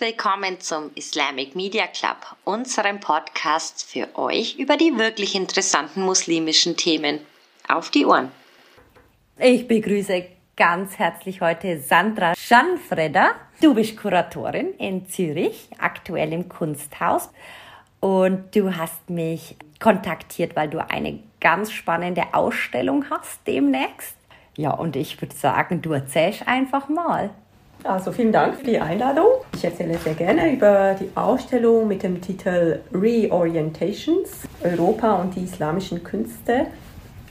willkommen 0.00 0.58
zum 0.60 0.90
Islamic 0.94 1.54
Media 1.54 1.86
Club, 1.86 2.16
unserem 2.44 3.00
Podcast 3.00 3.84
für 3.84 4.08
euch 4.16 4.58
über 4.58 4.78
die 4.78 4.96
wirklich 4.96 5.34
interessanten 5.34 6.00
muslimischen 6.00 6.78
Themen. 6.78 7.20
Auf 7.68 7.90
die 7.90 8.06
Ohren! 8.06 8.30
Ich 9.38 9.68
begrüße 9.68 10.24
ganz 10.56 10.98
herzlich 10.98 11.42
heute 11.42 11.78
Sandra 11.80 12.34
Schanfreder. 12.34 13.34
Du 13.60 13.74
bist 13.74 13.98
Kuratorin 13.98 14.72
in 14.78 15.06
Zürich, 15.06 15.68
aktuell 15.76 16.32
im 16.32 16.48
Kunsthaus. 16.48 17.28
Und 18.00 18.56
du 18.56 18.74
hast 18.74 19.10
mich 19.10 19.56
kontaktiert, 19.80 20.56
weil 20.56 20.70
du 20.70 20.82
eine 20.82 21.22
ganz 21.40 21.72
spannende 21.72 22.32
Ausstellung 22.32 23.04
hast 23.10 23.46
demnächst. 23.46 24.16
Ja, 24.56 24.70
und 24.70 24.96
ich 24.96 25.20
würde 25.20 25.36
sagen, 25.36 25.82
du 25.82 25.92
erzählst 25.92 26.48
einfach 26.48 26.88
mal. 26.88 27.34
Also 27.84 28.12
vielen 28.12 28.32
Dank 28.32 28.56
für 28.56 28.64
die 28.64 28.78
Einladung. 28.78 29.26
Ich 29.54 29.64
erzähle 29.64 29.96
sehr 29.98 30.14
gerne 30.14 30.52
über 30.52 30.94
die 31.00 31.10
Ausstellung 31.14 31.88
mit 31.88 32.02
dem 32.02 32.20
Titel 32.20 32.80
Reorientations, 32.92 34.28
Europa 34.62 35.14
und 35.14 35.34
die 35.34 35.44
islamischen 35.44 36.04
Künste 36.04 36.66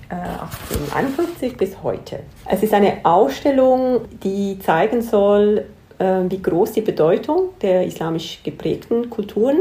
1851 0.09 1.53
äh, 1.53 1.55
bis 1.55 1.83
heute. 1.83 2.19
Es 2.45 2.63
ist 2.63 2.73
eine 2.73 2.97
Ausstellung, 3.03 4.01
die 4.23 4.57
zeigen 4.59 5.01
soll, 5.01 5.65
äh, 5.99 6.21
wie 6.27 6.41
groß 6.41 6.71
die 6.71 6.81
Bedeutung 6.81 7.49
der 7.61 7.85
islamisch 7.85 8.41
geprägten 8.43 9.09
Kulturen 9.09 9.57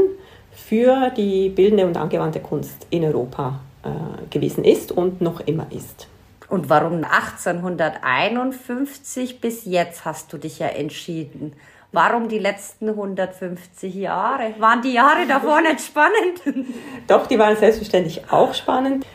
für 0.51 1.11
die 1.15 1.49
bildende 1.49 1.85
und 1.85 1.97
angewandte 1.97 2.39
Kunst 2.39 2.87
in 2.89 3.03
Europa 3.05 3.59
äh, 3.83 3.89
gewesen 4.29 4.63
ist 4.63 4.91
und 4.91 5.21
noch 5.21 5.41
immer 5.41 5.67
ist. 5.71 6.07
Und 6.49 6.69
warum 6.69 7.03
1851 7.03 9.39
bis 9.39 9.65
jetzt 9.65 10.05
hast 10.05 10.33
du 10.33 10.37
dich 10.37 10.59
ja 10.59 10.67
entschieden? 10.67 11.53
Warum 11.91 12.27
die 12.27 12.37
letzten 12.37 12.89
150 12.89 13.95
Jahre? 13.95 14.53
Waren 14.59 14.83
die 14.83 14.93
Jahre 14.93 15.25
davor 15.27 15.61
nicht 15.61 15.81
spannend? 15.81 16.41
Doch, 17.07 17.25
die 17.27 17.39
waren 17.39 17.55
selbstverständlich 17.55 18.31
auch 18.31 18.53
spannend. 18.53 19.05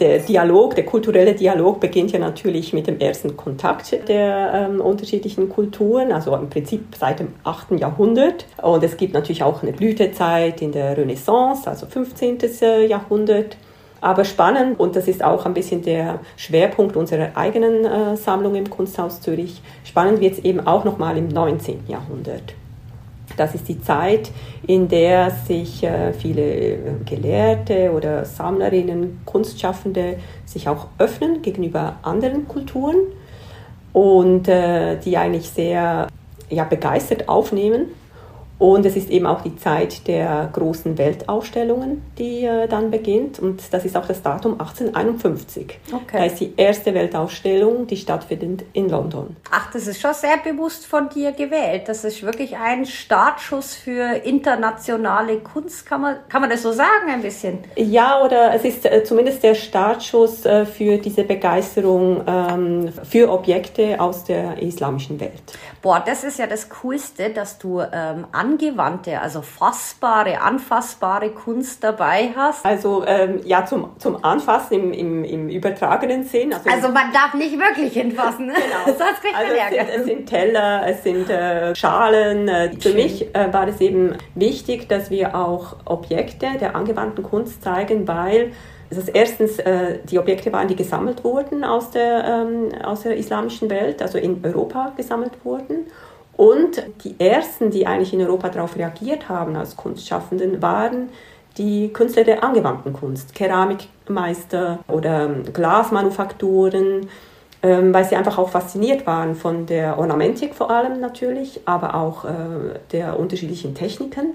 Der 0.00 0.20
Dialog, 0.20 0.74
der 0.74 0.86
kulturelle 0.86 1.34
Dialog 1.34 1.80
beginnt 1.80 2.10
ja 2.10 2.18
natürlich 2.18 2.72
mit 2.72 2.86
dem 2.86 2.98
ersten 2.98 3.36
Kontakt 3.36 3.92
der 4.08 4.52
ähm, 4.54 4.80
unterschiedlichen 4.80 5.50
Kulturen, 5.50 6.12
also 6.12 6.34
im 6.34 6.48
Prinzip 6.48 6.96
seit 6.98 7.20
dem 7.20 7.34
8. 7.44 7.78
Jahrhundert. 7.78 8.46
Und 8.62 8.82
es 8.82 8.96
gibt 8.96 9.12
natürlich 9.12 9.42
auch 9.42 9.62
eine 9.62 9.72
Blütezeit 9.72 10.62
in 10.62 10.72
der 10.72 10.96
Renaissance, 10.96 11.68
also 11.68 11.84
15. 11.86 12.38
Jahrhundert. 12.88 13.58
Aber 14.00 14.24
spannend, 14.24 14.78
und 14.78 14.94
das 14.94 15.08
ist 15.08 15.24
auch 15.24 15.46
ein 15.46 15.54
bisschen 15.54 15.82
der 15.82 16.20
Schwerpunkt 16.36 16.96
unserer 16.96 17.30
eigenen 17.34 17.84
äh, 17.84 18.16
Sammlung 18.16 18.54
im 18.54 18.68
Kunsthaus 18.68 19.20
Zürich, 19.20 19.62
spannend 19.84 20.20
wird 20.20 20.34
es 20.34 20.44
eben 20.44 20.66
auch 20.66 20.84
nochmal 20.84 21.16
im 21.16 21.28
19. 21.28 21.84
Jahrhundert. 21.88 22.54
Das 23.36 23.54
ist 23.54 23.68
die 23.68 23.80
Zeit, 23.80 24.30
in 24.66 24.88
der 24.88 25.30
sich 25.30 25.82
äh, 25.82 26.12
viele 26.12 26.42
äh, 26.42 26.78
Gelehrte 27.04 27.92
oder 27.92 28.24
Sammlerinnen, 28.24 29.20
Kunstschaffende 29.24 30.18
sich 30.44 30.68
auch 30.68 30.88
öffnen 30.98 31.42
gegenüber 31.42 31.96
anderen 32.02 32.48
Kulturen 32.48 32.96
und 33.92 34.48
äh, 34.48 34.96
die 34.98 35.16
eigentlich 35.16 35.50
sehr 35.50 36.08
ja, 36.48 36.64
begeistert 36.64 37.28
aufnehmen 37.28 37.88
und 38.58 38.86
es 38.86 38.96
ist 38.96 39.10
eben 39.10 39.26
auch 39.26 39.42
die 39.42 39.54
Zeit 39.56 40.06
der 40.08 40.48
großen 40.50 40.96
Weltausstellungen, 40.96 42.02
die 42.16 42.44
äh, 42.44 42.66
dann 42.68 42.90
beginnt. 42.90 43.38
Und 43.38 43.62
das 43.70 43.84
ist 43.84 43.96
auch 43.96 44.06
das 44.06 44.22
Datum 44.22 44.52
1851. 44.52 45.78
Okay. 45.92 46.00
Da 46.12 46.24
ist 46.24 46.40
die 46.40 46.54
erste 46.56 46.94
Weltausstellung, 46.94 47.86
die 47.86 47.98
stattfindet 47.98 48.64
in 48.72 48.88
London. 48.88 49.36
Ach, 49.50 49.70
das 49.72 49.86
ist 49.86 50.00
schon 50.00 50.14
sehr 50.14 50.38
bewusst 50.38 50.86
von 50.86 51.10
dir 51.10 51.32
gewählt. 51.32 51.82
Das 51.86 52.04
ist 52.04 52.22
wirklich 52.22 52.56
ein 52.56 52.86
Startschuss 52.86 53.74
für 53.74 54.24
internationale 54.24 55.38
Kunst. 55.40 55.84
Kann 55.84 56.00
man, 56.00 56.16
kann 56.30 56.40
man 56.40 56.48
das 56.48 56.62
so 56.62 56.72
sagen 56.72 57.10
ein 57.10 57.20
bisschen? 57.20 57.58
Ja, 57.76 58.22
oder 58.24 58.54
es 58.54 58.64
ist 58.64 58.86
äh, 58.86 59.04
zumindest 59.04 59.42
der 59.42 59.54
Startschuss 59.54 60.46
äh, 60.46 60.64
für 60.64 60.96
diese 60.96 61.24
Begeisterung 61.24 62.22
ähm, 62.26 62.90
für 63.04 63.30
Objekte 63.30 64.00
aus 64.00 64.24
der 64.24 64.62
islamischen 64.62 65.20
Welt. 65.20 65.42
Boah, 65.82 66.02
das 66.04 66.24
ist 66.24 66.38
ja 66.38 66.46
das 66.46 66.68
Coolste, 66.68 67.30
dass 67.30 67.58
du 67.58 67.80
ähm, 67.80 68.26
angewandte, 68.46 69.20
also 69.20 69.42
fassbare, 69.42 70.40
anfassbare 70.40 71.30
Kunst 71.30 71.82
dabei 71.82 72.30
hast? 72.36 72.64
Also 72.64 73.04
ähm, 73.06 73.40
ja, 73.44 73.64
zum, 73.64 73.90
zum 73.98 74.24
Anfassen 74.24 74.74
im, 74.74 74.92
im, 74.92 75.24
im 75.24 75.48
übertragenen 75.48 76.24
Sinn. 76.24 76.52
Also, 76.52 76.70
also 76.70 76.88
man 76.88 77.12
darf 77.12 77.34
nicht 77.34 77.58
wirklich 77.58 77.92
hinfassen, 77.92 78.46
ne? 78.46 78.54
genau. 78.54 78.96
sonst 78.98 79.20
kriegt 79.22 79.36
also 79.36 79.52
man 79.52 79.58
Ärger. 79.58 79.76
Es 79.80 79.86
sind, 79.86 80.00
es 80.00 80.06
sind 80.06 80.26
Teller, 80.26 80.86
es 80.86 81.02
sind 81.02 81.30
äh, 81.30 81.74
Schalen. 81.74 82.48
Äh, 82.48 82.70
für 82.80 82.92
mich 82.92 83.34
äh, 83.34 83.52
war 83.52 83.66
es 83.68 83.80
eben 83.80 84.16
wichtig, 84.34 84.88
dass 84.88 85.10
wir 85.10 85.34
auch 85.34 85.76
Objekte 85.84 86.46
der 86.60 86.76
angewandten 86.76 87.24
Kunst 87.24 87.62
zeigen, 87.62 88.06
weil 88.06 88.52
das 88.90 89.08
erstens 89.08 89.58
äh, 89.58 89.98
die 90.04 90.18
Objekte 90.18 90.52
waren, 90.52 90.68
die 90.68 90.76
gesammelt 90.76 91.24
wurden 91.24 91.64
aus 91.64 91.90
der, 91.90 92.24
ähm, 92.24 92.72
aus 92.84 93.02
der 93.02 93.16
islamischen 93.16 93.68
Welt, 93.68 94.00
also 94.00 94.18
in 94.18 94.44
Europa 94.44 94.92
gesammelt 94.96 95.32
wurden. 95.44 95.86
Und 96.36 96.82
die 97.02 97.14
ersten, 97.18 97.70
die 97.70 97.86
eigentlich 97.86 98.12
in 98.12 98.20
Europa 98.20 98.50
darauf 98.50 98.76
reagiert 98.76 99.28
haben 99.28 99.56
als 99.56 99.76
Kunstschaffenden, 99.76 100.60
waren 100.60 101.08
die 101.56 101.88
Künstler 101.88 102.24
der 102.24 102.44
angewandten 102.44 102.92
Kunst, 102.92 103.34
Keramikmeister 103.34 104.80
oder 104.88 105.28
Glasmanufakturen, 105.52 107.08
ähm, 107.62 107.94
weil 107.94 108.04
sie 108.04 108.16
einfach 108.16 108.36
auch 108.36 108.50
fasziniert 108.50 109.06
waren 109.06 109.34
von 109.34 109.64
der 109.64 109.98
Ornamentik 109.98 110.54
vor 110.54 110.70
allem 110.70 111.00
natürlich, 111.00 111.60
aber 111.64 111.94
auch 111.94 112.26
äh, 112.26 112.28
der 112.92 113.18
unterschiedlichen 113.18 113.74
Techniken. 113.74 114.34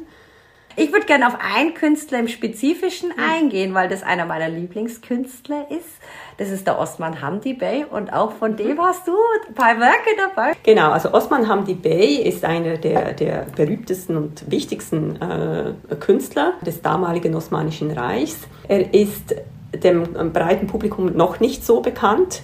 Ich 0.75 0.91
würde 0.91 1.05
gerne 1.05 1.27
auf 1.27 1.37
einen 1.39 1.73
Künstler 1.73 2.19
im 2.19 2.27
Spezifischen 2.27 3.11
eingehen, 3.17 3.73
weil 3.73 3.89
das 3.89 4.03
einer 4.03 4.25
meiner 4.25 4.49
Lieblingskünstler 4.49 5.67
ist. 5.69 5.99
Das 6.37 6.49
ist 6.49 6.65
der 6.65 6.79
Osman 6.79 7.21
Hamdi 7.21 7.53
Bey 7.53 7.85
und 7.89 8.13
auch 8.13 8.31
von 8.31 8.55
dem 8.55 8.77
mhm. 8.77 8.81
hast 8.81 9.07
du 9.07 9.11
ein 9.47 9.53
paar 9.53 9.79
Werke 9.79 10.09
dabei. 10.17 10.53
Genau, 10.63 10.91
also 10.91 11.13
Osman 11.13 11.47
Hamdi 11.47 11.73
Bey 11.73 12.15
ist 12.23 12.45
einer 12.45 12.77
der, 12.77 13.13
der 13.13 13.45
berühmtesten 13.55 14.17
und 14.17 14.49
wichtigsten 14.49 15.21
äh, 15.21 15.95
Künstler 15.95 16.53
des 16.65 16.81
damaligen 16.81 17.35
Osmanischen 17.35 17.91
Reichs. 17.91 18.39
Er 18.67 18.93
ist 18.93 19.35
dem 19.73 20.03
breiten 20.33 20.67
Publikum 20.67 21.15
noch 21.15 21.39
nicht 21.39 21.65
so 21.65 21.81
bekannt. 21.81 22.43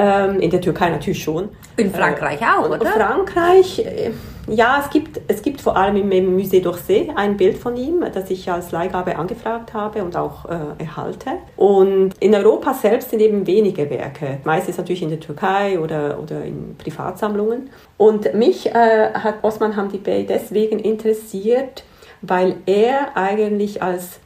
Ähm, 0.00 0.38
in 0.38 0.50
der 0.50 0.60
Türkei 0.60 0.90
natürlich 0.90 1.20
schon. 1.20 1.48
In 1.76 1.92
Frankreich 1.92 2.40
auch, 2.40 2.66
oder? 2.66 2.80
In 2.80 2.86
Frankreich, 2.86 3.80
äh, 3.80 4.12
ja, 4.46 4.80
es 4.80 4.90
gibt, 4.90 5.20
es 5.26 5.42
gibt 5.42 5.60
vor 5.60 5.76
allem 5.76 6.12
im, 6.12 6.38
Musée 6.38 6.62
d'Orsay 6.62 7.10
ein 7.16 7.36
Bild 7.36 7.58
von 7.58 7.76
ihm, 7.76 8.04
das 8.14 8.30
ich 8.30 8.48
als 8.48 8.70
Leihgabe 8.70 9.16
angefragt 9.16 9.74
habe 9.74 10.04
und 10.04 10.16
auch 10.16 10.44
äh, 10.44 10.56
erhalte. 10.78 11.30
Und 11.56 12.12
in 12.20 12.32
Europa 12.32 12.74
selbst 12.74 13.10
sind 13.10 13.20
eben 13.20 13.44
wenige 13.48 13.90
Werke. 13.90 14.38
Meistens 14.44 14.78
natürlich 14.78 15.02
in 15.02 15.10
der 15.10 15.18
Türkei 15.18 15.80
oder, 15.80 16.20
oder 16.22 16.44
in 16.44 16.76
Privatsammlungen. 16.78 17.70
Und 17.96 18.32
mich 18.34 18.66
äh, 18.66 19.12
hat 19.14 19.42
Osman 19.42 19.74
Hamdi 19.74 19.98
Bey 19.98 20.24
deswegen 20.24 20.78
interessiert, 20.78 21.82
weil 22.22 22.58
er 22.66 23.16
eigentlich 23.16 23.82
als 23.82 24.20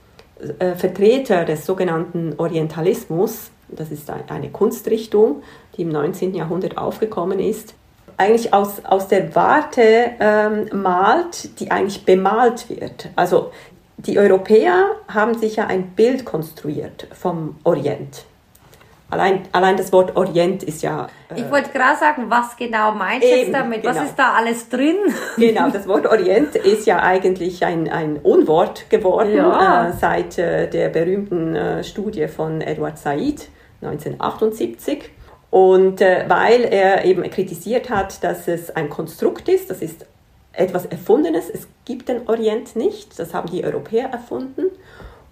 äh, 0.58 0.74
Vertreter 0.74 1.46
des 1.46 1.64
sogenannten 1.64 2.34
Orientalismus 2.36 3.51
das 3.76 3.90
ist 3.90 4.10
eine 4.10 4.50
Kunstrichtung, 4.50 5.42
die 5.76 5.82
im 5.82 5.88
19. 5.88 6.34
Jahrhundert 6.34 6.78
aufgekommen 6.78 7.38
ist, 7.38 7.74
eigentlich 8.16 8.52
aus, 8.52 8.84
aus 8.84 9.08
der 9.08 9.34
Warte 9.34 10.12
ähm, 10.20 10.68
malt, 10.72 11.58
die 11.60 11.70
eigentlich 11.70 12.04
bemalt 12.04 12.68
wird. 12.68 13.08
Also 13.16 13.50
die 13.96 14.18
Europäer 14.18 14.96
haben 15.08 15.38
sich 15.38 15.56
ja 15.56 15.66
ein 15.66 15.90
Bild 15.90 16.24
konstruiert 16.24 17.06
vom 17.12 17.56
Orient. 17.64 18.24
Allein, 19.12 19.42
allein 19.52 19.76
das 19.76 19.92
Wort 19.92 20.16
Orient 20.16 20.62
ist 20.62 20.82
ja. 20.82 21.06
Äh, 21.28 21.40
ich 21.40 21.50
wollte 21.50 21.70
gerade 21.70 21.98
sagen, 21.98 22.24
was 22.28 22.56
genau 22.56 22.92
meinst 22.92 23.24
du 23.24 23.36
jetzt 23.36 23.52
damit? 23.52 23.82
Genau. 23.82 23.94
Was 23.94 24.04
ist 24.04 24.18
da 24.18 24.32
alles 24.32 24.70
drin? 24.70 24.96
Genau, 25.36 25.68
das 25.68 25.86
Wort 25.86 26.06
Orient 26.06 26.56
ist 26.56 26.86
ja 26.86 27.02
eigentlich 27.02 27.62
ein, 27.62 27.90
ein 27.90 28.16
Unwort 28.16 28.88
geworden 28.88 29.36
ja. 29.36 29.88
äh, 29.88 29.92
seit 29.92 30.38
äh, 30.38 30.66
der 30.70 30.88
berühmten 30.88 31.54
äh, 31.54 31.84
Studie 31.84 32.26
von 32.26 32.62
Edward 32.62 32.96
Said 32.96 33.48
1978. 33.82 35.10
Und 35.50 36.00
äh, 36.00 36.24
weil 36.28 36.62
er 36.62 37.04
eben 37.04 37.22
kritisiert 37.24 37.90
hat, 37.90 38.24
dass 38.24 38.48
es 38.48 38.70
ein 38.74 38.88
Konstrukt 38.88 39.48
ist, 39.48 39.68
das 39.68 39.82
ist 39.82 40.06
etwas 40.54 40.86
Erfundenes, 40.86 41.50
es 41.50 41.68
gibt 41.84 42.08
den 42.08 42.28
Orient 42.28 42.76
nicht, 42.76 43.18
das 43.18 43.34
haben 43.34 43.50
die 43.50 43.64
Europäer 43.64 44.08
erfunden. 44.08 44.70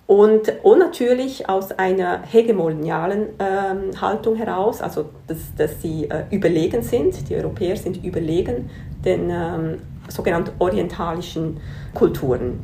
Und, 0.07 0.53
und 0.65 0.81
natürlich 0.81 1.49
aus 1.49 1.71
einer 1.71 2.23
hegemonialen 2.23 3.29
ähm, 3.39 4.01
Haltung 4.01 4.35
heraus, 4.35 4.83
also 4.83 5.09
dass, 5.29 5.39
dass 5.57 5.81
sie 5.81 6.11
äh, 6.11 6.25
überlegen 6.31 6.83
sind, 6.83 7.29
die 7.29 7.37
Europäer 7.37 7.77
sind 7.77 8.05
überlegen 8.05 8.71
den 9.05 9.31
ähm, 9.31 9.79
sogenannten 10.09 10.51
orientalischen 10.59 11.61
Kulturen. 11.95 12.61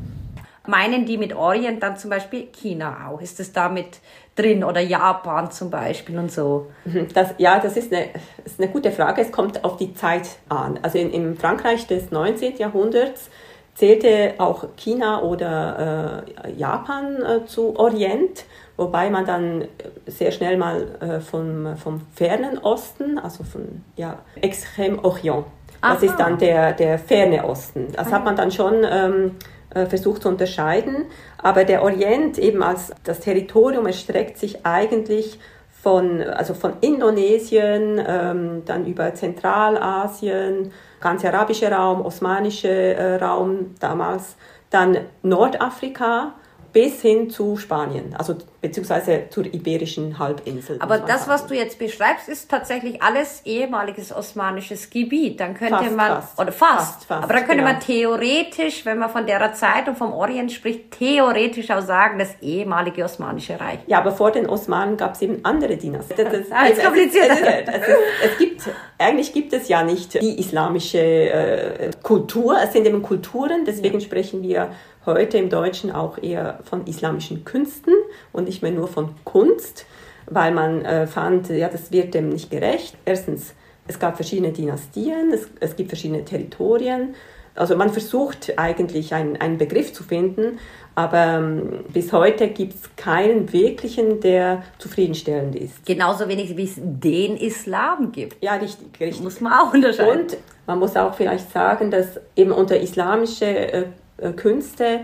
Meinen 0.67 1.07
die 1.07 1.19
mit 1.19 1.37
Orient 1.37 1.83
dann 1.85 1.97
zum 1.97 2.11
Beispiel 2.11 2.49
China 2.53 3.09
auch? 3.09 3.21
Ist 3.21 3.39
es 3.39 3.53
damit 3.53 4.01
drin 4.37 4.63
oder 4.63 4.81
Japan 4.81 5.51
zum 5.51 5.71
Beispiel 5.71 6.19
und 6.19 6.31
so? 6.31 6.67
Mhm, 6.85 7.09
das, 7.13 7.35
ja, 7.39 7.59
das 7.59 7.77
ist 7.77 7.93
eine, 7.93 8.11
ist 8.45 8.61
eine 8.61 8.71
gute 8.71 8.93
Frage. 8.93 9.23
Es 9.23 9.33
kommt 9.33 9.65
auf 9.65 9.77
die 9.77 9.95
Zeit 9.95 10.29
an. 10.49 10.79
Also 10.83 10.99
in, 10.99 11.11
in 11.11 11.37
Frankreich 11.37 11.87
des 11.87 12.11
19. 12.11 12.59
Jahrhunderts 12.59 13.31
zählte 13.75 14.35
auch 14.39 14.69
China 14.77 15.23
oder 15.23 16.25
äh, 16.45 16.53
Japan 16.53 17.23
äh, 17.23 17.47
zu 17.47 17.79
Orient, 17.79 18.45
wobei 18.77 19.11
man 19.11 19.27
dann 19.27 19.69
sehr 20.07 20.33
schnell 20.33 20.57
mal 20.57 20.87
äh, 21.01 21.21
vom, 21.21 21.77
vom 21.77 22.01
fernen 22.15 22.59
Osten, 22.59 23.19
also 23.19 23.45
von 23.45 23.85
ja, 23.97 24.19
Extrem 24.41 24.99
Orient, 25.05 25.45
das 25.83 26.03
ist 26.03 26.17
dann 26.17 26.39
der, 26.39 26.73
der 26.73 26.99
ferne 26.99 27.45
Osten. 27.45 27.93
Das 27.93 28.11
hat 28.11 28.25
man 28.25 28.35
dann 28.35 28.51
schon 28.51 28.85
ähm, 28.85 29.33
äh, 29.33 29.56
versucht 29.85 30.23
zu 30.23 30.31
unterscheiden. 30.31 31.05
Aber 31.37 31.65
der 31.65 31.83
Orient 31.83 32.39
eben 32.39 32.63
als 32.63 32.93
das 33.05 33.21
Territorium 33.21 33.87
erstreckt 33.87 34.39
sich 34.39 34.65
eigentlich 34.65 35.39
von, 35.87 36.21
also 36.23 36.55
von 36.55 36.73
Indonesien, 36.81 38.03
ähm, 38.05 38.63
dann 38.65 38.87
über 38.87 39.15
Zentralasien, 39.15 40.73
ganz 41.01 41.25
arabischer 41.25 41.71
Raum, 41.71 42.01
osmanischer 42.01 42.71
äh, 42.71 43.17
Raum 43.17 43.75
damals, 43.79 44.37
dann 44.71 44.99
Nordafrika 45.23 46.33
bis 46.73 47.03
hin 47.03 47.31
zu 47.31 47.57
Spanien, 47.57 48.15
also 48.19 48.35
beziehungsweise 48.67 49.25
zur 49.31 49.45
iberischen 49.47 50.19
Halbinsel. 50.19 50.77
Aber 50.81 50.99
das, 50.99 51.29
was 51.29 51.47
du 51.47 51.55
jetzt 51.55 51.79
beschreibst, 51.79 52.29
ist 52.29 52.51
tatsächlich 52.51 53.01
alles 53.03 53.43
ehemaliges 53.45 54.13
osmanisches 54.13 54.91
Gebiet. 54.91 55.41
Dann 55.41 55.55
könnte 55.55 55.77
fast, 55.77 55.97
man, 55.97 56.09
fast, 56.09 56.41
oder 56.41 56.53
fast, 56.53 56.77
fast, 56.77 57.05
fast 57.05 57.25
aber 57.25 57.33
dann 57.33 57.47
könnte 57.47 57.63
genau. 57.63 57.73
man 57.73 57.81
theoretisch, 57.81 58.85
wenn 58.85 58.99
man 58.99 59.11
von 59.11 59.27
der 59.27 59.53
Zeit 59.53 59.89
und 59.89 59.97
vom 59.97 60.13
Orient 60.13 60.51
spricht, 60.51 60.91
theoretisch 60.93 61.71
auch 61.71 61.83
sagen, 61.83 62.19
das 62.19 62.31
ehemalige 62.41 63.05
Osmanische 63.05 63.59
Reich. 63.61 63.79
Ja, 63.87 63.99
aber 63.99 64.13
vor 64.13 64.33
den 64.33 64.49
Osmanen 64.49 64.97
gab 64.97 65.15
es 65.15 65.23
eben 65.23 65.41
andere 65.45 65.77
Dynastien. 65.77 66.29
Das, 66.31 66.35
ah, 66.51 66.67
ist 66.67 66.83
kompliziert. 66.83 67.31
Es, 67.31 67.41
es, 67.41 67.69
es, 67.69 68.33
es, 68.33 68.39
gibt, 68.39 68.63
eigentlich 68.99 69.33
gibt 69.33 69.53
es 69.53 69.69
ja 69.69 69.83
nicht 69.85 70.21
die 70.21 70.39
islamische 70.41 70.99
äh, 70.99 71.91
Kultur, 72.03 72.59
es 72.63 72.73
sind 72.73 72.87
eben 72.87 73.03
Kulturen, 73.03 73.65
deswegen 73.65 74.01
ja. 74.01 74.07
sprechen 74.07 74.43
wir 74.43 74.71
heute 75.07 75.39
im 75.39 75.49
Deutschen 75.49 75.93
auch 75.93 76.19
eher 76.19 76.59
von 76.65 76.87
islamischen 76.87 77.45
Künsten 77.45 77.95
und 78.33 78.49
nicht 78.57 78.63
mehr 78.63 78.73
nur 78.73 78.89
von 78.89 79.11
Kunst, 79.25 79.85
weil 80.27 80.53
man 80.53 80.85
äh, 80.85 81.07
fand, 81.07 81.51
ja, 81.51 81.69
das 81.69 81.93
wird 81.93 82.15
dem 82.15 82.31
nicht 82.31 82.51
gerecht. 82.51 82.97
Erstens, 83.05 83.55
es 83.87 83.99
gab 83.99 84.17
verschiedene 84.17 84.53
Dynastien, 84.53 85.33
es, 85.33 85.49
es 85.61 85.77
gibt 85.77 85.91
verschiedene 85.91 86.25
Territorien. 86.25 87.15
Also 87.55 87.77
man 87.77 87.91
versucht 87.91 88.53
eigentlich 88.59 89.15
einen, 89.15 89.37
einen 89.37 89.57
Begriff 89.57 89.93
zu 89.93 90.03
finden, 90.03 90.59
aber 90.95 91.39
ähm, 91.39 91.85
bis 91.93 92.13
heute 92.13 92.49
gibt 92.49 92.75
es 92.75 92.97
keinen 92.97 93.53
wirklichen, 93.53 94.21
der 94.21 94.63
zufriedenstellend 94.79 95.55
ist. 95.57 95.85
Genauso 95.87 96.29
wenig 96.29 96.57
wie 96.57 96.65
es 96.65 96.75
den 96.77 97.37
Islam 97.37 98.13
gibt. 98.13 98.43
Ja, 98.43 98.55
richtig, 98.55 98.89
richtig. 99.01 99.23
Muss 99.23 99.41
man 99.41 99.53
auch 99.53 99.73
unterscheiden. 99.73 100.23
Und 100.23 100.37
man 100.67 100.79
muss 100.79 100.97
auch 100.97 101.15
vielleicht 101.15 101.51
sagen, 101.53 101.91
dass 101.91 102.21
eben 102.35 102.53
unter 102.53 102.79
islamische 102.79 103.47
äh, 103.47 103.85
äh, 104.19 104.33
Künste. 104.33 105.01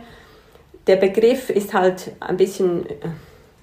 Der 0.87 0.97
Begriff 0.97 1.49
ist 1.49 1.73
halt 1.73 2.13
ein 2.21 2.37
bisschen 2.37 2.87
äh, 2.87 2.93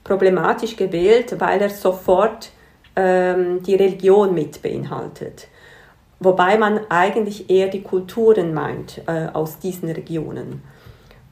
problematisch 0.10 0.76
gewählt, 0.76 1.36
weil 1.40 1.62
er 1.62 1.70
sofort 1.70 2.52
ähm, 2.96 3.64
die 3.64 3.76
Religion 3.76 4.34
mit 4.34 4.62
beinhaltet. 4.62 5.48
Wobei 6.20 6.58
man 6.58 6.82
eigentlich 6.90 7.50
eher 7.50 7.68
die 7.68 7.82
Kulturen 7.82 8.54
meint 8.54 9.02
äh, 9.06 9.28
aus 9.32 9.60
diesen 9.60 9.90
Regionen. 9.90 10.62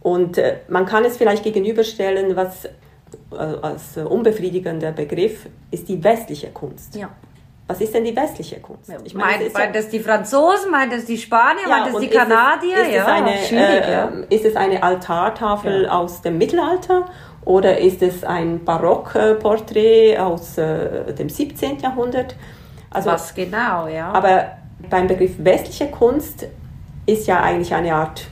Und 0.02 0.38
äh, 0.38 0.60
man 0.70 0.86
kann 0.86 1.04
es 1.04 1.18
vielleicht 1.18 1.44
gegenüberstellen, 1.44 2.36
was 2.36 2.66
äh, 2.66 3.36
als 3.36 3.98
unbefriedigender 3.98 4.92
Begriff 4.92 5.48
ist 5.72 5.90
die 5.90 6.02
westliche 6.02 6.50
Kunst. 6.52 6.96
Ja. 6.96 7.10
Was 7.68 7.82
ist 7.82 7.94
denn 7.94 8.06
die 8.06 8.16
westliche 8.16 8.62
Kunst? 8.62 8.90
Ich 9.04 9.14
meine, 9.14 9.44
meint, 9.44 9.54
meint 9.54 9.76
ja, 9.76 9.82
das 9.82 9.90
die 9.90 10.00
Franzosen, 10.00 10.72
meint 10.72 10.94
das 10.94 11.04
die 11.04 11.18
Spanier, 11.18 11.64
ja, 11.64 11.68
meint 11.68 11.94
das 11.94 12.00
die 12.00 12.08
Kanadier? 12.08 12.76
Ist 12.76 12.82
es, 12.82 12.88
ist 12.88 12.96
ja, 12.96 13.02
es 13.02 13.08
eine, 13.08 13.86
äh, 13.86 13.92
ja. 13.92 14.12
ist 14.30 14.46
es 14.46 14.56
eine 14.56 14.84
Altartafel 14.84 15.90
aus 15.90 16.22
dem 16.22 16.38
Mittelalter 16.38 17.10
oder 17.48 17.78
ist 17.80 18.02
es 18.02 18.26
ein 18.26 18.66
Barockporträt 18.66 20.18
aus 20.18 20.58
äh, 20.58 21.14
dem 21.14 21.30
17. 21.30 21.80
Jahrhundert? 21.80 22.36
Also, 22.90 23.10
Was 23.10 23.34
genau, 23.34 23.88
ja. 23.88 24.12
Aber 24.12 24.52
beim 24.90 25.08
Begriff 25.08 25.36
westliche 25.38 25.88
Kunst 25.88 26.46
ist 27.06 27.26
ja 27.26 27.42
eigentlich 27.42 27.74
eine 27.74 27.96
Art 27.96 28.28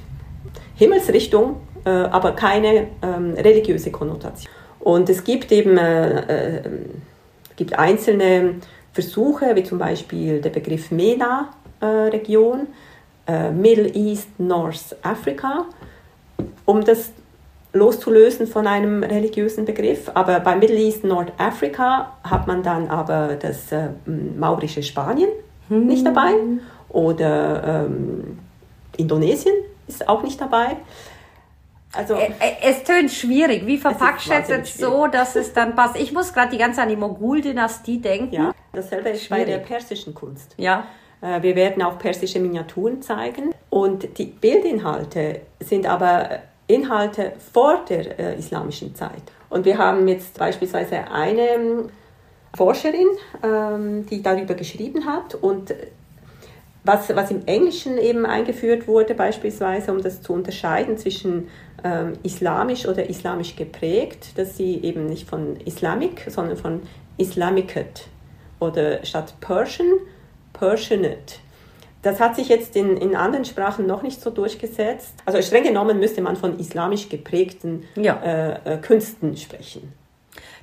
Himmelsrichtung, 0.75 1.61
äh, 1.85 1.89
aber 1.89 2.33
keine 2.33 2.87
ähm, 3.01 3.35
religiöse 3.37 3.89
Konnotation. 3.89 4.51
Und 4.81 5.09
es 5.09 5.23
gibt 5.23 5.49
eben 5.53 5.77
äh, 5.77 6.57
äh, 6.57 6.61
gibt 7.55 7.79
einzelne 7.79 8.55
Versuche, 8.91 9.55
wie 9.55 9.63
zum 9.63 9.77
Beispiel 9.77 10.41
der 10.41 10.49
Begriff 10.49 10.91
MENA-Region, 10.91 12.67
äh, 13.27 13.49
Middle 13.49 13.87
East, 13.93 14.27
North 14.37 14.95
Africa, 15.03 15.65
um 16.65 16.83
das 16.83 17.11
loszulösen 17.75 18.47
von 18.47 18.65
einem 18.65 19.03
religiösen 19.03 19.65
Begriff. 19.65 20.09
Aber 20.13 20.39
bei 20.39 20.55
Middle 20.55 20.77
East, 20.77 21.03
Nordafrika 21.03 22.13
hat 22.23 22.47
man 22.47 22.63
dann 22.63 22.87
aber 22.87 23.35
das 23.39 23.71
äh, 23.71 23.89
maurische 24.05 24.81
Spanien 24.81 25.29
hm. 25.67 25.85
nicht 25.85 26.05
dabei 26.05 26.33
oder 26.89 27.85
ähm, 27.85 28.39
Indonesien 28.97 29.53
ist 29.87 30.07
auch 30.07 30.23
nicht 30.23 30.39
dabei. 30.39 30.77
Also 31.93 32.17
es 32.61 32.83
tönt 32.83 33.11
schwierig. 33.11 33.65
Wie 33.65 33.77
verpackst 33.77 34.27
du 34.27 34.33
es 34.33 34.49
jetzt 34.49 34.77
so, 34.77 35.07
dass 35.07 35.35
es 35.35 35.53
dann 35.53 35.75
passt? 35.75 35.97
Ich 35.97 36.11
muss 36.11 36.33
gerade 36.33 36.51
die 36.51 36.57
ganze 36.57 36.81
an 36.81 36.89
die 36.89 36.95
Mogul-Dynastie 36.95 37.99
denken. 37.99 38.33
Ja, 38.33 38.51
dasselbe 38.73 39.09
ist 39.09 39.29
bei 39.29 39.45
der 39.45 39.59
persischen 39.59 40.13
Kunst. 40.13 40.55
Ja. 40.57 40.87
Äh, 41.21 41.41
wir 41.41 41.55
werden 41.55 41.81
auch 41.83 41.97
persische 41.97 42.39
Miniaturen 42.39 43.01
zeigen. 43.01 43.53
Und 43.69 44.17
die 44.17 44.25
Bildinhalte 44.25 45.41
sind 45.59 45.85
aber 45.85 46.39
Inhalte 46.67 47.33
vor 47.53 47.85
der 47.87 48.19
äh, 48.19 48.39
islamischen 48.39 48.95
Zeit. 48.95 49.23
Und 49.49 49.65
wir 49.65 49.77
haben 49.77 50.07
jetzt 50.07 50.37
beispielsweise 50.37 51.09
eine 51.11 51.49
ähm, 51.49 51.89
Forscherin, 52.55 53.07
ähm, 53.43 54.05
die 54.07 54.21
darüber 54.21 54.53
geschrieben 54.53 55.05
hat 55.05 55.35
und 55.35 55.73
was, 56.85 57.13
was 57.15 57.31
im 57.31 57.45
Englischen 57.47 57.97
eben 57.97 58.25
eingeführt 58.25 58.87
wurde, 58.87 59.15
beispielsweise, 59.15 59.91
um 59.91 60.01
das 60.01 60.21
zu 60.21 60.33
unterscheiden 60.33 60.97
zwischen 60.97 61.47
ähm, 61.83 62.13
islamisch 62.23 62.87
oder 62.87 63.09
islamisch 63.09 63.55
geprägt, 63.55 64.37
dass 64.37 64.55
sie 64.55 64.81
eben 64.83 65.07
nicht 65.07 65.27
von 65.27 65.57
Islamic, 65.57 66.25
sondern 66.29 66.57
von 66.57 66.83
Islamicate 67.17 68.07
oder 68.59 69.03
statt 69.03 69.33
Persian, 69.41 69.93
Persianate. 70.53 71.39
Das 72.05 72.19
hat 72.19 72.35
sich 72.35 72.49
jetzt 72.49 72.75
in, 72.75 72.97
in 72.97 73.15
anderen 73.15 73.45
Sprachen 73.45 73.87
noch 73.87 74.03
nicht 74.03 74.21
so 74.21 74.29
durchgesetzt. 74.29 75.15
Also 75.25 75.41
streng 75.41 75.63
genommen 75.63 75.99
müsste 75.99 76.21
man 76.21 76.35
von 76.35 76.59
islamisch 76.59 77.09
geprägten 77.09 77.87
ja. 77.95 78.21
äh, 78.21 78.75
äh, 78.75 78.77
Künsten 78.77 79.35
sprechen. 79.35 79.91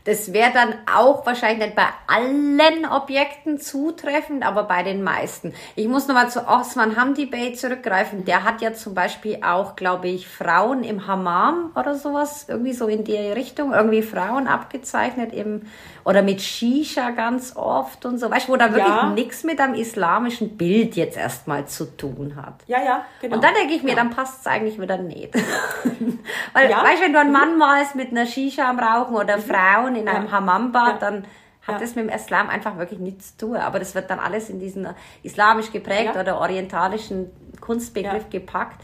Das 0.05 0.33
wäre 0.33 0.53
dann 0.53 0.75
auch 0.93 1.27
wahrscheinlich 1.27 1.67
nicht 1.67 1.77
bei 1.77 1.87
allen 2.07 2.87
Objekten 2.87 3.59
zutreffend, 3.59 4.45
aber 4.47 4.65
bei 4.65 4.85
den 4.85 5.03
meisten. 5.03 5.53
Ich 5.75 5.89
muss 5.89 6.07
nochmal 6.07 6.31
zu 6.31 6.47
Osman 6.47 6.97
Hamdi 6.97 7.27
Bey 7.27 7.55
zurückgreifen. 7.55 8.25
Der 8.25 8.45
hat 8.45 8.61
ja 8.63 8.73
zum 8.73 8.95
Beispiel 8.95 9.39
auch, 9.45 9.75
glaube 9.75 10.09
ich, 10.09 10.29
Frauen 10.29 10.85
im 10.85 11.09
Hammam 11.09 11.73
oder 11.75 11.97
sowas, 11.97 12.47
irgendwie 12.49 12.73
so 12.73 12.87
in 12.87 13.03
die 13.03 13.17
Richtung, 13.17 13.73
irgendwie 13.73 14.03
Frauen 14.03 14.47
abgezeichnet 14.47 15.33
im, 15.33 15.63
oder 16.05 16.23
mit 16.23 16.41
Shisha 16.41 17.11
ganz 17.11 17.55
oft 17.57 18.05
und 18.05 18.19
so, 18.19 18.31
weißt 18.31 18.49
du, 18.49 18.53
wo 18.53 18.57
da 18.57 18.73
wirklich 18.73 18.87
ja. 18.87 19.11
nichts 19.11 19.45
mit 19.45 19.61
einem 19.61 19.75
islamischen 19.75 20.57
Bild 20.57 20.97
jetzt 20.97 21.17
erstmal 21.17 21.67
zu 21.67 21.97
tun 21.97 22.35
hat. 22.37 22.63
Ja, 22.67 22.83
ja, 22.83 23.05
genau. 23.21 23.37
Und 23.37 23.45
dann 23.45 23.55
denke 23.55 23.75
ich 23.75 23.83
mir, 23.83 23.91
ja. 23.91 23.97
dann 23.97 24.11
passt 24.11 24.41
es 24.41 24.47
eigentlich 24.47 24.81
wieder 24.81 24.99
nicht. 24.99 25.35
Weil, 26.53 26.71
ja. 26.71 26.83
weißt 26.83 27.01
du, 27.01 27.05
wenn 27.05 27.13
du 27.13 27.21
einen 27.21 27.33
Mann 27.33 27.59
malst 27.59 27.95
mit 27.95 28.11
einer 28.11 28.27
Shisha 28.27 28.69
am 28.69 28.79
Rauchen 28.79 29.17
oder 29.17 29.37
mhm. 29.37 29.43
Frauen 29.43 29.97
in 29.97 30.09
einem 30.09 30.31
Hammambad, 30.31 31.01
dann 31.03 31.25
hat 31.67 31.81
das 31.81 31.95
mit 31.95 32.09
dem 32.09 32.15
Islam 32.15 32.49
einfach 32.49 32.77
wirklich 32.77 32.99
nichts 32.99 33.37
zu 33.37 33.47
tun. 33.47 33.57
Aber 33.57 33.79
das 33.79 33.95
wird 33.95 34.11
dann 34.11 34.19
alles 34.19 34.51
in 34.51 34.59
diesen 34.59 34.89
islamisch 35.23 35.71
geprägt 35.71 36.17
oder 36.17 36.41
orientalischen 36.41 37.31
Kunstbegriff 37.61 38.31
gepackt. 38.31 38.81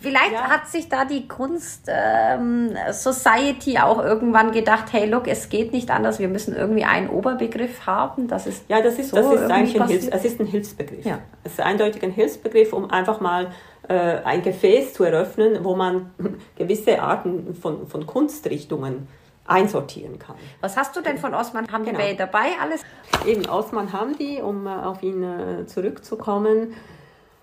Vielleicht 0.00 0.32
ja. 0.32 0.50
hat 0.50 0.68
sich 0.68 0.88
da 0.88 1.04
die 1.04 1.26
Kunst 1.26 1.88
ähm, 1.88 2.70
Society 2.92 3.78
auch 3.78 4.02
irgendwann 4.02 4.52
gedacht, 4.52 4.92
hey, 4.92 5.08
look, 5.08 5.26
es 5.26 5.48
geht 5.48 5.72
nicht 5.72 5.90
anders, 5.90 6.18
wir 6.18 6.28
müssen 6.28 6.54
irgendwie 6.54 6.84
einen 6.84 7.08
Oberbegriff 7.08 7.86
haben. 7.86 8.28
Das 8.28 8.46
ist 8.46 8.64
ja, 8.68 8.80
das 8.80 8.98
ist, 8.98 9.10
so 9.10 9.16
das 9.16 9.32
ist 9.32 9.50
eigentlich 9.50 9.80
ein, 9.80 9.88
Hilfs-, 9.88 10.08
es 10.08 10.24
ist 10.24 10.40
ein 10.40 10.46
Hilfsbegriff. 10.46 11.04
Ja. 11.04 11.18
Es 11.44 11.52
ist 11.52 11.60
eindeutig 11.60 12.02
ein 12.02 12.12
Hilfsbegriff, 12.12 12.72
um 12.72 12.90
einfach 12.90 13.20
mal 13.20 13.48
äh, 13.88 13.94
ein 13.94 14.42
Gefäß 14.42 14.94
zu 14.94 15.04
eröffnen, 15.04 15.64
wo 15.64 15.74
man 15.74 16.10
gewisse 16.56 17.00
Arten 17.00 17.54
von, 17.54 17.86
von 17.88 18.06
Kunstrichtungen 18.06 19.08
einsortieren 19.46 20.18
kann. 20.18 20.36
Was 20.60 20.76
hast 20.76 20.94
du 20.94 21.00
denn 21.00 21.18
von 21.18 21.34
Osman 21.34 21.66
Hamdi 21.72 21.90
genau. 21.90 22.16
dabei 22.16 22.50
alles? 22.60 22.82
Eben 23.26 23.48
Osman 23.48 23.92
Hamdi, 23.92 24.40
um 24.42 24.66
äh, 24.66 24.70
auf 24.70 25.02
ihn 25.02 25.22
äh, 25.22 25.66
zurückzukommen. 25.66 26.74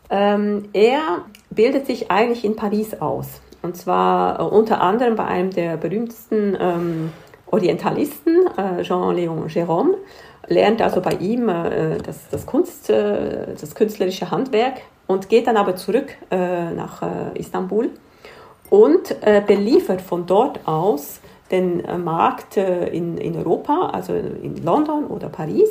Ähm, 0.09 0.69
er 0.73 1.23
bildet 1.49 1.87
sich 1.87 2.11
eigentlich 2.11 2.45
in 2.45 2.55
Paris 2.55 2.99
aus. 3.01 3.27
Und 3.61 3.75
zwar 3.75 4.39
äh, 4.39 4.43
unter 4.43 4.81
anderem 4.81 5.15
bei 5.15 5.25
einem 5.25 5.51
der 5.51 5.77
berühmtesten 5.77 6.57
ähm, 6.59 7.11
Orientalisten, 7.47 8.47
Jean-Léon 8.81 9.47
Gérôme, 9.47 9.93
lernt 10.47 10.81
also 10.81 10.99
bei 10.99 11.11
ihm 11.11 11.47
das, 11.47 12.27
das, 12.29 12.45
Kunst, 12.45 12.89
das 12.89 13.75
künstlerische 13.75 14.29
Handwerk 14.29 14.81
und 15.07 15.29
geht 15.29 15.47
dann 15.47 15.55
aber 15.55 15.75
zurück 15.75 16.17
nach 16.31 17.03
Istanbul 17.35 17.91
und 18.71 19.15
beliefert 19.47 20.01
von 20.01 20.25
dort 20.25 20.67
aus 20.67 21.21
den 21.51 21.83
Markt 22.03 22.57
in, 22.57 23.17
in 23.17 23.37
Europa, 23.37 23.91
also 23.93 24.13
in 24.13 24.61
London 24.65 25.05
oder 25.05 25.29
Paris 25.29 25.69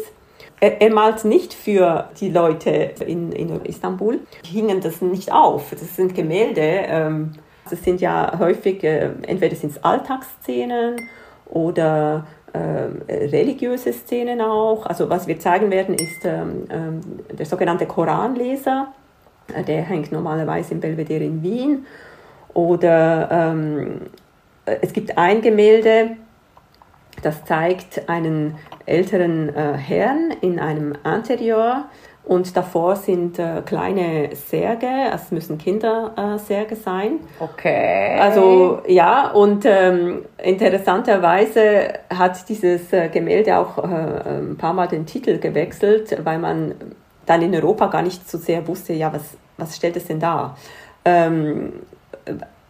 er, 0.64 0.80
er, 0.80 0.90
malt 0.90 1.24
nicht 1.24 1.52
für 1.52 2.08
die 2.18 2.30
Leute 2.30 2.70
in, 3.06 3.32
in 3.32 3.64
Istanbul. 3.64 4.20
Hingen 4.46 4.80
das 4.80 5.02
nicht 5.02 5.30
auf. 5.30 5.70
Das 5.70 5.94
sind 5.94 6.14
Gemälde. 6.14 6.62
Ähm, 6.62 7.32
das 7.68 7.84
sind 7.84 8.00
ja 8.00 8.38
häufig, 8.38 8.82
äh, 8.82 9.10
entweder 9.26 9.54
sind 9.56 9.72
es 9.72 9.84
Alltagsszenen 9.84 10.96
oder 11.46 12.26
äh, 12.54 12.58
religiöse 13.26 13.92
Szenen 13.92 14.40
auch. 14.40 14.86
Also 14.86 15.10
was 15.10 15.26
wir 15.26 15.38
zeigen 15.38 15.70
werden, 15.70 15.94
ist 15.94 16.24
ähm, 16.24 16.64
ähm, 16.70 17.00
der 17.30 17.44
sogenannte 17.44 17.84
Koranleser. 17.84 18.88
Äh, 19.54 19.64
der 19.64 19.82
hängt 19.82 20.12
normalerweise 20.12 20.72
im 20.72 20.80
Belvedere 20.80 21.24
in 21.24 21.42
Wien. 21.42 21.86
Oder 22.54 23.28
ähm, 23.30 24.00
es 24.64 24.94
gibt 24.94 25.18
ein 25.18 25.42
Gemälde, 25.42 26.16
das 27.24 27.44
zeigt 27.44 28.08
einen 28.08 28.56
älteren 28.86 29.54
äh, 29.54 29.74
Herrn 29.74 30.32
in 30.40 30.58
einem 30.58 30.94
Interieur 31.04 31.84
und 32.26 32.56
davor 32.56 32.96
sind 32.96 33.38
äh, 33.38 33.60
kleine 33.66 34.30
Särge, 34.34 34.88
es 35.12 35.30
müssen 35.30 35.58
Kindersärge 35.58 36.74
sein. 36.74 37.20
Okay. 37.38 38.18
Also 38.18 38.80
ja, 38.86 39.30
und 39.30 39.64
ähm, 39.66 40.24
interessanterweise 40.42 41.92
hat 42.08 42.48
dieses 42.48 42.92
äh, 42.94 43.08
Gemälde 43.10 43.58
auch 43.58 43.76
äh, 43.78 44.38
ein 44.40 44.56
paar 44.56 44.72
Mal 44.72 44.88
den 44.88 45.04
Titel 45.04 45.38
gewechselt, 45.38 46.16
weil 46.24 46.38
man 46.38 46.74
dann 47.26 47.42
in 47.42 47.54
Europa 47.54 47.88
gar 47.88 48.02
nicht 48.02 48.28
so 48.28 48.38
sehr 48.38 48.66
wusste, 48.66 48.94
ja, 48.94 49.12
was, 49.12 49.36
was 49.58 49.76
stellt 49.76 49.96
es 49.96 50.06
denn 50.06 50.20
da? 50.20 50.56
Ähm, 51.04 51.74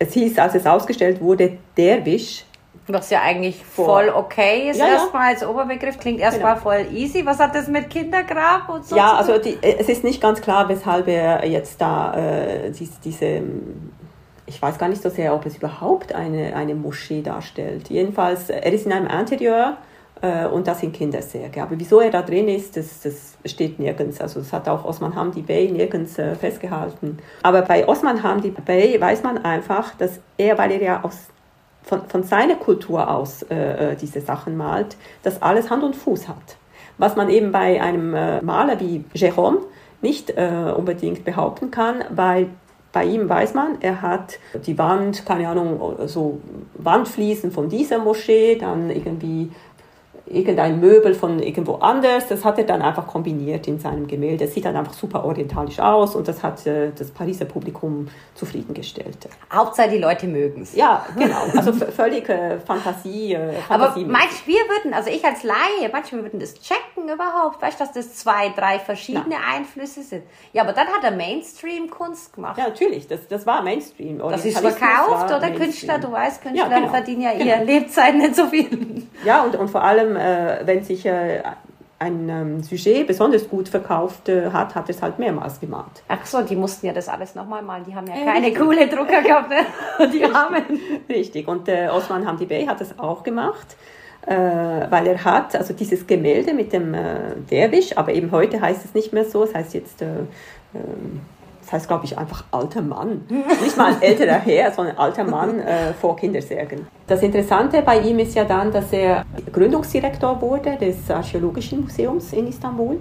es 0.00 0.12
hieß, 0.14 0.36
als 0.38 0.56
es 0.56 0.66
ausgestellt 0.66 1.20
wurde, 1.20 1.58
Derwisch, 1.76 2.44
was 2.86 3.10
ja 3.10 3.22
eigentlich 3.22 3.64
voll 3.64 4.10
okay 4.10 4.70
ist, 4.70 4.78
ja, 4.78 4.88
erstmal 4.88 5.32
als 5.32 5.44
Oberbegriff, 5.44 5.98
klingt 5.98 6.20
erstmal 6.20 6.54
genau. 6.54 6.62
voll 6.62 6.86
easy. 6.92 7.24
Was 7.24 7.38
hat 7.38 7.54
das 7.54 7.68
mit 7.68 7.88
Kindergrab 7.88 8.68
und 8.68 8.84
so? 8.84 8.96
Ja, 8.96 9.14
also 9.14 9.38
die, 9.38 9.56
es 9.62 9.88
ist 9.88 10.04
nicht 10.04 10.20
ganz 10.20 10.40
klar, 10.40 10.68
weshalb 10.68 11.08
er 11.08 11.46
jetzt 11.46 11.80
da 11.80 12.14
äh, 12.14 12.70
diese, 12.70 13.00
diese, 13.02 13.42
ich 14.46 14.60
weiß 14.60 14.78
gar 14.78 14.88
nicht 14.88 15.02
so 15.02 15.08
sehr, 15.08 15.34
ob 15.34 15.46
es 15.46 15.56
überhaupt 15.56 16.14
eine, 16.14 16.54
eine 16.54 16.74
Moschee 16.74 17.22
darstellt. 17.22 17.88
Jedenfalls, 17.88 18.50
er 18.50 18.72
ist 18.72 18.84
in 18.84 18.92
einem 18.92 19.06
Interieur 19.06 19.78
äh, 20.20 20.46
und 20.46 20.66
das 20.66 20.80
sind 20.80 20.92
Kindersärge. 20.92 21.62
Aber 21.62 21.78
wieso 21.78 22.00
er 22.00 22.10
da 22.10 22.20
drin 22.20 22.48
ist, 22.48 22.76
das, 22.76 23.00
das 23.00 23.36
steht 23.46 23.78
nirgends. 23.78 24.20
Also 24.20 24.40
das 24.40 24.52
hat 24.52 24.68
auch 24.68 24.84
Osman 24.84 25.14
Hamdi 25.14 25.40
Bey 25.40 25.70
nirgends 25.70 26.18
äh, 26.18 26.34
festgehalten. 26.34 27.18
Aber 27.42 27.62
bei 27.62 27.88
Osman 27.88 28.22
Hamdi 28.22 28.50
Bey 28.50 29.00
weiß 29.00 29.22
man 29.22 29.38
einfach, 29.38 29.94
dass 29.96 30.20
er, 30.36 30.58
weil 30.58 30.72
er 30.72 30.82
ja 30.82 31.04
aus 31.04 31.28
von, 31.84 32.08
von 32.08 32.22
seiner 32.22 32.56
Kultur 32.56 33.08
aus 33.10 33.42
äh, 33.42 33.92
äh, 33.92 33.96
diese 33.96 34.20
Sachen 34.20 34.56
malt, 34.56 34.96
das 35.22 35.42
alles 35.42 35.70
Hand 35.70 35.84
und 35.84 35.94
Fuß 35.94 36.28
hat. 36.28 36.56
Was 36.98 37.16
man 37.16 37.28
eben 37.28 37.52
bei 37.52 37.80
einem 37.80 38.14
äh, 38.14 38.40
Maler 38.40 38.80
wie 38.80 39.04
Jérôme 39.14 39.58
nicht 40.00 40.30
äh, 40.30 40.72
unbedingt 40.76 41.24
behaupten 41.24 41.70
kann, 41.70 42.04
weil 42.10 42.48
bei 42.92 43.04
ihm 43.04 43.28
weiß 43.28 43.54
man, 43.54 43.78
er 43.80 44.02
hat 44.02 44.38
die 44.66 44.78
Wand, 44.78 45.26
keine 45.26 45.48
Ahnung, 45.48 45.96
so 46.06 46.40
Wandfliesen 46.74 47.50
von 47.50 47.68
dieser 47.68 47.98
Moschee, 47.98 48.54
dann 48.54 48.88
irgendwie 48.88 49.50
irgendein 50.26 50.80
Möbel 50.80 51.14
von 51.14 51.40
irgendwo 51.40 51.74
anders. 51.74 52.28
Das 52.28 52.44
hat 52.44 52.58
er 52.58 52.64
dann 52.64 52.80
einfach 52.82 53.06
kombiniert 53.06 53.66
in 53.68 53.78
seinem 53.78 54.06
Gemälde. 54.06 54.44
Es 54.44 54.54
sieht 54.54 54.64
dann 54.64 54.76
einfach 54.76 54.94
super 54.94 55.24
orientalisch 55.24 55.80
aus 55.80 56.14
und 56.14 56.28
das 56.28 56.42
hat 56.42 56.66
äh, 56.66 56.92
das 56.96 57.10
Pariser 57.10 57.44
Publikum 57.44 58.08
zufriedengestellt. 58.34 59.28
Hauptsache 59.52 59.90
die 59.90 59.98
Leute 59.98 60.26
mögen 60.26 60.62
es. 60.62 60.74
Ja, 60.74 61.04
genau. 61.16 61.42
Also 61.54 61.72
völlig 61.72 62.28
äh, 62.28 62.58
Fantasie. 62.58 63.34
Äh, 63.34 63.52
Fantasie 63.52 64.04
Aber 64.04 64.12
manchmal 64.12 64.44
wir 64.46 64.60
würden, 64.68 64.94
also 64.94 65.10
ich 65.10 65.24
als 65.24 65.42
Laie, 65.42 65.90
manchmal 65.92 66.22
würden 66.22 66.40
das 66.40 66.54
checken 66.54 67.08
überhaupt, 67.08 67.60
weißt 67.60 67.80
du, 67.80 67.84
dass 67.84 67.92
das 67.92 68.14
zwei, 68.14 68.48
drei 68.50 68.78
verschiedene 68.78 69.36
Na. 69.40 69.56
Einflüsse 69.56 70.02
sind. 70.02 70.22
Ja, 70.52 70.62
aber 70.62 70.72
dann 70.72 70.88
hat 70.88 71.04
er 71.04 71.10
Mainstream 71.10 71.90
Kunst 71.90 72.34
gemacht. 72.34 72.58
Ja, 72.58 72.64
natürlich. 72.64 73.06
Das, 73.08 73.26
das 73.28 73.46
war 73.46 73.62
Mainstream. 73.62 74.18
Das 74.18 74.44
ist 74.44 74.58
verkauft 74.58 75.26
oder 75.26 75.50
Künstler, 75.50 75.98
du 75.98 76.10
weißt, 76.10 76.42
Künstler 76.42 76.70
ja, 76.70 76.78
genau. 76.78 76.90
verdienen 76.90 77.22
ja 77.22 77.32
genau. 77.32 77.44
ihr 77.44 77.64
Lebzeit 77.64 78.14
nicht 78.14 78.36
so 78.36 78.46
viel. 78.46 79.06
Ja, 79.24 79.42
und, 79.42 79.56
und 79.56 79.68
vor 79.68 79.82
allem 79.82 80.16
äh, 80.16 80.66
wenn 80.66 80.82
sich 80.82 81.06
äh, 81.06 81.42
ein 81.98 82.28
ähm, 82.28 82.62
Sujet 82.62 83.06
besonders 83.06 83.48
gut 83.48 83.68
verkauft 83.68 84.28
äh, 84.28 84.50
hat, 84.50 84.74
hat 84.74 84.88
es 84.90 85.00
halt 85.00 85.18
mehrmals 85.18 85.60
gemalt. 85.60 86.02
Ach 86.08 86.24
so, 86.26 86.42
die 86.42 86.56
mussten 86.56 86.86
ja 86.86 86.92
das 86.92 87.08
alles 87.08 87.34
nochmal 87.34 87.62
malen. 87.62 87.84
Die 87.84 87.94
haben 87.94 88.06
ja 88.06 88.14
keine 88.14 88.46
Richtig. 88.46 88.58
coole 88.58 88.88
Drucker 88.88 89.22
gehabt, 89.22 89.50
ne? 89.50 90.08
die 90.12 90.24
haben. 90.24 90.56
Richtig. 91.08 91.48
Und 91.48 91.68
äh, 91.68 91.88
Osman 91.88 92.26
Hamdi 92.26 92.46
Bey 92.46 92.66
hat 92.66 92.80
das 92.80 92.98
auch 92.98 93.22
gemacht. 93.22 93.76
Äh, 94.26 94.86
weil 94.88 95.06
er 95.06 95.22
hat 95.22 95.54
also 95.54 95.74
dieses 95.74 96.06
Gemälde 96.06 96.54
mit 96.54 96.72
dem 96.72 96.94
äh, 96.94 97.34
Derwisch, 97.50 97.94
aber 97.98 98.14
eben 98.14 98.30
heute 98.30 98.58
heißt 98.58 98.82
es 98.82 98.94
nicht 98.94 99.12
mehr 99.12 99.26
so, 99.26 99.44
es 99.44 99.54
heißt 99.54 99.74
jetzt 99.74 100.00
äh, 100.00 100.06
ähm, 100.74 101.20
heißt, 101.74 101.88
glaube 101.88 102.06
ich, 102.06 102.16
einfach 102.16 102.44
alter 102.50 102.80
Mann. 102.80 103.26
Nicht 103.62 103.76
mal 103.76 103.94
ein 103.94 104.00
älterer 104.00 104.38
Herr, 104.38 104.72
sondern 104.72 104.96
alter 104.96 105.24
Mann 105.24 105.60
äh, 105.60 105.92
vor 105.92 106.16
Kindersärgen. 106.16 106.86
Das 107.06 107.22
Interessante 107.22 107.82
bei 107.82 108.00
ihm 108.00 108.18
ist 108.18 108.34
ja 108.34 108.44
dann, 108.44 108.72
dass 108.72 108.92
er 108.92 109.24
Gründungsdirektor 109.52 110.40
wurde 110.40 110.76
des 110.76 111.10
Archäologischen 111.10 111.82
Museums 111.82 112.32
in 112.32 112.46
Istanbul 112.46 112.98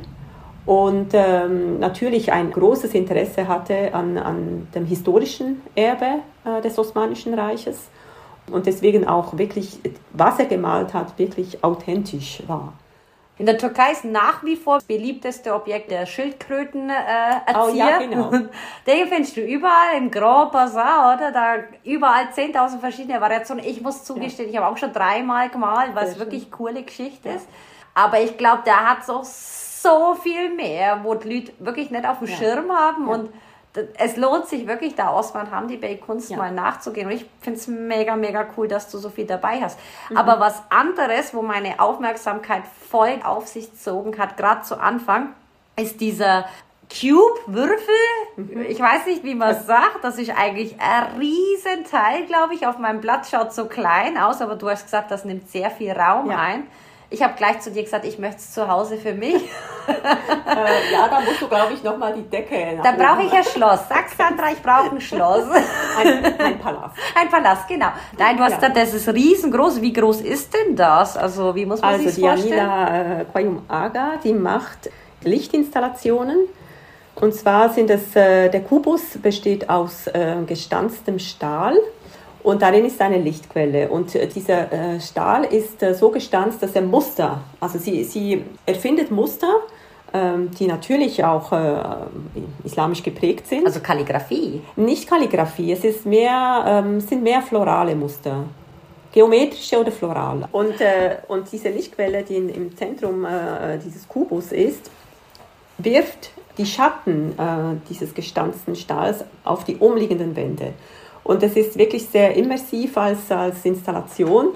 und 0.65 1.10
ähm, 1.13 1.80
natürlich 1.80 2.32
ein 2.32 2.51
großes 2.51 2.94
Interesse 2.94 3.48
hatte 3.48 3.94
an, 3.94 4.18
an 4.18 4.68
dem 4.74 4.86
historischen 4.86 5.62
Erbe 5.75 6.20
äh, 6.46 6.62
des 6.62 6.77
Osmanischen 6.80 7.34
Reiches 7.34 7.89
und 8.51 8.65
deswegen 8.65 9.08
auch 9.08 9.38
wirklich, 9.38 9.80
was 10.13 10.39
er 10.39 10.46
gemalt 10.46 10.94
hat, 10.94 11.18
wirklich 11.18 11.63
authentisch 11.63 12.44
war. 12.48 12.74
In 13.44 13.48
der 13.48 13.58
Türkei 13.58 13.92
ist 13.92 14.06
nach 14.06 14.42
wie 14.46 14.56
vor 14.56 14.76
das 14.76 14.86
beliebteste 14.86 15.54
Objekt 15.54 15.92
der 15.92 16.06
Schildkrötenerzieher. 16.06 17.44
Äh, 17.46 17.54
oh, 17.58 17.76
ja, 17.76 17.98
genau. 17.98 18.30
Den 18.88 19.08
findest 19.10 19.36
du 19.36 19.42
überall 19.42 19.98
im 19.98 20.10
Grand 20.10 20.54
Bazaar, 20.54 21.14
oder? 21.14 21.34
Da 21.34 21.56
überall 21.84 22.28
10.000 22.34 22.80
verschiedene 22.80 23.20
Variationen. 23.20 23.66
Ich 23.66 23.82
muss 23.82 24.06
zugestehen, 24.06 24.48
ja. 24.48 24.54
ich 24.54 24.58
habe 24.62 24.74
auch 24.74 24.78
schon 24.78 24.94
dreimal 24.94 25.50
gemalt, 25.50 25.90
was 25.94 26.18
wirklich 26.20 26.52
coole 26.52 26.84
Geschichte 26.84 27.28
ja. 27.28 27.36
ist. 27.36 27.50
Aber 27.94 28.22
ich 28.22 28.38
glaube, 28.38 28.62
der 28.66 28.90
hat 28.90 29.04
so, 29.04 29.24
so 29.24 30.16
viel 30.16 30.56
mehr, 30.56 31.02
wo 31.04 31.14
die 31.16 31.34
Leute 31.34 31.52
wirklich 31.60 31.92
nicht 31.92 32.06
auf 32.06 32.20
dem 32.20 32.30
ja. 32.30 32.38
Schirm 32.38 32.72
haben 32.72 33.10
und 33.10 33.30
es 33.98 34.18
lohnt 34.18 34.48
sich 34.48 34.68
wirklich, 34.68 34.96
da 34.96 35.12
Osman 35.12 35.50
Hamdi 35.50 35.77
Bey 35.77 35.98
Kunst 35.98 36.30
ja. 36.30 36.38
mal 36.38 36.51
nachzugehen. 36.51 37.08
Und 37.08 37.13
ich 37.13 37.25
finde 37.42 37.60
es 37.60 37.68
mega, 37.68 38.15
mega 38.15 38.46
cool, 38.56 38.68
dass 38.68 38.89
du 38.89 39.00
so 39.00 39.10
viel 39.10 39.25
dabei 39.25 39.62
hast. 39.62 39.80
Mhm. 40.10 40.18
Aber 40.18 40.39
was 40.39 40.62
anderes, 40.70 41.34
wo 41.34 41.42
meine 41.42 41.80
Aufmerksamkeit 41.80 42.63
voll 42.89 43.20
auf 43.24 43.48
sich 43.48 43.72
gezogen 43.72 44.18
hat, 44.18 44.38
gerade 44.38 44.62
zu 44.62 44.80
Anfang, 44.80 45.34
ist 45.75 46.01
dieser 46.01 46.46
Cube-Würfel. 46.89 47.96
Mhm. 48.36 48.62
Ich 48.68 48.80
weiß 48.80 49.08
nicht, 49.08 49.24
wie 49.24 49.34
man 49.34 49.56
es 49.56 49.65
sagt. 49.68 50.03
Das 50.03 50.20
ist 50.20 50.30
eigentlich 50.30 50.75
ein 50.80 51.20
Riesenteil, 51.20 52.25
glaube 52.27 52.53
ich. 52.53 52.68
Auf 52.68 52.77
meinem 52.77 53.01
Blatt 53.01 53.27
schaut 53.27 53.53
so 53.53 53.65
klein 53.65 54.18
aus, 54.18 54.42
aber 54.42 54.56
du 54.56 54.70
hast 54.70 54.84
gesagt, 54.84 55.10
das 55.10 55.25
nimmt 55.25 55.50
sehr 55.50 55.72
viel 55.72 55.92
Raum 55.92 56.30
ja. 56.30 56.38
ein. 56.38 56.68
Ich 57.13 57.22
habe 57.22 57.36
gleich 57.38 57.60
zu 57.60 57.70
dir 57.70 57.84
gesagt, 57.84 58.05
ich 58.05 58.17
möchte 58.17 58.38
es 58.38 58.53
zu 58.53 58.67
Hause 58.67 58.98
für 58.98 59.13
mich. 59.13 59.36
äh, 59.88 60.91
ja, 60.91 61.08
da 61.08 61.20
musst 61.20 61.39
du, 61.39 61.48
glaube 61.48 61.74
ich, 61.74 61.84
nochmal 61.84 62.15
die 62.15 62.24
Decke. 62.24 62.79
Da 62.82 62.91
brauche 62.93 63.22
ich 63.22 63.32
ein 63.32 63.43
Schloss. 63.43 63.82
Sag 63.88 64.10
Sandra, 64.17 64.51
ich 64.51 64.63
brauche 64.63 64.96
ein 64.96 65.00
Schloss. 65.00 65.43
Ein, 66.00 66.25
ein, 66.39 66.60
Palast. 66.60 66.96
Ein 67.13 67.29
Palast, 67.29 67.67
genau. 67.67 67.89
Nein, 68.17 68.36
du 68.36 68.41
hast 68.41 68.53
ja. 68.53 68.58
gesagt, 68.58 68.77
das 68.77 68.96
ist 68.96 69.08
riesengroß. 69.10 69.79
Wie 69.79 69.93
groß 69.93 70.22
ist 70.22 70.55
denn 70.55 70.75
das? 70.75 71.15
Also, 71.15 71.53
wie 71.53 71.67
muss 71.67 71.82
man 71.82 71.93
also, 71.93 72.10
sich 72.10 72.20
vorstellen? 72.20 72.67
Also, 72.67 73.25
die 73.25 73.38
Anila 73.38 73.60
äh, 73.70 73.74
Aga, 73.86 74.13
die 74.24 74.34
macht 74.34 74.89
Lichtinstallationen. 75.22 76.48
Und 77.13 77.36
zwar 77.36 77.70
sind 77.70 77.91
es, 77.91 78.15
äh, 78.15 78.50
der 78.50 78.63
Kubus 78.63 79.20
besteht 79.22 79.70
aus 79.70 80.08
äh, 80.08 80.38
gestanztem 80.48 81.20
Stahl 81.20 81.77
und 82.44 82.62
darin 82.62 82.86
ist 82.86 83.00
eine 83.00 83.18
Lichtquelle. 83.18 83.90
Und 83.90 84.14
äh, 84.16 84.28
dieser 84.28 84.72
äh, 84.72 85.00
Stahl 85.00 85.46
ist 85.46 85.82
äh, 85.82 85.96
so 85.96 86.10
gestanzt, 86.10 86.62
dass 86.62 86.74
er 86.74 86.82
Muster, 86.82 87.42
also 87.60 87.80
sie, 87.80 88.04
sie 88.04 88.44
erfindet 88.66 89.10
Muster, 89.12 89.62
ähm, 90.14 90.52
die 90.52 90.68
natürlich 90.68 91.24
auch 91.24 91.52
islamisch 92.64 93.02
geprägt 93.02 93.48
sind. 93.48 93.66
Also 93.66 93.80
Kalligrafie? 93.80 94.62
Nicht 94.76 95.08
Kalligrafie, 95.08 95.72
es 95.72 95.84
ist 95.86 96.06
mehr, 96.06 96.66
ähm, 96.68 97.00
sind 97.00 97.24
mehr 97.24 97.42
florale 97.42 97.96
Muster. 97.96 98.44
Geometrische 99.14 99.80
oder 99.80 99.92
florale. 99.92 100.48
Und, 100.52 100.74
und 101.28 101.52
diese 101.52 101.70
Lichtquelle, 101.70 102.24
die 102.24 102.36
im 102.36 102.76
Zentrum 102.76 103.28
dieses 103.86 104.08
Kubus 104.08 104.52
ist, 104.52 104.90
wirft 105.78 106.32
die 106.58 106.66
Schatten 106.66 107.38
dieses 107.88 108.16
gestanzten 108.16 108.76
Stahls 108.76 109.24
auf 109.44 109.66
die 109.66 109.76
umliegenden 109.76 110.36
Wände. 110.36 110.74
Und 111.24 111.42
es 111.44 111.56
ist 111.56 111.77
wirklich 111.77 112.08
sehr 112.08 112.36
immersiv 112.36 112.98
als, 112.98 113.32
als 113.32 113.63
Installation. 113.65 114.50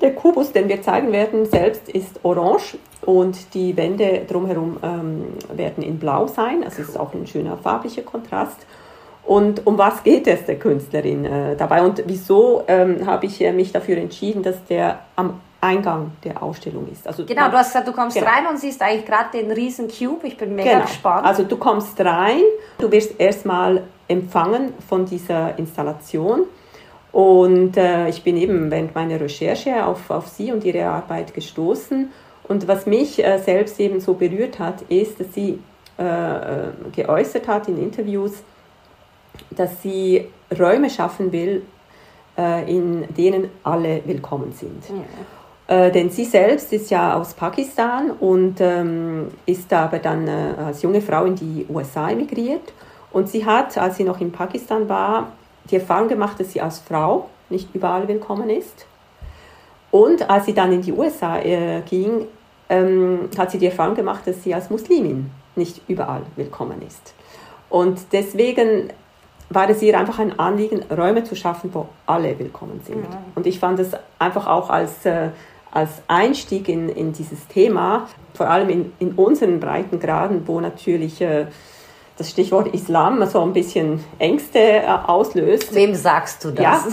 Der 0.00 0.14
Kubus, 0.14 0.52
den 0.52 0.68
wir 0.68 0.80
zeigen 0.82 1.12
werden, 1.12 1.46
selbst 1.46 1.88
ist 1.88 2.20
orange 2.22 2.78
und 3.04 3.54
die 3.54 3.76
Wände 3.76 4.22
drumherum 4.26 4.78
ähm, 4.82 5.24
werden 5.54 5.82
in 5.82 5.98
blau 5.98 6.26
sein. 6.26 6.62
Es 6.66 6.78
ist 6.78 6.98
auch 6.98 7.12
ein 7.12 7.26
schöner 7.26 7.56
farblicher 7.58 8.02
Kontrast. 8.02 8.66
Und 9.24 9.66
um 9.66 9.76
was 9.78 10.02
geht 10.02 10.26
es 10.26 10.46
der 10.46 10.58
Künstlerin 10.58 11.24
äh, 11.24 11.56
dabei 11.56 11.82
und 11.82 12.02
wieso 12.06 12.64
ähm, 12.66 13.06
habe 13.06 13.26
ich 13.26 13.40
äh, 13.42 13.52
mich 13.52 13.72
dafür 13.72 13.98
entschieden, 13.98 14.42
dass 14.42 14.64
der 14.64 15.00
am 15.16 15.40
Eingang 15.60 16.12
der 16.24 16.42
Ausstellung 16.42 16.88
ist. 16.90 17.06
Also 17.06 17.24
genau, 17.26 17.48
du 17.50 17.58
hast 17.58 17.68
gesagt, 17.68 17.86
du 17.86 17.92
kommst 17.92 18.16
genau. 18.16 18.30
rein 18.30 18.46
und 18.46 18.58
siehst 18.58 18.80
eigentlich 18.80 19.04
gerade 19.04 19.30
den 19.38 19.50
riesen 19.50 19.88
Cube. 19.88 20.26
Ich 20.26 20.36
bin 20.36 20.54
mega 20.54 20.70
genau. 20.70 20.82
gespannt. 20.86 21.26
Also 21.26 21.42
du 21.42 21.56
kommst 21.56 22.00
rein, 22.00 22.40
du 22.78 22.90
wirst 22.90 23.20
erstmal 23.20 23.82
empfangen 24.08 24.72
von 24.88 25.04
dieser 25.04 25.58
Installation. 25.58 26.44
Und 27.12 27.76
äh, 27.76 28.08
ich 28.08 28.22
bin 28.22 28.36
eben 28.36 28.70
während 28.70 28.94
meiner 28.94 29.20
Recherche 29.20 29.84
auf, 29.84 30.10
auf 30.10 30.28
sie 30.28 30.52
und 30.52 30.64
ihre 30.64 30.86
Arbeit 30.86 31.34
gestoßen. 31.34 32.10
Und 32.44 32.68
was 32.68 32.86
mich 32.86 33.22
äh, 33.22 33.38
selbst 33.38 33.78
eben 33.80 34.00
so 34.00 34.14
berührt 34.14 34.58
hat, 34.58 34.82
ist, 34.82 35.20
dass 35.20 35.34
sie 35.34 35.60
äh, 35.98 36.02
äh 36.04 36.68
geäußert 36.92 37.48
hat 37.48 37.68
in 37.68 37.82
Interviews, 37.82 38.42
dass 39.50 39.82
sie 39.82 40.28
Räume 40.58 40.88
schaffen 40.88 41.32
will, 41.32 41.62
äh, 42.38 42.70
in 42.70 43.12
denen 43.14 43.50
alle 43.62 44.02
willkommen 44.06 44.52
sind. 44.52 44.88
Ja. 44.88 45.04
Äh, 45.70 45.92
denn 45.92 46.10
sie 46.10 46.24
selbst 46.24 46.72
ist 46.72 46.90
ja 46.90 47.14
aus 47.14 47.32
Pakistan 47.32 48.10
und 48.10 48.56
ähm, 48.60 49.28
ist 49.46 49.72
aber 49.72 50.00
dann 50.00 50.26
äh, 50.26 50.54
als 50.66 50.82
junge 50.82 51.00
Frau 51.00 51.24
in 51.26 51.36
die 51.36 51.64
USA 51.68 52.10
emigriert. 52.10 52.72
Und 53.12 53.28
sie 53.28 53.46
hat, 53.46 53.78
als 53.78 53.96
sie 53.96 54.02
noch 54.02 54.20
in 54.20 54.32
Pakistan 54.32 54.88
war, 54.88 55.30
die 55.70 55.76
Erfahrung 55.76 56.08
gemacht, 56.08 56.40
dass 56.40 56.52
sie 56.52 56.60
als 56.60 56.80
Frau 56.80 57.30
nicht 57.50 57.72
überall 57.72 58.08
willkommen 58.08 58.50
ist. 58.50 58.84
Und 59.92 60.28
als 60.28 60.46
sie 60.46 60.54
dann 60.54 60.72
in 60.72 60.82
die 60.82 60.92
USA 60.92 61.38
äh, 61.38 61.82
ging, 61.82 62.26
ähm, 62.68 63.28
hat 63.38 63.52
sie 63.52 63.58
die 63.58 63.66
Erfahrung 63.66 63.94
gemacht, 63.94 64.26
dass 64.26 64.42
sie 64.42 64.52
als 64.52 64.70
Muslimin 64.70 65.30
nicht 65.54 65.82
überall 65.86 66.22
willkommen 66.34 66.82
ist. 66.82 67.14
Und 67.68 68.00
deswegen 68.10 68.92
war 69.50 69.70
es 69.70 69.80
ihr 69.82 69.96
einfach 69.96 70.18
ein 70.18 70.36
Anliegen, 70.36 70.82
Räume 70.90 71.22
zu 71.22 71.36
schaffen, 71.36 71.70
wo 71.72 71.86
alle 72.06 72.36
willkommen 72.40 72.80
sind. 72.84 73.04
Ja. 73.04 73.22
Und 73.36 73.46
ich 73.46 73.60
fand 73.60 73.78
es 73.78 73.92
einfach 74.18 74.48
auch 74.48 74.68
als 74.68 75.06
äh, 75.06 75.28
als 75.70 75.90
Einstieg 76.08 76.68
in, 76.68 76.88
in 76.88 77.12
dieses 77.12 77.46
Thema, 77.48 78.08
vor 78.34 78.48
allem 78.48 78.68
in, 78.68 78.92
in 78.98 79.12
unseren 79.12 79.60
Breitengraden, 79.60 80.46
wo 80.46 80.60
natürlich 80.60 81.20
äh, 81.20 81.46
das 82.20 82.30
Stichwort 82.30 82.74
Islam 82.74 83.24
so 83.26 83.40
ein 83.40 83.52
bisschen 83.52 84.04
Ängste 84.18 84.58
äh, 84.58 84.84
auslöst. 84.86 85.74
Wem 85.74 85.94
sagst 85.94 86.44
du 86.44 86.50
das? 86.50 86.64
Ja, 86.64 86.84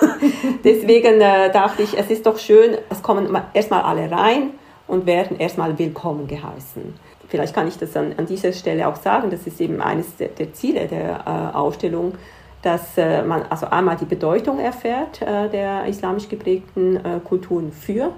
deswegen 0.64 1.20
äh, 1.20 1.52
dachte 1.52 1.82
ich, 1.82 1.96
es 1.96 2.10
ist 2.10 2.26
doch 2.26 2.38
schön, 2.38 2.78
es 2.90 3.02
kommen 3.02 3.38
erstmal 3.54 3.82
alle 3.82 4.10
rein 4.10 4.50
und 4.88 5.06
werden 5.06 5.38
erstmal 5.38 5.78
willkommen 5.78 6.26
geheißen. 6.26 6.94
Vielleicht 7.28 7.54
kann 7.54 7.68
ich 7.68 7.78
das 7.78 7.96
an, 7.96 8.14
an 8.16 8.26
dieser 8.26 8.52
Stelle 8.52 8.88
auch 8.88 8.96
sagen, 8.96 9.30
das 9.30 9.46
ist 9.46 9.60
eben 9.60 9.80
eines 9.80 10.16
der, 10.16 10.28
der 10.28 10.52
Ziele 10.52 10.86
der 10.86 11.20
äh, 11.26 11.56
Ausstellung, 11.56 12.14
dass 12.62 12.96
äh, 12.96 13.22
man 13.22 13.42
also 13.50 13.66
einmal 13.66 13.96
die 13.96 14.04
Bedeutung 14.04 14.58
erfährt 14.58 15.20
äh, 15.20 15.48
der 15.48 15.86
islamisch 15.86 16.28
geprägten 16.28 16.96
äh, 16.96 17.20
Kulturen 17.22 17.72
für 17.72 18.12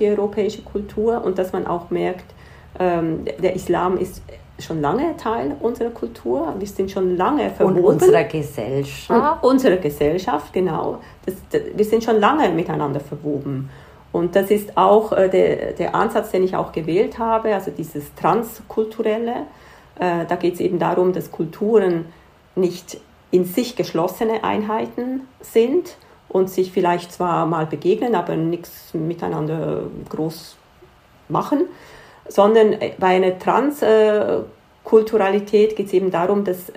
die 0.00 0.06
europäische 0.06 0.62
Kultur 0.62 1.22
und 1.22 1.38
dass 1.38 1.52
man 1.52 1.66
auch 1.66 1.90
merkt, 1.90 2.24
ähm, 2.78 3.26
der 3.38 3.54
Islam 3.54 3.98
ist 3.98 4.22
schon 4.58 4.80
lange 4.80 5.16
Teil 5.16 5.54
unserer 5.60 5.90
Kultur. 5.90 6.54
Wir 6.58 6.66
sind 6.66 6.90
schon 6.90 7.16
lange 7.16 7.50
verwoben. 7.50 7.84
Und 7.84 7.84
unserer 7.84 8.24
Gesellschaft. 8.24 9.42
Und 9.42 9.50
unserer 9.50 9.76
Gesellschaft, 9.76 10.52
genau. 10.52 10.98
Das, 11.24 11.34
das, 11.50 11.60
wir 11.74 11.84
sind 11.84 12.02
schon 12.02 12.18
lange 12.18 12.48
miteinander 12.48 13.00
verwoben. 13.00 13.68
Und 14.10 14.34
das 14.34 14.50
ist 14.50 14.76
auch 14.76 15.12
äh, 15.12 15.28
der, 15.28 15.72
der 15.72 15.94
Ansatz, 15.94 16.30
den 16.30 16.42
ich 16.42 16.56
auch 16.56 16.72
gewählt 16.72 17.18
habe, 17.18 17.54
also 17.54 17.70
dieses 17.70 18.14
Transkulturelle. 18.14 19.46
Äh, 19.98 20.24
da 20.26 20.36
geht 20.36 20.54
es 20.54 20.60
eben 20.60 20.78
darum, 20.78 21.12
dass 21.12 21.30
Kulturen 21.30 22.06
nicht 22.56 22.98
in 23.30 23.44
sich 23.44 23.76
geschlossene 23.76 24.42
Einheiten 24.44 25.28
sind 25.40 25.96
und 26.28 26.50
sich 26.50 26.72
vielleicht 26.72 27.12
zwar 27.12 27.46
mal 27.46 27.66
begegnen, 27.66 28.14
aber 28.14 28.36
nichts 28.36 28.94
miteinander 28.94 29.82
groß 30.08 30.56
machen, 31.28 31.66
sondern 32.28 32.76
bei 32.98 33.08
einer 33.08 33.38
Transkulturalität 33.38 35.76
geht 35.76 35.86
es 35.86 35.92
eben 35.92 36.10
darum, 36.10 36.44
dass 36.44 36.72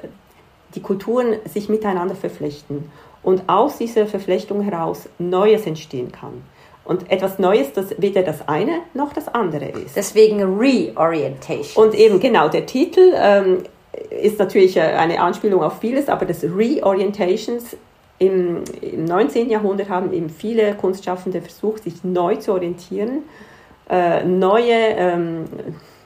die 0.75 0.81
Kulturen 0.81 1.37
sich 1.45 1.69
miteinander 1.69 2.15
verflechten 2.15 2.91
und 3.23 3.43
aus 3.47 3.77
dieser 3.77 4.07
Verflechtung 4.07 4.61
heraus 4.61 5.07
Neues 5.19 5.67
entstehen 5.67 6.11
kann. 6.11 6.43
Und 6.83 7.11
etwas 7.11 7.37
Neues, 7.37 7.73
das 7.73 7.93
weder 7.99 8.23
das 8.23 8.47
eine 8.47 8.79
noch 8.93 9.13
das 9.13 9.27
andere 9.27 9.65
ist. 9.65 9.95
Deswegen 9.95 10.57
Reorientation. 10.57 11.85
Und 11.85 11.93
eben 11.93 12.19
genau, 12.19 12.49
der 12.49 12.65
Titel 12.65 13.13
ähm, 13.15 13.59
ist 14.09 14.39
natürlich 14.39 14.77
äh, 14.77 14.81
eine 14.81 15.19
Anspielung 15.19 15.63
auf 15.63 15.79
vieles, 15.79 16.09
aber 16.09 16.25
das 16.25 16.43
Reorientations 16.43 17.75
im, 18.19 18.63
im 18.81 19.05
19. 19.05 19.49
Jahrhundert 19.49 19.89
haben 19.89 20.13
eben 20.13 20.29
viele 20.29 20.75
Kunstschaffende 20.75 21.41
versucht, 21.41 21.83
sich 21.83 22.03
neu 22.03 22.35
zu 22.35 22.53
orientieren, 22.53 23.23
äh, 23.89 24.23
neue 24.23 24.73
ähm, 24.73 25.45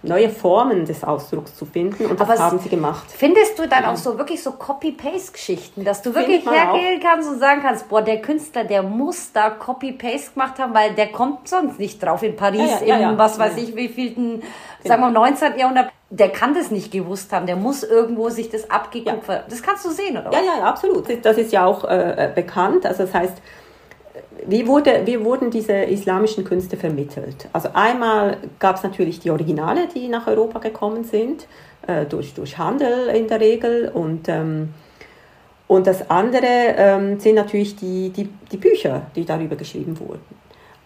neue 0.05 0.29
Formen 0.29 0.85
des 0.85 1.03
Ausdrucks 1.03 1.55
zu 1.55 1.65
finden 1.65 2.05
und 2.05 2.19
das 2.19 2.29
Aber 2.29 2.39
haben 2.39 2.59
sie 2.59 2.69
gemacht. 2.69 3.05
Findest 3.09 3.57
du 3.59 3.67
dann 3.67 3.83
ja. 3.83 3.91
auch 3.91 3.97
so 3.97 4.17
wirklich 4.17 4.41
so 4.41 4.51
Copy-Paste-Geschichten, 4.51 5.83
dass 5.83 6.01
du 6.01 6.13
wirklich 6.13 6.45
hergehen 6.49 6.99
kannst 7.01 7.29
und 7.29 7.39
sagen 7.39 7.61
kannst, 7.61 7.89
boah, 7.89 8.01
der 8.01 8.21
Künstler, 8.21 8.63
der 8.63 8.83
muss 8.83 9.31
da 9.31 9.49
Copy-Paste 9.49 10.33
gemacht 10.33 10.59
haben, 10.59 10.73
weil 10.73 10.93
der 10.93 11.07
kommt 11.07 11.47
sonst 11.47 11.79
nicht 11.79 12.01
drauf 12.01 12.23
in 12.23 12.35
Paris, 12.35 12.81
ja, 12.85 12.97
ja, 12.97 13.11
im 13.11 13.17
was 13.17 13.37
weiß 13.39 13.57
ich, 13.57 13.75
wie 13.75 13.89
vielten, 13.89 14.43
sagen 14.83 15.01
wir 15.01 15.09
19. 15.09 15.57
Jahrhundert, 15.57 15.91
der 16.17 16.29
kann 16.29 16.53
das 16.53 16.71
nicht 16.71 16.91
gewusst 16.91 17.33
haben, 17.33 17.45
der 17.45 17.57
muss 17.57 17.83
irgendwo 17.83 18.29
sich 18.29 18.49
das 18.49 18.69
abgeguckt 18.69 19.27
haben. 19.27 19.43
Das 19.49 19.61
kannst 19.61 19.83
du 19.85 19.89
sehen, 19.89 20.17
oder? 20.17 20.31
Ja, 20.31 20.39
ja, 20.39 20.63
absolut. 20.63 21.05
Das 21.23 21.37
ist 21.37 21.51
ja 21.51 21.65
auch 21.65 21.83
äh, 21.83 22.31
bekannt. 22.33 22.85
Also 22.85 23.03
das 23.03 23.13
heißt, 23.13 23.41
wie, 24.47 24.65
wurde, 24.65 25.01
wie 25.05 25.23
wurden 25.23 25.51
diese 25.51 25.73
islamischen 25.73 26.45
Künste 26.45 26.77
vermittelt? 26.77 27.49
Also 27.51 27.69
einmal 27.73 28.37
gab 28.59 28.77
es 28.77 28.83
natürlich 28.83 29.19
die 29.19 29.31
Originale, 29.31 29.87
die 29.93 30.07
nach 30.07 30.27
Europa 30.27 30.59
gekommen 30.59 31.03
sind, 31.03 31.47
äh, 31.87 32.05
durch, 32.05 32.33
durch 32.33 32.57
Handel 32.57 33.09
in 33.09 33.27
der 33.27 33.41
Regel. 33.41 33.89
Und, 33.93 34.29
ähm, 34.29 34.73
und 35.67 35.85
das 35.85 36.09
andere 36.09 36.75
ähm, 36.77 37.19
sind 37.19 37.35
natürlich 37.35 37.75
die, 37.75 38.09
die, 38.11 38.29
die 38.51 38.57
Bücher, 38.57 39.07
die 39.15 39.25
darüber 39.25 39.57
geschrieben 39.57 39.99
wurden. 39.99 40.23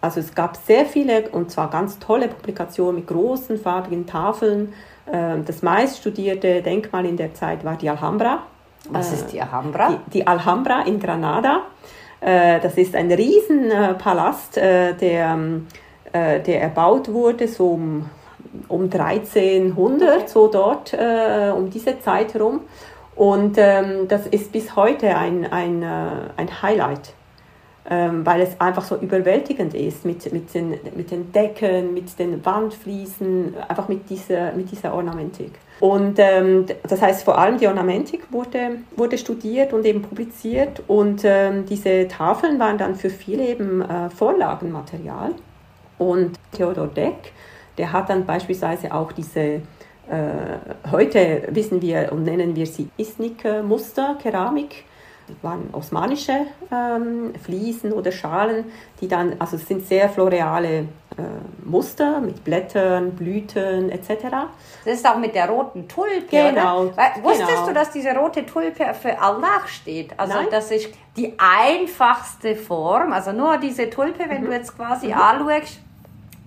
Also 0.00 0.18
es 0.18 0.34
gab 0.34 0.56
sehr 0.56 0.86
viele 0.86 1.28
und 1.28 1.50
zwar 1.50 1.70
ganz 1.70 1.98
tolle 1.98 2.26
Publikationen 2.26 2.96
mit 2.96 3.06
großen 3.06 3.58
farbigen 3.58 4.06
Tafeln. 4.06 4.72
Ähm, 5.12 5.44
das 5.44 5.62
meist 5.62 5.98
studierte 5.98 6.62
Denkmal 6.62 7.06
in 7.06 7.16
der 7.16 7.34
Zeit 7.34 7.64
war 7.64 7.76
die 7.76 7.88
Alhambra. 7.88 8.42
Was 8.88 9.12
ist 9.12 9.32
die 9.32 9.40
Alhambra? 9.40 9.90
Die, 9.90 10.10
die 10.10 10.26
Alhambra 10.26 10.82
in 10.82 10.98
Granada. 10.98 11.62
Äh, 12.20 12.60
das 12.60 12.76
ist 12.76 12.94
ein 12.94 13.10
Riesenpalast, 13.10 14.58
äh, 14.58 14.94
der, 14.94 15.38
äh, 16.12 16.40
der 16.40 16.62
erbaut 16.62 17.12
wurde, 17.12 17.48
so 17.48 17.70
um, 17.70 18.10
um 18.68 18.84
1300, 18.84 20.08
okay. 20.08 20.22
so 20.26 20.48
dort, 20.48 20.94
um 21.56 21.70
diese 21.70 22.00
Zeit 22.00 22.34
herum. 22.34 22.62
Und 23.16 23.58
ähm, 23.58 24.08
das 24.08 24.26
ist 24.26 24.52
bis 24.52 24.76
heute 24.76 25.16
ein, 25.16 25.50
ein, 25.50 25.84
ein 25.84 26.62
Highlight 26.62 27.12
ähm, 27.90 28.24
weil 28.24 28.40
es 28.40 28.60
einfach 28.60 28.84
so 28.84 28.96
überwältigend 28.96 29.74
ist 29.74 30.04
mit, 30.04 30.32
mit, 30.32 30.54
den, 30.54 30.76
mit 30.94 31.10
den 31.10 31.32
Decken, 31.32 31.92
mit 31.92 32.16
den 32.18 32.44
Wandfliesen, 32.46 33.54
einfach 33.68 33.88
mit 33.88 34.08
dieser, 34.08 34.52
mit 34.52 34.70
dieser 34.70 34.94
Ornamentik. 34.94 35.50
Und 35.80 36.18
ähm, 36.18 36.66
das 36.84 37.02
heißt, 37.02 37.24
vor 37.24 37.36
allem 37.36 37.58
die 37.58 37.66
Ornamentik 37.66 38.32
wurde, 38.32 38.78
wurde 38.96 39.18
studiert 39.18 39.72
und 39.72 39.84
eben 39.84 40.02
publiziert 40.02 40.82
und 40.86 41.22
ähm, 41.24 41.66
diese 41.66 42.06
Tafeln 42.06 42.60
waren 42.60 42.78
dann 42.78 42.94
für 42.94 43.10
viele 43.10 43.44
eben 43.46 43.82
äh, 43.82 44.08
Vorlagenmaterial. 44.10 45.32
Und 45.98 46.38
Theodor 46.52 46.86
Deck, 46.86 47.32
der 47.76 47.92
hat 47.92 48.08
dann 48.08 48.24
beispielsweise 48.24 48.94
auch 48.94 49.10
diese 49.12 49.40
äh, 49.40 49.60
heute 50.90 51.42
wissen 51.50 51.82
wir 51.82 52.10
und 52.12 52.24
nennen 52.24 52.54
wir 52.56 52.66
sie 52.66 52.88
Isnik-Muster, 52.96 54.16
Keramik, 54.20 54.84
waren 55.42 55.68
osmanische 55.72 56.46
ähm, 56.72 57.32
Fliesen 57.42 57.92
oder 57.92 58.12
Schalen, 58.12 58.64
die 59.00 59.08
dann, 59.08 59.36
also 59.38 59.56
es 59.56 59.66
sind 59.66 59.86
sehr 59.86 60.08
floreale 60.08 60.78
äh, 60.78 60.84
Muster 61.64 62.20
mit 62.20 62.44
Blättern, 62.44 63.12
Blüten 63.12 63.90
etc. 63.90 64.08
Das 64.84 64.94
ist 64.94 65.06
auch 65.06 65.18
mit 65.18 65.34
der 65.34 65.48
roten 65.48 65.88
Tulpe, 65.88 66.26
genau, 66.30 66.84
oder? 66.84 66.96
Weil, 66.96 67.22
wusstest 67.22 67.48
genau. 67.48 67.66
du, 67.66 67.74
dass 67.74 67.90
diese 67.90 68.14
rote 68.14 68.46
Tulpe 68.46 68.94
für 68.94 69.20
Allah 69.20 69.62
steht? 69.66 70.18
Also 70.18 70.34
Nein. 70.34 70.46
das 70.50 70.70
ist 70.70 70.88
die 71.16 71.34
einfachste 71.38 72.56
Form, 72.56 73.12
also 73.12 73.32
nur 73.32 73.58
diese 73.58 73.90
Tulpe, 73.90 74.24
wenn 74.28 74.42
mhm. 74.42 74.46
du 74.46 74.52
jetzt 74.52 74.76
quasi 74.76 75.08
mhm. 75.08 75.14
anschaust, 75.14 75.80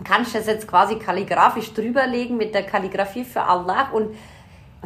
kannst 0.03 0.33
du 0.33 0.37
das 0.37 0.47
jetzt 0.47 0.67
quasi 0.67 0.95
kalligrafisch 0.95 1.73
drüberlegen 1.73 2.37
mit 2.37 2.53
der 2.53 2.63
Kalligrafie 2.63 3.23
für 3.23 3.43
Allah 3.43 3.89
und 3.91 4.15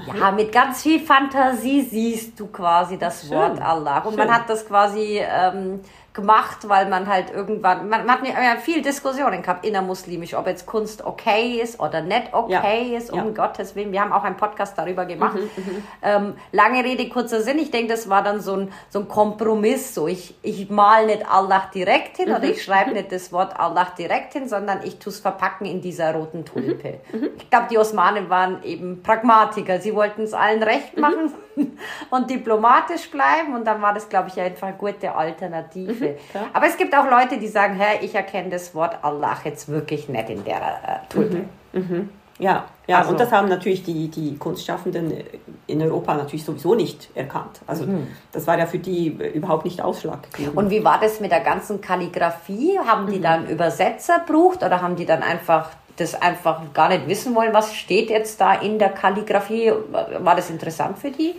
ja, 0.06 0.32
mit 0.32 0.52
ganz 0.52 0.84
viel 0.84 1.00
Fantasie 1.00 1.82
siehst 1.82 2.40
du 2.40 2.48
quasi 2.48 2.98
das 2.98 3.22
Schön. 3.22 3.32
Wort 3.32 3.62
Allah. 3.62 4.00
Und 4.00 4.16
Schön. 4.16 4.20
man 4.20 4.34
hat 4.34 4.50
das 4.50 4.68
quasi 4.68 5.20
ähm, 5.22 5.82
gemacht, 6.18 6.68
weil 6.68 6.90
man 6.90 7.08
halt 7.08 7.32
irgendwann, 7.32 7.88
man, 7.90 8.06
man 8.06 8.22
hat 8.22 8.28
ja 8.28 8.58
viel 8.60 8.82
Diskussionen 8.82 9.44
gehabt 9.44 9.64
innermuslimisch, 9.64 10.34
ob 10.34 10.48
jetzt 10.48 10.66
Kunst 10.66 11.06
okay 11.06 11.62
ist 11.62 11.80
oder 11.80 12.02
nicht 12.02 12.34
okay 12.34 12.92
ja. 12.92 12.98
ist, 12.98 13.14
um 13.14 13.20
ja. 13.20 13.46
Gottes 13.46 13.76
Willen. 13.76 13.92
Wir 13.92 14.02
haben 14.02 14.12
auch 14.12 14.24
einen 14.24 14.36
Podcast 14.36 14.76
darüber 14.78 15.06
gemacht. 15.06 15.36
Mhm, 15.36 15.64
mhm, 15.64 15.84
ähm, 16.02 16.34
lange 16.52 16.84
Rede, 16.84 17.08
kurzer 17.08 17.42
Sinn. 17.42 17.60
Ich 17.60 17.70
denke, 17.70 17.94
das 17.94 18.10
war 18.10 18.24
dann 18.24 18.42
so 18.42 18.56
ein, 18.56 18.74
so 18.90 19.00
ein 19.00 19.08
Kompromiss. 19.08 19.94
So, 19.94 20.08
ich, 20.08 20.34
ich 20.42 20.72
mal 20.72 21.06
nicht 21.06 21.30
Allah 21.30 21.70
direkt 21.74 22.18
hin 22.18 22.30
mhm. 22.30 22.36
oder 22.36 22.46
ich 22.46 22.64
schreibe 22.64 22.94
nicht 22.94 23.12
das 23.12 23.32
Wort 23.32 23.58
Allah 23.60 23.88
direkt 23.96 24.34
hin, 24.34 24.50
sondern 24.50 24.80
ich 24.84 24.98
tue 24.98 25.14
es 25.14 25.20
verpacken 25.20 25.68
in 25.68 25.82
dieser 25.82 26.16
roten 26.16 26.46
Tulpe. 26.46 27.00
Mhm, 27.14 27.20
mhm. 27.20 27.30
Ich 27.38 27.50
glaube, 27.52 27.68
die 27.70 27.78
Osmanen 27.78 28.30
waren 28.32 28.64
eben 28.64 29.04
Pragmatiker. 29.04 29.80
Sie 29.80 29.94
wollten 29.94 30.24
es 30.24 30.34
allen 30.34 30.64
recht 30.64 30.96
mhm. 30.96 31.02
machen 31.02 31.34
und 32.10 32.30
diplomatisch 32.30 33.10
bleiben 33.10 33.56
und 33.56 33.66
dann 33.66 33.82
war 33.82 33.94
das, 33.94 34.08
glaube 34.10 34.30
ich, 34.30 34.40
einfach 34.40 34.68
eine 34.68 34.78
gute 34.78 35.14
Alternative. 35.14 36.10
Mhm, 36.10 36.40
Aber 36.54 36.68
es 36.68 36.78
gibt 36.78 36.96
auch 36.96 37.10
Leute, 37.10 37.38
die 37.38 37.48
sagen, 37.48 37.76
hey, 37.76 38.00
ich 38.02 38.16
erkenne 38.16 38.50
das 38.50 38.74
Wort 38.76 38.98
Allah 39.02 39.38
jetzt 39.44 39.68
wirklich 39.68 40.10
nicht 40.10 40.30
in 40.30 40.44
der 40.44 40.58
äh, 40.58 41.14
Tulpe. 41.14 41.46
Mhm, 41.74 41.80
mhm. 41.80 42.10
Ja, 42.40 42.66
ja 42.86 43.00
also. 43.00 43.12
und 43.12 43.20
das 43.20 43.32
haben 43.32 43.50
natürlich 43.50 43.84
die, 43.84 44.10
die 44.10 44.38
Kunstschaffenden 44.38 45.24
in 45.66 45.82
Europa 45.82 46.14
natürlich 46.14 46.46
sowieso 46.46 46.76
nicht 46.76 47.10
erkannt. 47.16 47.62
Also 47.66 47.86
mhm. 47.86 48.08
das 48.32 48.46
war 48.46 48.58
ja 48.58 48.68
für 48.68 48.80
die 48.80 49.08
überhaupt 49.08 49.66
nicht 49.66 49.82
ausschlaggebend. 49.82 50.56
Und 50.56 50.70
wie 50.70 50.84
war 50.84 51.00
das 51.00 51.20
mit 51.20 51.32
der 51.32 51.42
ganzen 51.42 51.82
Kalligrafie? 51.82 52.80
Haben 52.80 53.08
die 53.08 53.18
mhm. 53.18 53.24
dann 53.24 53.48
Übersetzer 53.48 54.20
gebraucht 54.20 54.64
oder 54.64 54.82
haben 54.82 54.96
die 54.96 55.06
dann 55.06 55.24
einfach 55.24 55.72
das 55.96 56.14
einfach 56.14 56.62
gar 56.74 56.90
nicht 56.90 57.08
wissen 57.08 57.34
wollen, 57.34 57.54
was 57.54 57.74
steht 57.74 58.12
jetzt 58.12 58.40
da 58.40 58.54
in 58.54 58.78
der 58.78 58.90
Kalligrafie? 58.90 59.74
War 60.20 60.36
das 60.36 60.52
interessant 60.52 61.00
für 61.00 61.10
die? 61.10 61.34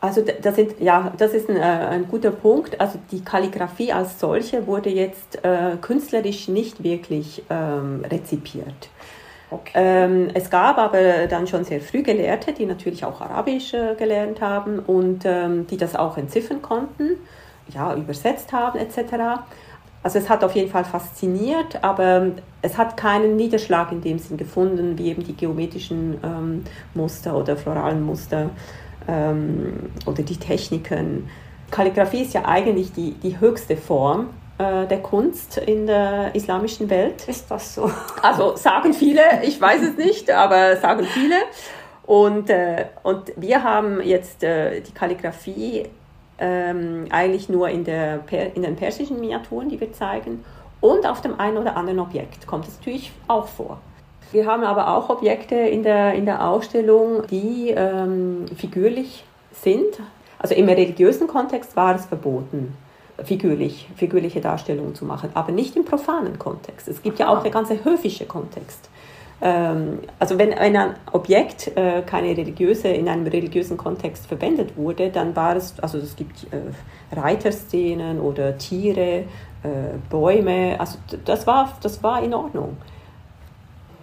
Also 0.00 0.22
das, 0.22 0.56
sind, 0.56 0.80
ja, 0.80 1.12
das 1.18 1.34
ist 1.34 1.50
ein, 1.50 1.56
äh, 1.56 1.60
ein 1.60 2.08
guter 2.08 2.30
Punkt. 2.30 2.80
Also 2.80 2.98
die 3.10 3.22
Kalligrafie 3.22 3.92
als 3.92 4.18
solche 4.18 4.66
wurde 4.66 4.88
jetzt 4.88 5.44
äh, 5.44 5.76
künstlerisch 5.80 6.48
nicht 6.48 6.82
wirklich 6.82 7.42
ähm, 7.50 8.04
rezipiert. 8.10 8.88
Okay. 9.50 9.72
Ähm, 9.74 10.28
es 10.32 10.48
gab 10.48 10.78
aber 10.78 11.26
dann 11.28 11.46
schon 11.46 11.64
sehr 11.64 11.80
früh 11.80 12.02
Gelehrte, 12.02 12.52
die 12.52 12.66
natürlich 12.66 13.04
auch 13.04 13.20
Arabisch 13.20 13.74
äh, 13.74 13.94
gelernt 13.96 14.40
haben 14.40 14.78
und 14.78 15.24
ähm, 15.24 15.66
die 15.66 15.76
das 15.76 15.96
auch 15.96 16.16
entziffern 16.16 16.62
konnten, 16.62 17.16
ja, 17.68 17.94
übersetzt 17.94 18.52
haben 18.52 18.78
etc. 18.78 19.42
Also 20.02 20.18
es 20.18 20.30
hat 20.30 20.44
auf 20.44 20.54
jeden 20.54 20.70
Fall 20.70 20.84
fasziniert, 20.84 21.82
aber 21.82 22.28
es 22.62 22.78
hat 22.78 22.96
keinen 22.96 23.36
Niederschlag 23.36 23.92
in 23.92 24.00
dem 24.00 24.18
Sinn 24.18 24.36
gefunden, 24.36 24.96
wie 24.96 25.10
eben 25.10 25.24
die 25.24 25.34
geometrischen 25.34 26.18
ähm, 26.22 26.64
Muster 26.94 27.36
oder 27.36 27.56
floralen 27.56 28.02
Muster 28.02 28.50
ähm, 29.08 29.90
oder 30.06 30.22
die 30.22 30.36
Techniken. 30.36 31.28
Kalligrafie 31.70 32.22
ist 32.22 32.34
ja 32.34 32.44
eigentlich 32.46 32.92
die, 32.92 33.12
die 33.12 33.38
höchste 33.38 33.76
Form 33.76 34.30
äh, 34.58 34.86
der 34.86 34.98
Kunst 34.98 35.58
in 35.58 35.86
der 35.86 36.34
islamischen 36.34 36.90
Welt. 36.90 37.26
Ist 37.28 37.50
das 37.50 37.74
so? 37.74 37.90
Also 38.22 38.56
sagen 38.56 38.92
viele, 38.92 39.22
ich 39.42 39.60
weiß 39.60 39.82
es 39.82 39.96
nicht, 39.96 40.30
aber 40.30 40.76
sagen 40.76 41.04
viele. 41.04 41.36
Und, 42.04 42.50
äh, 42.50 42.86
und 43.02 43.32
wir 43.36 43.62
haben 43.62 44.02
jetzt 44.02 44.42
äh, 44.42 44.80
die 44.80 44.92
Kalligrafie 44.92 45.84
ähm, 46.38 47.06
eigentlich 47.10 47.48
nur 47.48 47.68
in, 47.68 47.84
der, 47.84 48.20
in 48.54 48.62
den 48.62 48.74
persischen 48.74 49.20
Miniaturen, 49.20 49.68
die 49.68 49.80
wir 49.80 49.92
zeigen. 49.92 50.44
Und 50.80 51.06
auf 51.06 51.20
dem 51.20 51.38
einen 51.38 51.58
oder 51.58 51.76
anderen 51.76 52.00
Objekt 52.00 52.46
kommt 52.46 52.66
es 52.66 52.78
natürlich 52.78 53.12
auch 53.28 53.46
vor. 53.46 53.78
Wir 54.32 54.46
haben 54.46 54.62
aber 54.62 54.96
auch 54.96 55.10
Objekte 55.10 55.56
in 55.56 55.82
der, 55.82 56.14
in 56.14 56.24
der 56.24 56.46
Ausstellung, 56.46 57.26
die 57.28 57.74
ähm, 57.76 58.46
figürlich 58.56 59.24
sind. 59.52 60.00
Also 60.38 60.54
im 60.54 60.68
religiösen 60.68 61.26
Kontext 61.26 61.76
war 61.76 61.94
es 61.96 62.06
verboten, 62.06 62.76
figürlich, 63.24 63.88
figürliche 63.96 64.40
Darstellungen 64.40 64.94
zu 64.94 65.04
machen, 65.04 65.30
aber 65.34 65.52
nicht 65.52 65.76
im 65.76 65.84
profanen 65.84 66.38
Kontext. 66.38 66.88
Es 66.88 67.02
gibt 67.02 67.18
ja 67.18 67.28
auch 67.28 67.42
der 67.42 67.50
ganze 67.50 67.84
höfische 67.84 68.24
Kontext. 68.24 68.88
Ähm, 69.42 70.00
also 70.18 70.38
wenn, 70.38 70.50
wenn 70.50 70.76
ein 70.76 70.94
Objekt 71.12 71.76
äh, 71.76 72.02
keine 72.02 72.36
religiöse, 72.36 72.88
in 72.88 73.08
einem 73.08 73.26
religiösen 73.26 73.76
Kontext 73.76 74.26
verwendet 74.26 74.76
wurde, 74.76 75.10
dann 75.10 75.34
war 75.34 75.56
es, 75.56 75.78
also 75.80 75.98
es 75.98 76.14
gibt 76.14 76.44
äh, 76.52 77.16
Reiterszenen 77.18 78.20
oder 78.20 78.56
Tiere, 78.58 79.24
äh, 79.62 79.98
Bäume, 80.08 80.76
also 80.78 80.98
das 81.24 81.46
war, 81.46 81.76
das 81.82 82.02
war 82.02 82.22
in 82.22 82.32
Ordnung. 82.32 82.76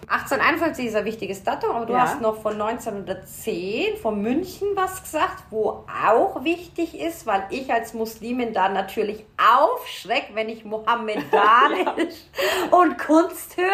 1851 0.09 0.85
ist 0.85 0.95
ein 0.95 1.03
wichtiges 1.03 1.43
Datum, 1.43 1.71
aber 1.71 1.85
du 1.85 1.93
ja. 1.93 1.99
hast 1.99 2.21
noch 2.21 2.41
von 2.41 2.53
1910 2.53 3.97
von 3.97 4.21
München 4.21 4.69
was 4.75 5.03
gesagt, 5.03 5.43
wo 5.49 5.85
auch 6.03 6.45
wichtig 6.45 6.97
ist, 6.97 7.25
weil 7.25 7.43
ich 7.49 7.71
als 7.73 7.93
Muslimin 7.93 8.53
da 8.53 8.69
natürlich 8.69 9.25
aufschreck, 9.37 10.31
wenn 10.33 10.49
ich 10.49 10.65
Mohammedanisch 10.65 11.25
ja. 12.71 12.77
und 12.77 12.97
Kunst 12.97 13.55
höre. 13.55 13.67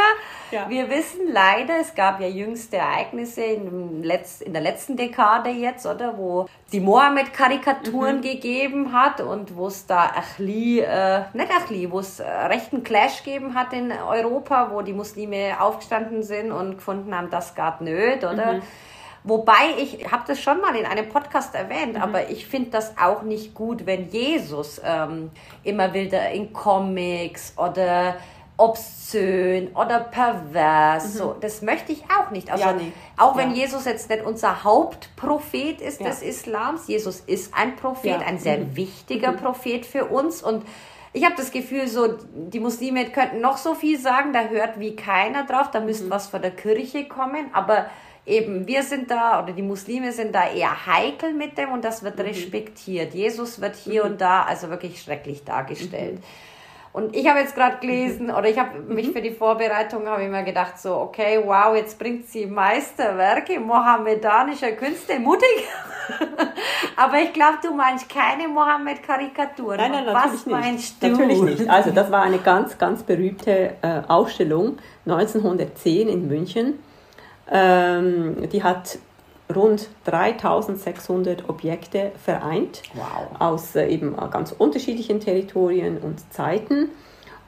Ja. 0.51 0.69
Wir 0.69 0.89
wissen 0.89 1.31
leider, 1.31 1.79
es 1.79 1.95
gab 1.95 2.19
ja 2.19 2.27
jüngste 2.27 2.77
Ereignisse 2.77 3.41
in, 3.41 4.03
Letz-, 4.03 4.41
in 4.41 4.53
der 4.53 4.61
letzten 4.61 4.97
Dekade 4.97 5.49
jetzt, 5.49 5.85
oder, 5.85 6.17
wo 6.17 6.47
die 6.71 6.81
Mohammed-Karikaturen 6.81 8.17
mhm. 8.17 8.21
gegeben 8.21 8.93
hat 8.93 9.21
und 9.21 9.55
wo 9.55 9.67
es 9.67 9.87
da 9.87 10.03
Achli, 10.03 10.81
äh, 10.81 11.21
nicht 11.33 11.51
Achli, 11.51 11.89
wo 11.89 11.99
es 11.99 12.19
äh, 12.19 12.29
rechten 12.29 12.83
Clash 12.83 13.23
gegeben 13.23 13.55
hat 13.55 13.71
in 13.73 13.91
Europa, 13.91 14.69
wo 14.71 14.81
die 14.81 14.93
Muslime 14.93 15.59
aufgestanden 15.59 16.23
sind 16.23 16.51
und 16.51 16.75
gefunden 16.75 17.15
haben, 17.15 17.29
das 17.29 17.55
geht 17.55 17.81
nicht, 17.81 18.23
oder? 18.23 18.53
Mhm. 18.53 18.61
Wobei 19.23 19.75
ich 19.77 20.11
habe 20.11 20.23
das 20.27 20.41
schon 20.41 20.59
mal 20.59 20.75
in 20.75 20.85
einem 20.85 21.07
Podcast 21.07 21.55
erwähnt, 21.55 21.93
mhm. 21.93 22.01
aber 22.01 22.29
ich 22.29 22.45
finde 22.45 22.71
das 22.71 22.97
auch 22.97 23.21
nicht 23.21 23.53
gut, 23.53 23.85
wenn 23.85 24.09
Jesus 24.09 24.81
ähm, 24.83 25.31
immer 25.63 25.93
wieder 25.93 26.29
in 26.31 26.51
Comics 26.51 27.53
oder 27.57 28.15
obszön 28.57 29.69
oder 29.75 29.99
pervers. 29.99 31.13
Mhm. 31.13 31.17
So, 31.17 31.35
das 31.39 31.61
möchte 31.61 31.91
ich 31.91 32.03
auch 32.03 32.31
nicht. 32.31 32.51
Also, 32.51 32.65
ja, 32.65 32.73
nee. 32.73 32.91
Auch 33.17 33.35
wenn 33.35 33.51
ja. 33.51 33.63
Jesus 33.63 33.85
jetzt 33.85 34.09
nicht 34.09 34.23
unser 34.23 34.63
Hauptprophet 34.63 35.81
ist 35.81 36.01
ja. 36.01 36.07
des 36.07 36.21
Islams, 36.21 36.87
Jesus 36.87 37.21
ist 37.21 37.53
ein 37.53 37.75
Prophet, 37.75 38.21
ein 38.25 38.37
sehr 38.37 38.59
mhm. 38.59 38.75
wichtiger 38.75 39.31
mhm. 39.31 39.37
Prophet 39.37 39.85
für 39.85 40.05
uns 40.05 40.43
und 40.43 40.63
ich 41.15 41.25
habe 41.25 41.35
das 41.35 41.51
Gefühl, 41.51 41.87
so 41.87 42.17
die 42.33 42.59
Muslime 42.59 43.05
könnten 43.11 43.39
noch 43.39 43.57
so 43.57 43.75
viel 43.75 43.99
sagen, 43.99 44.33
da 44.33 44.45
hört 44.45 44.79
wie 44.79 44.95
keiner 44.95 45.45
drauf, 45.45 45.69
da 45.69 45.79
müsste 45.79 46.05
mhm. 46.05 46.09
was 46.09 46.27
von 46.27 46.41
der 46.41 46.51
Kirche 46.51 47.07
kommen, 47.07 47.49
aber 47.53 47.85
eben 48.25 48.67
wir 48.67 48.83
sind 48.83 49.11
da 49.11 49.43
oder 49.43 49.53
die 49.53 49.61
Muslime 49.61 50.11
sind 50.11 50.33
da 50.33 50.49
eher 50.49 50.85
heikel 50.85 51.33
mit 51.33 51.57
dem 51.57 51.71
und 51.71 51.83
das 51.83 52.03
wird 52.03 52.17
mhm. 52.17 52.25
respektiert. 52.25 53.13
Jesus 53.13 53.59
wird 53.61 53.75
hier 53.75 54.05
mhm. 54.05 54.11
und 54.11 54.21
da 54.21 54.43
also 54.43 54.69
wirklich 54.69 55.01
schrecklich 55.01 55.43
dargestellt. 55.43 56.15
Mhm. 56.15 56.23
Und 56.93 57.15
ich 57.15 57.27
habe 57.27 57.39
jetzt 57.39 57.55
gerade 57.55 57.77
gelesen, 57.79 58.29
oder 58.29 58.47
ich 58.47 58.59
habe 58.59 58.79
mich 58.81 59.07
mhm. 59.07 59.13
für 59.13 59.21
die 59.21 59.31
Vorbereitung, 59.31 60.07
habe 60.07 60.23
ich 60.23 60.29
mir 60.29 60.43
gedacht, 60.43 60.77
so, 60.77 60.95
okay, 60.97 61.41
wow, 61.43 61.75
jetzt 61.75 61.97
bringt 61.97 62.27
sie 62.29 62.45
Meisterwerke 62.45 63.59
mohammedanischer 63.59 64.73
Künste, 64.73 65.19
mutig. 65.19 65.67
Aber 66.95 67.17
ich 67.17 67.33
glaube, 67.33 67.57
du 67.63 67.73
meinst 67.73 68.07
keine 68.07 68.47
Mohammed-Karikaturen. 68.47 69.77
Nein, 69.77 69.91
nein, 69.91 70.05
natürlich 70.05 70.33
Was 70.33 70.45
meinst 70.45 71.01
du? 71.01 71.07
Natürlich 71.07 71.41
nicht. 71.41 71.67
Also 71.67 71.89
das 71.89 72.11
war 72.11 72.21
eine 72.21 72.37
ganz, 72.37 72.77
ganz 72.77 73.01
berühmte 73.01 73.73
äh, 73.81 74.01
Ausstellung 74.07 74.77
1910 75.07 76.09
in 76.09 76.27
München. 76.27 76.79
Ähm, 77.51 78.49
die 78.49 78.63
hat 78.63 78.97
rund 79.53 79.89
3600 80.05 81.49
Objekte 81.49 82.11
vereint 82.23 82.81
wow. 82.93 83.39
aus 83.39 83.75
äh, 83.75 83.87
eben 83.87 84.15
ganz 84.31 84.53
unterschiedlichen 84.57 85.19
Territorien 85.19 85.97
und 85.97 86.19
Zeiten. 86.33 86.89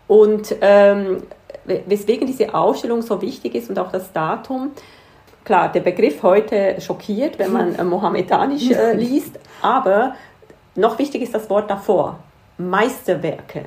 Und 0.07 0.55
ähm, 0.61 1.23
weswegen 1.65 2.27
diese 2.27 2.53
Ausstellung 2.53 3.01
so 3.01 3.21
wichtig 3.21 3.55
ist 3.55 3.69
und 3.69 3.79
auch 3.79 3.91
das 3.91 4.11
Datum, 4.13 4.71
klar, 5.43 5.71
der 5.71 5.79
Begriff 5.79 6.21
heute 6.21 6.79
schockiert, 6.79 7.39
wenn 7.39 7.51
man 7.51 7.75
äh, 7.75 7.83
mohammedanisch 7.83 8.69
äh, 8.69 8.93
liest, 8.93 9.39
aber 9.61 10.15
noch 10.75 10.99
wichtig 10.99 11.21
ist 11.21 11.33
das 11.33 11.49
Wort 11.49 11.69
davor, 11.69 12.19
Meisterwerke. 12.57 13.65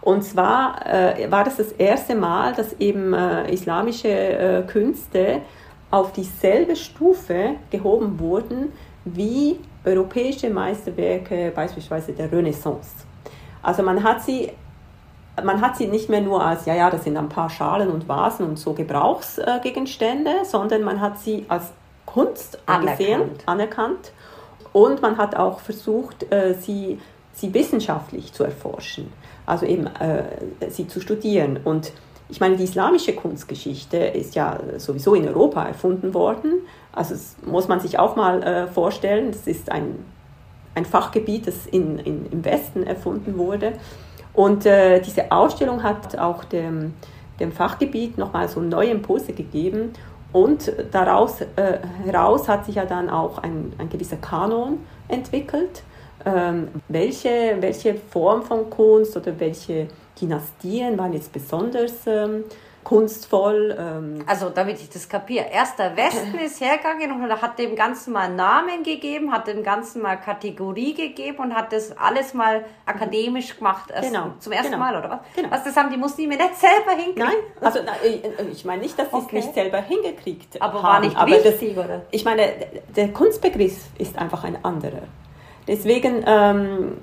Und 0.00 0.22
zwar 0.22 0.86
äh, 0.86 1.30
war 1.30 1.44
das 1.44 1.56
das 1.56 1.72
erste 1.72 2.14
Mal, 2.14 2.54
dass 2.54 2.72
eben 2.74 3.12
äh, 3.14 3.52
islamische 3.52 4.08
äh, 4.08 4.62
Künste 4.62 5.40
auf 5.90 6.12
dieselbe 6.12 6.76
Stufe 6.76 7.56
gehoben 7.70 8.18
wurden 8.18 8.72
wie 9.04 9.58
europäische 9.84 10.50
Meisterwerke 10.50 11.52
beispielsweise 11.54 12.12
der 12.12 12.30
Renaissance. 12.30 12.90
Also 13.62 13.82
man 13.82 14.02
hat 14.02 14.22
sie 14.22 14.50
man 15.44 15.60
hat 15.60 15.76
sie 15.76 15.86
nicht 15.86 16.08
mehr 16.08 16.20
nur 16.20 16.44
als, 16.44 16.66
ja, 16.66 16.74
ja, 16.74 16.90
das 16.90 17.04
sind 17.04 17.16
ein 17.16 17.28
paar 17.28 17.50
Schalen 17.50 17.90
und 17.90 18.08
Vasen 18.08 18.44
und 18.44 18.58
so 18.58 18.72
Gebrauchsgegenstände, 18.72 20.30
sondern 20.44 20.82
man 20.82 21.00
hat 21.00 21.18
sie 21.18 21.44
als 21.48 21.72
Kunst 22.06 22.58
angesehen, 22.66 23.20
anerkannt. 23.20 23.42
anerkannt. 23.46 24.12
Und 24.72 25.02
man 25.02 25.16
hat 25.16 25.36
auch 25.36 25.60
versucht, 25.60 26.30
äh, 26.32 26.54
sie, 26.54 27.00
sie 27.32 27.52
wissenschaftlich 27.54 28.32
zu 28.32 28.44
erforschen, 28.44 29.12
also 29.46 29.66
eben 29.66 29.86
äh, 29.86 30.24
sie 30.70 30.88
zu 30.88 31.00
studieren. 31.00 31.60
Und 31.64 31.92
ich 32.28 32.40
meine, 32.40 32.56
die 32.56 32.64
islamische 32.64 33.14
Kunstgeschichte 33.14 33.96
ist 33.96 34.34
ja 34.34 34.58
sowieso 34.76 35.14
in 35.14 35.26
Europa 35.26 35.64
erfunden 35.64 36.12
worden. 36.12 36.62
Also 36.92 37.14
das 37.14 37.36
muss 37.44 37.68
man 37.68 37.80
sich 37.80 37.98
auch 37.98 38.16
mal 38.16 38.42
äh, 38.42 38.66
vorstellen. 38.66 39.32
Das 39.32 39.46
ist 39.46 39.72
ein, 39.72 40.04
ein 40.74 40.84
Fachgebiet, 40.84 41.46
das 41.46 41.66
in, 41.66 41.98
in, 41.98 42.30
im 42.30 42.44
Westen 42.44 42.86
erfunden 42.86 43.38
wurde. 43.38 43.72
Und 44.34 44.66
äh, 44.66 45.00
diese 45.00 45.32
Ausstellung 45.32 45.82
hat 45.82 46.18
auch 46.18 46.44
dem, 46.44 46.94
dem 47.40 47.50
Fachgebiet 47.50 48.18
nochmal 48.18 48.48
so 48.48 48.60
neue 48.60 48.90
Impulse 48.90 49.32
gegeben. 49.32 49.92
Und 50.30 50.70
daraus 50.92 51.40
äh, 51.40 51.78
heraus 52.04 52.46
hat 52.46 52.66
sich 52.66 52.74
ja 52.74 52.84
dann 52.84 53.08
auch 53.08 53.38
ein, 53.38 53.72
ein 53.78 53.88
gewisser 53.88 54.18
Kanon 54.18 54.80
entwickelt. 55.08 55.82
Ähm, 56.26 56.68
welche, 56.88 57.56
welche 57.60 57.94
Form 57.94 58.42
von 58.42 58.68
Kunst 58.68 59.16
oder 59.16 59.38
welche 59.40 59.88
Dynastien 60.20 60.98
waren 60.98 61.12
jetzt 61.12 61.32
besonders 61.32 62.06
ähm, 62.06 62.44
kunstvoll. 62.88 63.76
Ähm. 63.78 64.24
Also 64.26 64.48
damit 64.48 64.80
ich 64.80 64.88
das 64.88 65.08
kapiere. 65.08 65.46
Erst 65.52 65.78
der 65.78 65.94
Westen 65.96 66.38
ist 66.44 66.60
hergegangen 66.60 67.12
und 67.12 67.42
hat 67.42 67.58
dem 67.58 67.76
Ganzen 67.76 68.14
mal 68.14 68.34
Namen 68.34 68.82
gegeben, 68.82 69.30
hat 69.30 69.46
dem 69.46 69.62
Ganzen 69.62 70.00
mal 70.00 70.16
Kategorie 70.16 70.94
gegeben 70.94 71.38
und 71.38 71.54
hat 71.54 71.72
das 71.72 71.96
alles 71.98 72.32
mal 72.32 72.64
akademisch 72.86 73.58
gemacht. 73.58 73.90
Erst 73.90 74.10
genau. 74.10 74.32
Zum 74.38 74.52
ersten 74.52 74.72
genau. 74.72 74.84
Mal, 74.84 74.96
oder 74.96 75.10
was? 75.10 75.18
Genau. 75.36 75.50
Was, 75.50 75.64
das 75.64 75.76
haben 75.76 75.90
die 75.90 75.98
Muslime 75.98 76.36
nicht 76.36 76.54
selber 76.56 76.92
hingekriegt? 76.92 77.18
Nein, 77.18 77.36
also 77.60 77.80
ich 78.50 78.64
meine 78.64 78.82
nicht, 78.82 78.98
dass 78.98 79.10
sie 79.10 79.16
okay. 79.16 79.38
es 79.38 79.44
nicht 79.44 79.54
selber 79.54 79.78
hingekriegt 79.78 80.60
aber 80.62 80.82
haben. 80.82 80.82
War 80.82 81.00
nicht 81.00 81.16
aber 81.16 81.30
wichtig, 81.30 81.74
das, 81.74 81.84
oder? 81.84 82.02
Ich 82.10 82.24
meine, 82.24 82.52
der 82.96 83.08
Kunstbegriff 83.08 83.76
ist 83.98 84.16
einfach 84.16 84.44
ein 84.44 84.64
anderer. 84.64 85.02
Deswegen... 85.66 86.24
Ähm, 86.26 86.96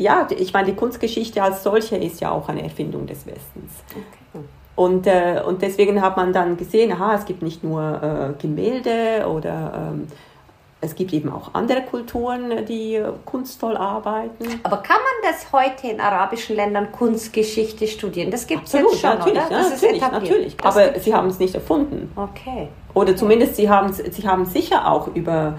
ja, 0.00 0.26
ich 0.30 0.52
meine, 0.52 0.68
die 0.68 0.74
Kunstgeschichte 0.74 1.42
als 1.42 1.62
solche 1.62 1.96
ist 1.96 2.20
ja 2.20 2.30
auch 2.30 2.48
eine 2.48 2.62
Erfindung 2.62 3.06
des 3.06 3.26
Westens. 3.26 3.84
Okay. 3.90 4.44
Und, 4.76 5.06
äh, 5.06 5.42
und 5.46 5.60
deswegen 5.60 6.00
hat 6.00 6.16
man 6.16 6.32
dann 6.32 6.56
gesehen, 6.56 6.90
aha, 6.92 7.14
es 7.14 7.26
gibt 7.26 7.42
nicht 7.42 7.62
nur 7.62 7.82
äh, 7.82 8.40
Gemälde 8.40 9.28
oder 9.28 9.90
ähm, 9.92 10.06
es 10.80 10.94
gibt 10.94 11.12
eben 11.12 11.30
auch 11.30 11.52
andere 11.52 11.82
Kulturen, 11.82 12.64
die 12.64 13.02
kunstvoll 13.26 13.76
arbeiten. 13.76 14.46
Aber 14.62 14.78
kann 14.78 14.96
man 14.96 15.30
das 15.30 15.52
heute 15.52 15.88
in 15.88 16.00
arabischen 16.00 16.56
Ländern 16.56 16.90
Kunstgeschichte 16.90 17.86
studieren? 17.86 18.30
Das 18.30 18.46
gibt 18.46 18.66
es 18.66 18.72
jetzt 18.72 18.98
schon, 18.98 19.18
natürlich, 19.18 19.42
oder? 19.42 19.50
Das 19.50 19.82
natürlich, 19.82 20.00
natürlich. 20.00 20.56
Das 20.56 20.76
Aber 20.76 20.98
sie 20.98 21.14
haben 21.14 21.28
es 21.28 21.38
nicht 21.38 21.54
erfunden. 21.54 22.10
Okay. 22.16 22.68
Oder 22.94 23.14
zumindest 23.14 23.56
sie 23.56 23.68
haben, 23.68 23.92
sie 23.92 24.26
haben 24.26 24.46
sicher 24.46 24.90
auch 24.90 25.08
über 25.08 25.58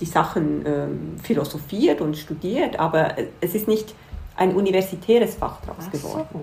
die 0.00 0.06
Sachen 0.06 0.64
ähm, 0.66 1.16
philosophiert 1.22 2.00
und 2.00 2.16
studiert, 2.16 2.78
aber 2.78 3.14
es 3.40 3.54
ist 3.54 3.68
nicht 3.68 3.94
ein 4.36 4.54
universitäres 4.54 5.34
Fach 5.34 5.58
daraus 5.66 5.90
geworden. 5.90 6.26
So. 6.32 6.40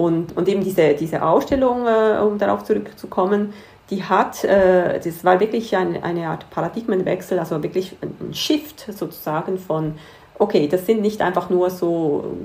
Und, 0.00 0.36
und 0.36 0.48
eben 0.48 0.62
diese, 0.62 0.94
diese 0.94 1.22
Ausstellung, 1.22 1.86
äh, 1.86 2.18
um 2.20 2.38
darauf 2.38 2.64
zurückzukommen, 2.64 3.52
die 3.90 4.02
hat, 4.02 4.42
äh, 4.44 4.98
das 5.00 5.24
war 5.24 5.38
wirklich 5.40 5.76
ein, 5.76 6.02
eine 6.02 6.28
Art 6.28 6.48
Paradigmenwechsel, 6.50 7.38
also 7.38 7.62
wirklich 7.62 7.96
ein 8.00 8.34
Shift 8.34 8.86
sozusagen 8.92 9.58
von, 9.58 9.94
okay, 10.38 10.68
das 10.68 10.86
sind 10.86 11.00
nicht 11.00 11.20
einfach 11.20 11.50
nur 11.50 11.70
so 11.70 12.36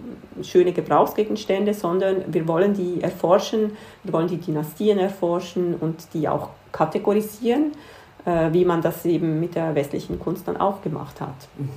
schöne 0.43 0.73
Gebrauchsgegenstände, 0.73 1.73
sondern 1.73 2.23
wir 2.27 2.47
wollen 2.47 2.73
die 2.73 3.01
erforschen, 3.01 3.77
wir 4.03 4.13
wollen 4.13 4.27
die 4.27 4.38
Dynastien 4.38 4.99
erforschen 4.99 5.75
und 5.75 6.13
die 6.13 6.27
auch 6.27 6.49
kategorisieren 6.71 7.71
äh, 7.71 7.98
wie 8.25 8.65
man 8.65 8.82
das 8.82 9.05
eben 9.05 9.39
mit 9.39 9.55
der 9.55 9.75
westlichen 9.75 10.19
Kunst 10.19 10.47
dann 10.47 10.58
auch 10.58 10.82
gemacht 10.82 11.21
hat. 11.21 11.36
Mhm. 11.58 11.69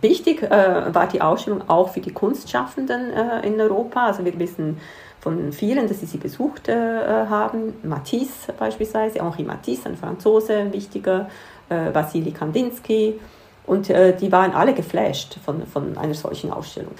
Wichtig 0.00 0.42
äh, 0.42 0.94
war 0.94 1.06
die 1.08 1.20
Ausstellung 1.20 1.68
auch 1.68 1.90
für 1.90 2.00
die 2.00 2.12
Kunstschaffenden 2.12 3.10
äh, 3.10 3.46
in 3.46 3.60
Europa. 3.60 4.06
Also 4.06 4.24
wir 4.24 4.38
wissen 4.38 4.78
von 5.20 5.52
vielen, 5.52 5.88
dass 5.88 6.00
sie 6.00 6.06
sie 6.06 6.18
besucht 6.18 6.68
äh, 6.68 6.74
haben. 7.28 7.74
Matisse 7.82 8.52
beispielsweise, 8.58 9.18
Henri 9.20 9.42
Matisse, 9.42 9.88
ein 9.88 9.96
Franzose, 9.96 10.56
ein 10.56 10.72
wichtiger, 10.72 11.28
äh, 11.68 11.92
Wassily 11.92 12.30
Kandinsky. 12.30 13.18
Und 13.66 13.90
äh, 13.90 14.16
die 14.16 14.32
waren 14.32 14.52
alle 14.52 14.72
geflasht 14.74 15.38
von, 15.44 15.66
von 15.66 15.98
einer 15.98 16.14
solchen 16.14 16.52
Ausstellung. 16.52 16.92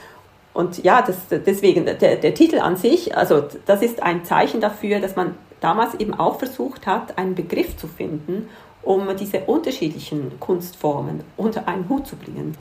Und 0.53 0.83
ja, 0.83 1.03
das, 1.03 1.17
deswegen, 1.31 1.87
der, 1.87 2.17
der 2.17 2.35
Titel 2.35 2.59
an 2.59 2.77
sich, 2.77 3.17
also 3.17 3.45
das 3.65 3.81
ist 3.81 4.03
ein 4.03 4.25
Zeichen 4.25 4.61
dafür, 4.61 4.99
dass 4.99 5.15
man 5.15 5.35
damals 5.61 5.95
eben 5.95 6.15
auch 6.15 6.39
versucht 6.39 6.87
hat, 6.87 7.17
einen 7.17 7.35
Begriff 7.35 7.77
zu 7.77 7.87
finden, 7.87 8.49
um 8.83 9.17
diese 9.17 9.41
unterschiedlichen 9.41 10.39
Kunstformen 10.41 11.25
unter 11.37 11.67
einen 11.69 11.89
Hut 11.89 12.07
zu 12.07 12.17
bringen. 12.17 12.57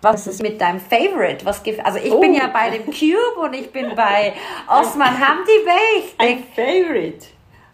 Was 0.00 0.26
ist 0.28 0.42
mit 0.42 0.60
deinem 0.60 0.78
Favorite? 0.78 1.44
Was 1.44 1.60
also 1.82 1.98
ich 1.98 2.12
oh. 2.12 2.20
bin 2.20 2.34
ja 2.34 2.48
bei 2.52 2.70
dem 2.70 2.84
Cube 2.84 3.40
und 3.42 3.52
ich 3.52 3.72
bin 3.72 3.94
bei 3.96 4.32
Osman 4.68 5.18
Hamdi 5.18 5.50
Bey. 5.64 6.04
Ein 6.18 6.44
Favorite. 6.54 7.26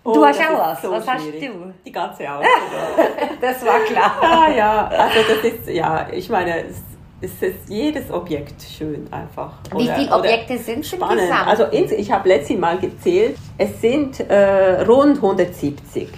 Oh, 0.02 0.12
du 0.12 0.24
hast 0.24 0.40
auch 0.40 0.58
was. 0.58 0.82
So 0.82 0.90
was 0.90 1.04
schwierig. 1.04 1.48
hast 1.48 1.54
du? 1.54 1.74
Die 1.84 1.92
ganze 1.92 2.30
Ausstellung. 2.30 3.38
das 3.40 3.64
war 3.64 3.80
klar. 3.80 4.16
Ah 4.20 4.50
ja, 4.50 4.86
also 4.86 5.18
das 5.28 5.52
ist, 5.52 5.68
ja, 5.68 6.06
ich 6.12 6.28
meine, 6.28 6.64
es, 6.64 6.82
ist 7.40 7.68
jedes 7.68 8.10
Objekt 8.10 8.62
schön 8.62 9.08
einfach. 9.10 9.52
Wie 9.74 9.88
viele 9.88 10.12
Objekte 10.12 10.58
sind 10.58 10.84
schon 10.84 10.98
spannend. 10.98 11.22
Gesamt? 11.22 11.46
Also 11.46 11.64
ich 11.72 12.12
habe 12.12 12.28
letztes 12.28 12.58
Mal 12.58 12.78
gezählt, 12.78 13.38
es 13.56 13.80
sind 13.80 14.20
äh, 14.20 14.82
rund 14.82 15.16
170. 15.16 16.08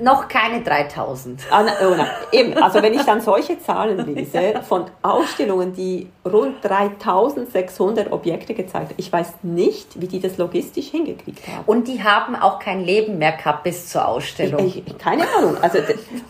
Noch 0.00 0.28
keine 0.28 0.62
3000. 0.62 1.40
Ah, 1.50 1.64
oh, 1.82 1.94
eben, 2.30 2.54
also 2.54 2.80
wenn 2.82 2.94
ich 2.94 3.02
dann 3.02 3.20
solche 3.20 3.58
Zahlen 3.60 4.14
lese 4.14 4.60
von 4.68 4.84
Ausstellungen, 5.02 5.72
die 5.74 6.08
rund 6.24 6.62
3600 6.62 8.12
Objekte 8.12 8.54
gezeigt 8.54 8.90
haben, 8.90 8.94
ich 8.96 9.12
weiß 9.12 9.42
nicht, 9.42 10.00
wie 10.00 10.06
die 10.06 10.20
das 10.20 10.38
logistisch 10.38 10.88
hingekriegt 10.88 11.46
haben. 11.48 11.64
Und 11.66 11.88
die 11.88 12.02
haben 12.02 12.36
auch 12.36 12.60
kein 12.60 12.84
Leben 12.84 13.18
mehr 13.18 13.32
gehabt 13.32 13.64
bis 13.64 13.88
zur 13.88 14.06
Ausstellung. 14.06 14.64
Ich, 14.64 14.86
ich, 14.86 14.98
keine 14.98 15.24
Ahnung. 15.36 15.56
Also, 15.60 15.78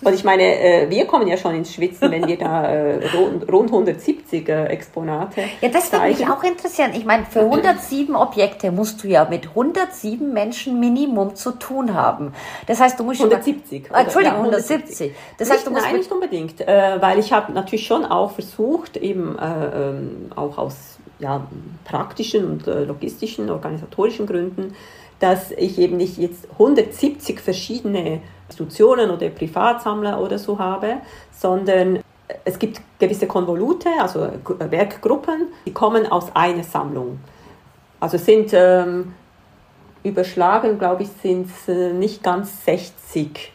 und 0.02 0.14
ich 0.14 0.24
meine, 0.24 0.42
äh, 0.42 0.90
wir 0.90 1.06
kommen 1.06 1.26
ja 1.28 1.36
schon 1.36 1.54
ins 1.54 1.74
Schwitzen, 1.74 2.10
wenn 2.10 2.26
wir 2.26 2.38
da 2.38 2.64
äh, 2.64 3.06
rund, 3.14 3.52
rund 3.52 3.70
170 3.70 4.48
äh, 4.48 4.64
Exponate 4.66 5.42
Ja, 5.60 5.68
das 5.68 5.92
würde 5.92 6.06
mich 6.06 6.26
auch 6.26 6.42
interessieren. 6.42 6.92
Ich 6.94 7.04
meine, 7.04 7.26
für 7.26 7.40
107 7.40 8.14
Objekte 8.16 8.72
musst 8.72 9.02
du 9.04 9.08
ja 9.08 9.26
mit 9.28 9.48
107 9.48 10.32
Menschen 10.32 10.80
Minimum 10.80 11.34
zu 11.34 11.52
tun 11.52 11.94
haben. 11.94 12.32
Das 12.66 12.80
heißt, 12.80 12.98
du 12.98 13.04
musst 13.04 13.20
170. 13.42 13.90
Oder, 13.90 14.00
Entschuldigung, 14.00 14.38
ja, 14.38 14.44
170. 14.44 15.12
Das 15.38 15.50
heißt, 15.50 15.66
du 15.66 15.70
musst 15.70 15.84
nein, 15.84 15.96
nicht 15.96 16.10
unbedingt, 16.10 16.60
äh, 16.60 17.00
weil 17.00 17.18
ich 17.18 17.32
habe 17.32 17.52
natürlich 17.52 17.86
schon 17.86 18.04
auch 18.04 18.32
versucht, 18.32 18.96
eben 18.96 19.38
äh, 19.38 19.90
ähm, 19.90 20.30
auch 20.34 20.58
aus 20.58 20.98
ja, 21.18 21.46
praktischen 21.84 22.44
und 22.44 22.66
äh, 22.66 22.84
logistischen, 22.84 23.50
organisatorischen 23.50 24.26
Gründen, 24.26 24.74
dass 25.20 25.52
ich 25.52 25.78
eben 25.78 25.96
nicht 25.96 26.18
jetzt 26.18 26.50
170 26.52 27.40
verschiedene 27.40 28.20
Institutionen 28.48 29.10
oder 29.10 29.28
Privatsammler 29.28 30.20
oder 30.20 30.38
so 30.38 30.58
habe, 30.58 30.96
sondern 31.32 32.00
es 32.44 32.58
gibt 32.58 32.80
gewisse 32.98 33.26
Konvolute, 33.26 33.88
also 34.00 34.28
Werkgruppen, 34.58 35.48
die 35.66 35.72
kommen 35.72 36.10
aus 36.10 36.34
einer 36.34 36.64
Sammlung. 36.64 37.20
Also 38.00 38.18
sind 38.18 38.50
ähm, 38.52 39.14
überschlagen, 40.02 40.78
glaube 40.78 41.04
ich, 41.04 41.08
sind 41.22 41.46
es 41.46 41.68
äh, 41.68 41.92
nicht 41.92 42.22
ganz 42.22 42.64
60 42.64 43.52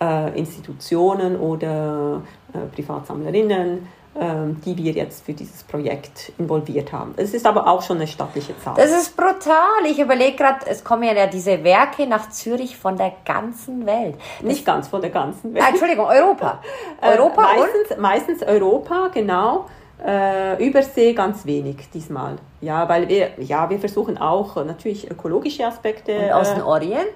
äh, 0.00 0.38
Institutionen 0.38 1.36
oder 1.36 2.22
äh, 2.52 2.58
Privatsammlerinnen, 2.74 3.88
ähm, 4.20 4.60
die 4.64 4.76
wir 4.76 4.92
jetzt 4.92 5.24
für 5.24 5.32
dieses 5.32 5.62
Projekt 5.62 6.32
involviert 6.38 6.92
haben. 6.92 7.14
Es 7.16 7.34
ist 7.34 7.46
aber 7.46 7.66
auch 7.68 7.82
schon 7.82 7.98
eine 7.98 8.06
stattliche 8.06 8.58
Zahl. 8.58 8.74
Das 8.74 8.90
ist 8.90 9.16
brutal. 9.16 9.84
Ich 9.86 9.98
überlege 9.98 10.36
gerade, 10.36 10.66
es 10.66 10.82
kommen 10.82 11.04
ja 11.04 11.26
diese 11.26 11.62
Werke 11.62 12.06
nach 12.06 12.28
Zürich 12.30 12.76
von 12.76 12.96
der 12.96 13.12
ganzen 13.24 13.86
Welt. 13.86 14.16
Das 14.38 14.48
Nicht 14.48 14.64
ganz 14.64 14.88
von 14.88 15.00
der 15.00 15.10
ganzen 15.10 15.54
Welt. 15.54 15.64
Ah, 15.64 15.68
Entschuldigung, 15.70 16.06
Europa. 16.06 16.60
Europa 17.02 17.42
äh, 17.42 17.58
meistens, 17.60 17.90
und? 17.90 17.98
meistens 18.00 18.42
Europa, 18.42 19.10
genau. 19.12 19.66
Äh, 20.04 20.64
Übersee 20.64 21.12
ganz 21.12 21.44
wenig 21.44 21.90
diesmal. 21.92 22.36
Ja, 22.60 22.88
weil 22.88 23.08
wir, 23.08 23.30
ja, 23.38 23.68
wir 23.68 23.78
versuchen 23.78 24.16
auch 24.18 24.56
natürlich 24.56 25.10
ökologische 25.10 25.66
Aspekte. 25.66 26.16
Und 26.16 26.32
aus 26.32 26.54
dem 26.54 26.60
äh, 26.60 26.66
Orient? 26.66 27.14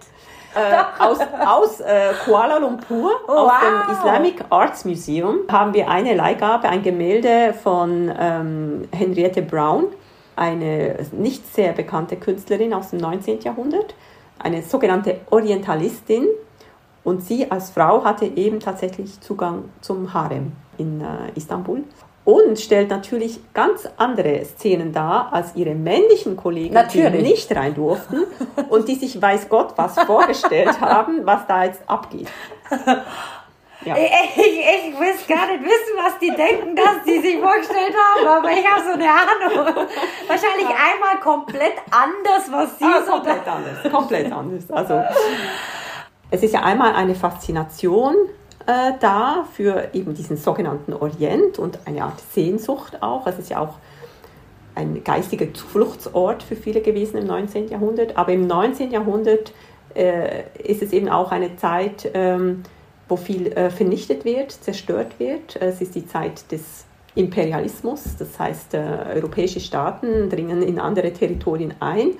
Äh, 0.54 1.02
aus, 1.02 1.18
aus 1.46 1.80
äh, 1.80 2.12
Kuala 2.24 2.58
Lumpur, 2.58 3.12
oh, 3.26 3.30
aus 3.30 3.52
wow. 3.52 3.86
dem 3.86 3.96
Islamic 3.96 4.44
Arts 4.50 4.84
Museum, 4.84 5.40
haben 5.50 5.72
wir 5.72 5.88
eine 5.88 6.14
Leihgabe, 6.14 6.68
ein 6.68 6.82
Gemälde 6.82 7.54
von 7.54 8.12
ähm, 8.18 8.88
Henriette 8.92 9.40
Brown, 9.40 9.86
eine 10.36 10.96
nicht 11.12 11.54
sehr 11.54 11.72
bekannte 11.72 12.16
Künstlerin 12.16 12.74
aus 12.74 12.90
dem 12.90 12.98
19. 12.98 13.40
Jahrhundert, 13.40 13.94
eine 14.38 14.62
sogenannte 14.62 15.20
Orientalistin. 15.30 16.26
Und 17.04 17.24
sie 17.24 17.50
als 17.50 17.70
Frau 17.70 18.04
hatte 18.04 18.26
eben 18.26 18.60
tatsächlich 18.60 19.20
Zugang 19.20 19.64
zum 19.80 20.12
Harem 20.12 20.52
in 20.78 21.00
äh, 21.00 21.04
Istanbul 21.34 21.82
und 22.24 22.58
stellt 22.60 22.90
natürlich 22.90 23.40
ganz 23.52 23.88
andere 23.96 24.44
Szenen 24.44 24.92
dar 24.92 25.32
als 25.32 25.56
ihre 25.56 25.74
männlichen 25.74 26.36
Kollegen, 26.36 26.74
natürlich. 26.74 27.12
die 27.12 27.22
nicht 27.22 27.56
rein 27.56 27.74
durften 27.74 28.24
und 28.68 28.88
die 28.88 28.94
sich 28.94 29.20
weiß 29.20 29.48
Gott 29.48 29.72
was 29.76 29.98
vorgestellt 30.00 30.78
haben, 30.80 31.26
was 31.26 31.46
da 31.46 31.64
jetzt 31.64 31.82
abgeht. 31.86 32.28
Ja. 33.84 33.96
Ich, 33.96 34.36
ich, 34.36 34.60
ich 34.60 35.00
will 35.00 35.12
gar 35.36 35.46
nicht 35.48 35.64
wissen, 35.64 35.96
was 35.96 36.18
die 36.20 36.30
denken, 36.30 36.76
dass 36.76 37.02
die 37.04 37.20
sich 37.20 37.40
vorgestellt 37.40 37.92
haben, 37.92 38.26
aber 38.28 38.50
ich 38.52 38.64
habe 38.64 38.84
so 38.84 38.92
eine 38.92 39.08
Ahnung. 39.08 39.74
Wahrscheinlich 40.28 40.68
ja. 40.68 40.76
einmal 40.92 41.18
komplett 41.20 41.74
anders, 41.90 42.50
was 42.50 42.78
sie 42.78 42.84
ah, 42.84 43.02
so 43.04 43.12
komplett 43.12 43.48
anders, 43.48 43.92
komplett 43.92 44.32
anders. 44.32 44.70
Also 44.70 45.02
es 46.30 46.42
ist 46.44 46.54
ja 46.54 46.62
einmal 46.62 46.94
eine 46.94 47.16
Faszination 47.16 48.14
äh, 48.66 48.92
da 49.00 49.46
für 49.52 49.88
eben 49.92 50.14
diesen 50.14 50.36
sogenannten 50.36 50.92
Orient 50.92 51.58
und 51.58 51.80
eine 51.86 52.04
Art 52.04 52.20
Sehnsucht 52.32 53.02
auch. 53.02 53.26
Es 53.26 53.38
ist 53.38 53.50
ja 53.50 53.60
auch 53.60 53.78
ein 54.74 55.04
geistiger 55.04 55.52
Zufluchtsort 55.52 56.42
für 56.42 56.56
viele 56.56 56.80
gewesen 56.80 57.18
im 57.18 57.26
19. 57.26 57.68
Jahrhundert. 57.68 58.16
Aber 58.16 58.32
im 58.32 58.46
19. 58.46 58.90
Jahrhundert 58.90 59.52
äh, 59.94 60.44
ist 60.62 60.82
es 60.82 60.92
eben 60.92 61.08
auch 61.08 61.30
eine 61.30 61.56
Zeit, 61.56 62.10
ähm, 62.14 62.62
wo 63.08 63.16
viel 63.16 63.48
äh, 63.48 63.70
vernichtet 63.70 64.24
wird, 64.24 64.52
zerstört 64.52 65.18
wird. 65.18 65.56
Es 65.56 65.80
ist 65.80 65.94
die 65.94 66.06
Zeit 66.06 66.50
des 66.50 66.84
Imperialismus, 67.14 68.16
das 68.18 68.38
heißt, 68.38 68.74
äh, 68.74 68.78
europäische 69.14 69.60
Staaten 69.60 70.30
dringen 70.30 70.62
in 70.62 70.78
andere 70.78 71.12
Territorien 71.12 71.74
ein. 71.80 72.12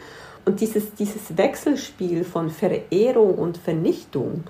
Und 0.44 0.60
dieses, 0.60 0.94
dieses 0.94 1.36
Wechselspiel 1.38 2.24
von 2.24 2.50
Verehrung 2.50 3.36
und 3.36 3.56
Vernichtung, 3.56 4.44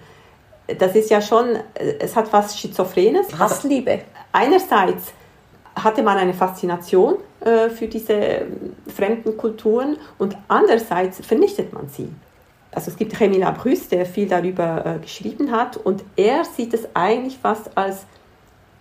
das 0.66 0.94
ist 0.94 1.10
ja 1.10 1.20
schon, 1.20 1.58
es 1.74 2.14
hat 2.16 2.32
was 2.32 2.58
Schizophrenes. 2.58 3.38
Hassliebe. 3.38 4.00
Einerseits 4.32 5.12
hatte 5.74 6.02
man 6.02 6.18
eine 6.18 6.34
Faszination 6.34 7.16
äh, 7.40 7.70
für 7.70 7.88
diese 7.88 8.12
äh, 8.12 8.46
fremden 8.94 9.36
Kulturen 9.36 9.96
und 10.18 10.36
andererseits 10.48 11.24
vernichtet 11.24 11.72
man 11.72 11.88
sie. 11.88 12.08
Also 12.70 12.90
es 12.90 12.96
gibt 12.96 13.14
Rémi 13.14 13.38
Labrusse, 13.38 13.88
der 13.90 14.06
viel 14.06 14.28
darüber 14.28 14.84
äh, 14.84 14.98
geschrieben 14.98 15.50
hat 15.50 15.76
und 15.76 16.04
er 16.16 16.44
sieht 16.44 16.74
es 16.74 16.88
eigentlich 16.94 17.38
fast 17.38 17.76
als 17.76 18.06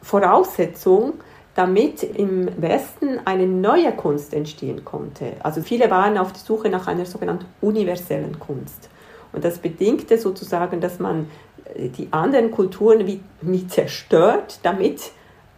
Voraussetzung, 0.02 1.14
damit 1.56 2.04
im 2.04 2.50
Westen 2.62 3.20
eine 3.26 3.46
neue 3.46 3.92
Kunst 3.92 4.34
entstehen 4.34 4.86
konnte. 4.86 5.34
Also 5.44 5.62
viele 5.62 5.90
waren 5.92 6.18
auf 6.18 6.32
der 6.32 6.42
Suche 6.42 6.70
nach 6.70 6.88
einer 6.88 7.06
sogenannten 7.06 7.46
universellen 7.60 8.40
Kunst. 8.40 8.90
Und 9.34 9.44
das 9.44 9.60
bedingte 9.60 10.18
sozusagen, 10.18 10.82
dass 10.82 11.00
man 11.00 11.30
die 11.76 12.08
anderen 12.12 12.52
Kulturen 12.52 13.08
wie, 13.08 13.22
wie 13.42 13.68
zerstört, 13.68 14.60
damit 14.64 15.12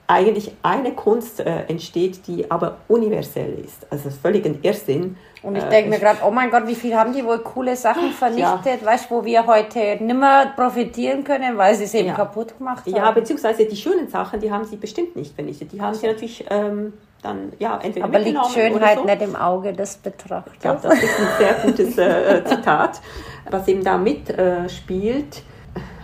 eigentlich 0.05 0.51
eine 0.63 0.91
Kunst 0.91 1.39
äh, 1.39 1.63
entsteht, 1.67 2.27
die 2.27 2.51
aber 2.51 2.77
universell 2.87 3.57
ist. 3.63 3.87
Also 3.89 4.09
völlig 4.09 4.45
ein 4.45 4.59
Irrsinn. 4.61 5.15
Und 5.41 5.55
ich 5.55 5.63
denke 5.63 5.87
äh, 5.87 5.89
mir 5.89 5.99
gerade, 5.99 6.19
oh 6.25 6.31
mein 6.31 6.51
Gott, 6.51 6.67
wie 6.67 6.75
viel 6.75 6.95
haben 6.95 7.13
die 7.13 7.23
wohl 7.25 7.39
coole 7.39 7.75
Sachen 7.75 8.11
vernichtet, 8.11 8.81
ja. 8.81 8.85
weißt 8.85 9.09
wo 9.09 9.23
wir 9.23 9.47
heute 9.47 9.97
nimmer 10.03 10.53
profitieren 10.55 11.23
können, 11.23 11.57
weil 11.57 11.75
sie 11.75 11.85
es 11.85 11.93
eben 11.93 12.09
ja. 12.09 12.13
kaputt 12.15 12.57
gemacht 12.57 12.85
haben. 12.85 12.95
Ja, 12.95 13.11
beziehungsweise 13.11 13.65
die 13.65 13.75
schönen 13.75 14.09
Sachen, 14.09 14.39
die 14.39 14.51
haben 14.51 14.65
sie 14.65 14.75
bestimmt 14.75 15.15
nicht 15.15 15.33
vernichtet. 15.35 15.71
Die 15.71 15.81
haben 15.81 15.93
sie 15.93 16.07
natürlich 16.07 16.45
ähm, 16.49 16.93
dann, 17.21 17.53
ja, 17.57 17.79
entweder 17.81 18.05
Aber 18.05 18.19
liegt 18.19 18.45
Schönheit 18.53 18.97
so. 18.97 19.05
nicht 19.05 19.21
im 19.21 19.35
Auge 19.35 19.71
des 19.73 19.97
Betrachters? 19.97 20.53
Ja, 20.63 20.75
das 20.75 20.93
ist 20.95 21.19
ein 21.19 21.27
sehr 21.39 21.53
gutes 21.63 21.97
äh, 21.97 22.43
Zitat, 22.45 23.01
was 23.49 23.67
eben 23.67 23.83
da 23.83 23.97
mitspielt. 23.97 25.43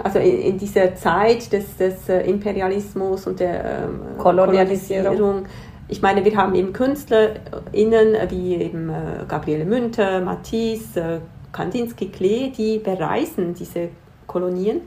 Also 0.03 0.19
in, 0.19 0.39
in, 0.41 0.58
dieser 0.58 0.95
Zeit 0.95 1.51
des, 1.51 1.75
des 1.77 2.08
äh, 2.10 2.21
Imperialismus 2.21 3.27
und 3.27 3.39
der 3.39 3.84
ähm, 3.84 3.99
Kolonialisierung. 4.17 5.15
Kolonialisierung. 5.15 5.45
Ich 5.91 6.01
meine, 6.03 6.23
wir 6.23 6.38
haben 6.38 6.53
eben 6.53 6.71
KünstlerInnen 6.71 8.15
wie 8.29 8.55
eben 8.55 8.89
äh, 8.89 9.25
Gabriele 9.27 9.65
Münter, 9.65 10.21
Matisse, 10.21 10.99
äh, 11.01 11.19
Kandinsky, 11.51 12.10
Klee, 12.10 12.51
die 12.55 12.77
bereisen 12.77 13.55
diese 13.55 13.89
Kolonien. 14.27 14.82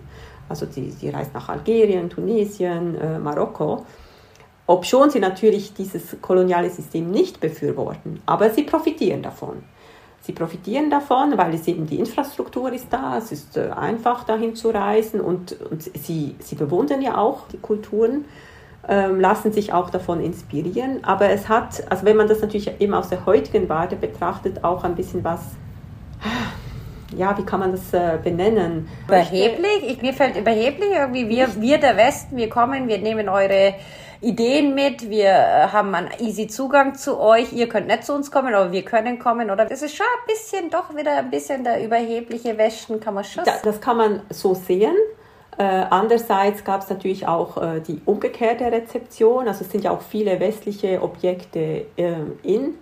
Also 0.49 0.66
die, 0.66 0.90
die 0.90 1.09
reisen 1.09 1.33
nach 1.35 1.49
Algerien, 1.49 2.09
Tunesien, 2.09 2.97
äh, 3.01 3.18
Marokko. 3.18 3.85
Obschon 4.66 5.11
sie 5.11 5.18
natürlich 5.18 5.75
dieses 5.75 6.16
koloniale 6.21 6.71
System 6.71 7.11
nicht 7.11 7.40
befürworten, 7.40 8.23
aber 8.27 8.51
sie 8.51 8.62
profitieren 8.62 9.23
davon. 9.23 9.64
Sie 10.23 10.33
profitieren 10.33 10.89
davon, 10.89 11.37
weil 11.37 11.53
es 11.55 11.67
eben 11.67 11.87
die 11.87 11.99
Infrastruktur 11.99 12.73
ist 12.73 12.93
da, 12.93 13.19
es 13.19 13.33
ist 13.33 13.57
äh, 13.57 13.71
einfach 13.71 14.23
dahin 14.23 14.55
zu 14.55 14.71
reisen 14.71 15.21
und, 15.21 15.57
und 15.69 15.83
sie, 15.83 16.37
sie 16.39 16.55
bewundern 16.55 17.03
ja 17.03 17.19
auch 17.19 17.49
die 17.49 17.59
Kulturen, 17.59 18.25
ähm, 18.89 19.21
lassen 19.21 19.53
sich 19.53 19.73
auch 19.73 19.91
davon 19.91 20.21
inspirieren. 20.21 21.03
Aber 21.03 21.29
es 21.31 21.49
hat, 21.49 21.91
also 21.91 22.05
wenn 22.07 22.17
man 22.17 22.29
das 22.29 22.41
natürlich 22.41 22.71
eben 22.81 22.95
aus 22.95 23.09
der 23.09 23.27
heutigen 23.27 23.69
Warte 23.69 23.97
betrachtet, 23.97 24.63
auch 24.63 24.85
ein 24.85 24.95
bisschen 24.95 25.25
was, 25.25 25.41
ja, 27.17 27.37
wie 27.37 27.43
kann 27.43 27.59
man 27.59 27.73
das 27.73 27.93
äh, 27.93 28.17
benennen? 28.23 28.89
Überheblich? 29.09 29.83
Ich, 29.89 30.03
mir 30.03 30.15
fällt 30.15 30.37
überheblich 30.37 30.91
irgendwie, 30.93 31.29
wir, 31.29 31.49
wir 31.61 31.79
der 31.79 31.97
Westen, 31.97 32.37
wir 32.37 32.49
kommen, 32.49 32.87
wir 32.87 32.99
nehmen 32.99 33.29
eure 33.29 33.75
Ideen 34.23 34.75
mit, 34.75 35.11
wir 35.11 35.27
äh, 35.27 35.69
haben 35.73 35.95
einen 35.95 36.11
easy 36.21 36.47
Zugang 36.47 36.95
zu 36.95 37.19
euch, 37.19 37.53
ihr 37.53 37.69
könnt 37.69 37.89
nicht 37.89 38.05
zu 38.05 38.15
uns 38.15 38.31
kommen, 38.31 38.55
aber 38.55 38.71
wir 38.71 38.85
können 38.85 39.19
kommen, 39.19 39.51
oder? 39.51 39.65
Das 39.65 39.83
ist 39.83 39.97
schon 39.97 40.07
ein 40.07 40.27
bisschen, 40.33 40.71
doch 40.71 40.95
wieder 40.95 41.17
ein 41.17 41.31
bisschen 41.31 41.65
der 41.65 41.85
überhebliche 41.85 42.57
Wäschen, 42.57 43.01
kann 43.01 43.15
man 43.15 43.25
schon. 43.25 43.45
Das 43.45 43.81
kann 43.81 43.97
man 43.97 44.23
so 44.31 44.55
sehen. 44.55 44.95
Äh, 45.59 45.65
andererseits 45.91 46.65
gab 46.65 46.83
es 46.83 46.89
natürlich 46.89 47.27
auch 47.27 47.61
äh, 47.61 47.81
die 47.81 48.01
umgekehrte 48.07 48.65
Rezeption. 48.73 49.49
Also 49.49 49.65
es 49.65 49.71
sind 49.71 49.85
ja 49.85 49.91
auch 49.91 50.01
viele 50.01 50.41
westliche 50.41 51.03
Objekte 51.03 51.87
äh, 51.97 52.15
in, 52.43 52.75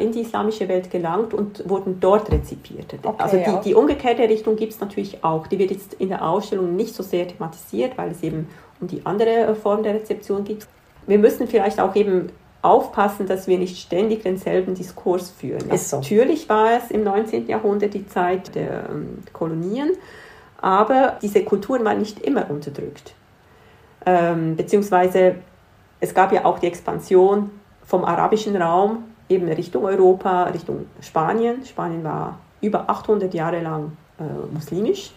in 0.00 0.10
die 0.10 0.22
islamische 0.22 0.66
Welt 0.66 0.90
gelangt 0.90 1.32
und 1.32 1.68
wurden 1.70 2.00
dort 2.00 2.28
rezipiert. 2.32 2.92
Okay, 3.00 3.22
also 3.22 3.36
die, 3.36 3.68
die 3.68 3.74
umgekehrte 3.76 4.22
Richtung 4.22 4.56
gibt 4.56 4.72
es 4.72 4.80
natürlich 4.80 5.22
auch. 5.22 5.46
Die 5.46 5.60
wird 5.60 5.70
jetzt 5.70 5.94
in 5.94 6.08
der 6.08 6.28
Ausstellung 6.28 6.74
nicht 6.74 6.92
so 6.92 7.04
sehr 7.04 7.28
thematisiert, 7.28 7.96
weil 7.96 8.10
es 8.10 8.24
eben 8.24 8.48
die 8.86 9.04
andere 9.04 9.54
Form 9.54 9.82
der 9.82 9.94
Rezeption 9.94 10.44
gibt. 10.44 10.66
Wir 11.06 11.18
müssen 11.18 11.46
vielleicht 11.46 11.80
auch 11.80 11.94
eben 11.96 12.30
aufpassen, 12.62 13.26
dass 13.26 13.46
wir 13.46 13.58
nicht 13.58 13.76
ständig 13.78 14.22
denselben 14.22 14.74
Diskurs 14.74 15.30
führen. 15.30 15.76
So. 15.76 15.96
Natürlich 15.96 16.48
war 16.48 16.78
es 16.78 16.90
im 16.90 17.04
19. 17.04 17.46
Jahrhundert 17.46 17.92
die 17.92 18.06
Zeit 18.06 18.54
der 18.54 18.88
ähm, 18.88 19.18
Kolonien, 19.32 19.90
aber 20.60 21.18
diese 21.20 21.44
Kulturen 21.44 21.84
waren 21.84 21.98
nicht 21.98 22.20
immer 22.20 22.48
unterdrückt. 22.50 23.14
Ähm, 24.06 24.56
beziehungsweise 24.56 25.36
es 26.00 26.14
gab 26.14 26.32
ja 26.32 26.44
auch 26.46 26.58
die 26.58 26.66
Expansion 26.66 27.50
vom 27.84 28.04
arabischen 28.04 28.56
Raum 28.56 29.04
eben 29.28 29.46
Richtung 29.48 29.84
Europa, 29.84 30.44
Richtung 30.44 30.86
Spanien. 31.00 31.64
Spanien 31.66 32.02
war 32.02 32.38
über 32.62 32.88
800 32.88 33.32
Jahre 33.34 33.60
lang 33.60 33.92
äh, 34.18 34.22
muslimisch 34.52 35.12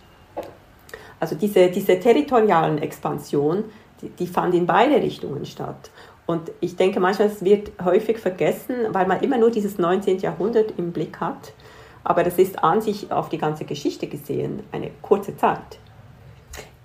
also 1.20 1.36
diese, 1.36 1.70
diese 1.70 2.00
territorialen 2.00 2.78
Expansion, 2.80 3.66
die, 4.02 4.10
die 4.10 4.28
fand 4.28 4.54
in 4.54 4.66
beide 4.66 4.96
Richtungen 4.96 5.46
statt. 5.46 5.90
Und 6.26 6.52
ich 6.60 6.76
denke 6.76 7.00
manchmal, 7.00 7.30
es 7.30 7.44
wird 7.44 7.72
häufig 7.84 8.18
vergessen, 8.18 8.76
weil 8.90 9.08
man 9.08 9.22
immer 9.22 9.38
nur 9.38 9.50
dieses 9.50 9.78
19. 9.78 10.20
Jahrhundert 10.20 10.74
im 10.78 10.92
Blick 10.92 11.20
hat. 11.20 11.54
Aber 12.04 12.24
das 12.24 12.38
ist 12.38 12.64
an 12.64 12.82
sich 12.82 13.12
auf 13.12 13.30
die 13.30 13.38
ganze 13.38 13.66
Geschichte 13.66 14.08
gesehen 14.08 14.64
eine 14.72 14.92
kurze 15.02 15.36
Zeit. 15.36 15.80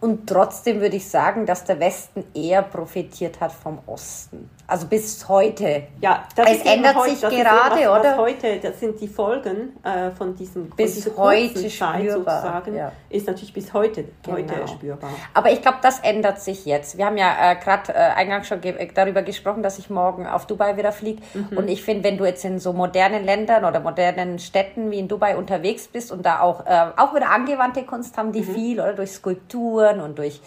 Und 0.00 0.28
trotzdem 0.28 0.80
würde 0.80 0.96
ich 0.96 1.08
sagen, 1.08 1.46
dass 1.46 1.64
der 1.64 1.78
Westen 1.78 2.24
eher 2.34 2.62
profitiert 2.62 3.40
hat 3.40 3.52
vom 3.52 3.78
Osten. 3.86 4.50
Also 4.72 4.86
bis 4.86 5.28
heute. 5.28 5.82
Ja, 6.00 6.24
das 6.34 6.48
es 6.48 6.62
ändert 6.62 6.96
heute, 6.96 7.10
sich 7.14 7.20
gerade, 7.20 7.76
was, 7.76 8.00
oder? 8.00 8.12
Was 8.12 8.16
heute, 8.16 8.58
das 8.58 8.80
sind 8.80 8.98
die 8.98 9.06
Folgen 9.06 9.76
äh, 9.84 10.10
von 10.12 10.34
diesem 10.34 10.70
bis 10.70 11.04
von 11.04 11.18
heute 11.18 11.68
Zeit 11.68 12.10
sozusagen, 12.10 12.74
ja. 12.74 12.90
ist 13.10 13.26
natürlich 13.26 13.52
bis 13.52 13.70
heute, 13.74 14.06
genau. 14.22 14.38
heute 14.38 14.68
spürbar. 14.68 15.10
Aber 15.34 15.52
ich 15.52 15.60
glaube, 15.60 15.76
das 15.82 16.00
ändert 16.00 16.40
sich 16.40 16.64
jetzt. 16.64 16.96
Wir 16.96 17.04
haben 17.04 17.18
ja 17.18 17.52
äh, 17.52 17.56
gerade 17.56 17.92
äh, 17.92 17.96
eingangs 17.96 18.48
schon 18.48 18.62
ge 18.62 18.90
darüber 18.94 19.20
gesprochen, 19.20 19.62
dass 19.62 19.78
ich 19.78 19.90
morgen 19.90 20.26
auf 20.26 20.46
Dubai 20.46 20.78
wieder 20.78 20.92
fliege. 20.92 21.20
Mhm. 21.34 21.58
Und 21.58 21.68
ich 21.68 21.82
finde, 21.82 22.04
wenn 22.04 22.16
du 22.16 22.24
jetzt 22.24 22.42
in 22.46 22.58
so 22.58 22.72
modernen 22.72 23.26
Ländern 23.26 23.66
oder 23.66 23.78
modernen 23.78 24.38
Städten 24.38 24.90
wie 24.90 25.00
in 25.00 25.06
Dubai 25.06 25.36
unterwegs 25.36 25.86
bist 25.86 26.10
und 26.10 26.24
da 26.24 26.40
auch, 26.40 26.64
äh, 26.64 26.92
auch 26.96 27.14
wieder 27.14 27.28
angewandte 27.28 27.82
Kunst 27.82 28.16
haben, 28.16 28.32
die 28.32 28.40
mhm. 28.40 28.54
viel, 28.54 28.80
oder 28.80 28.94
durch 28.94 29.12
Skulpturen, 29.12 30.00
und 30.00 30.16
durch 30.16 30.40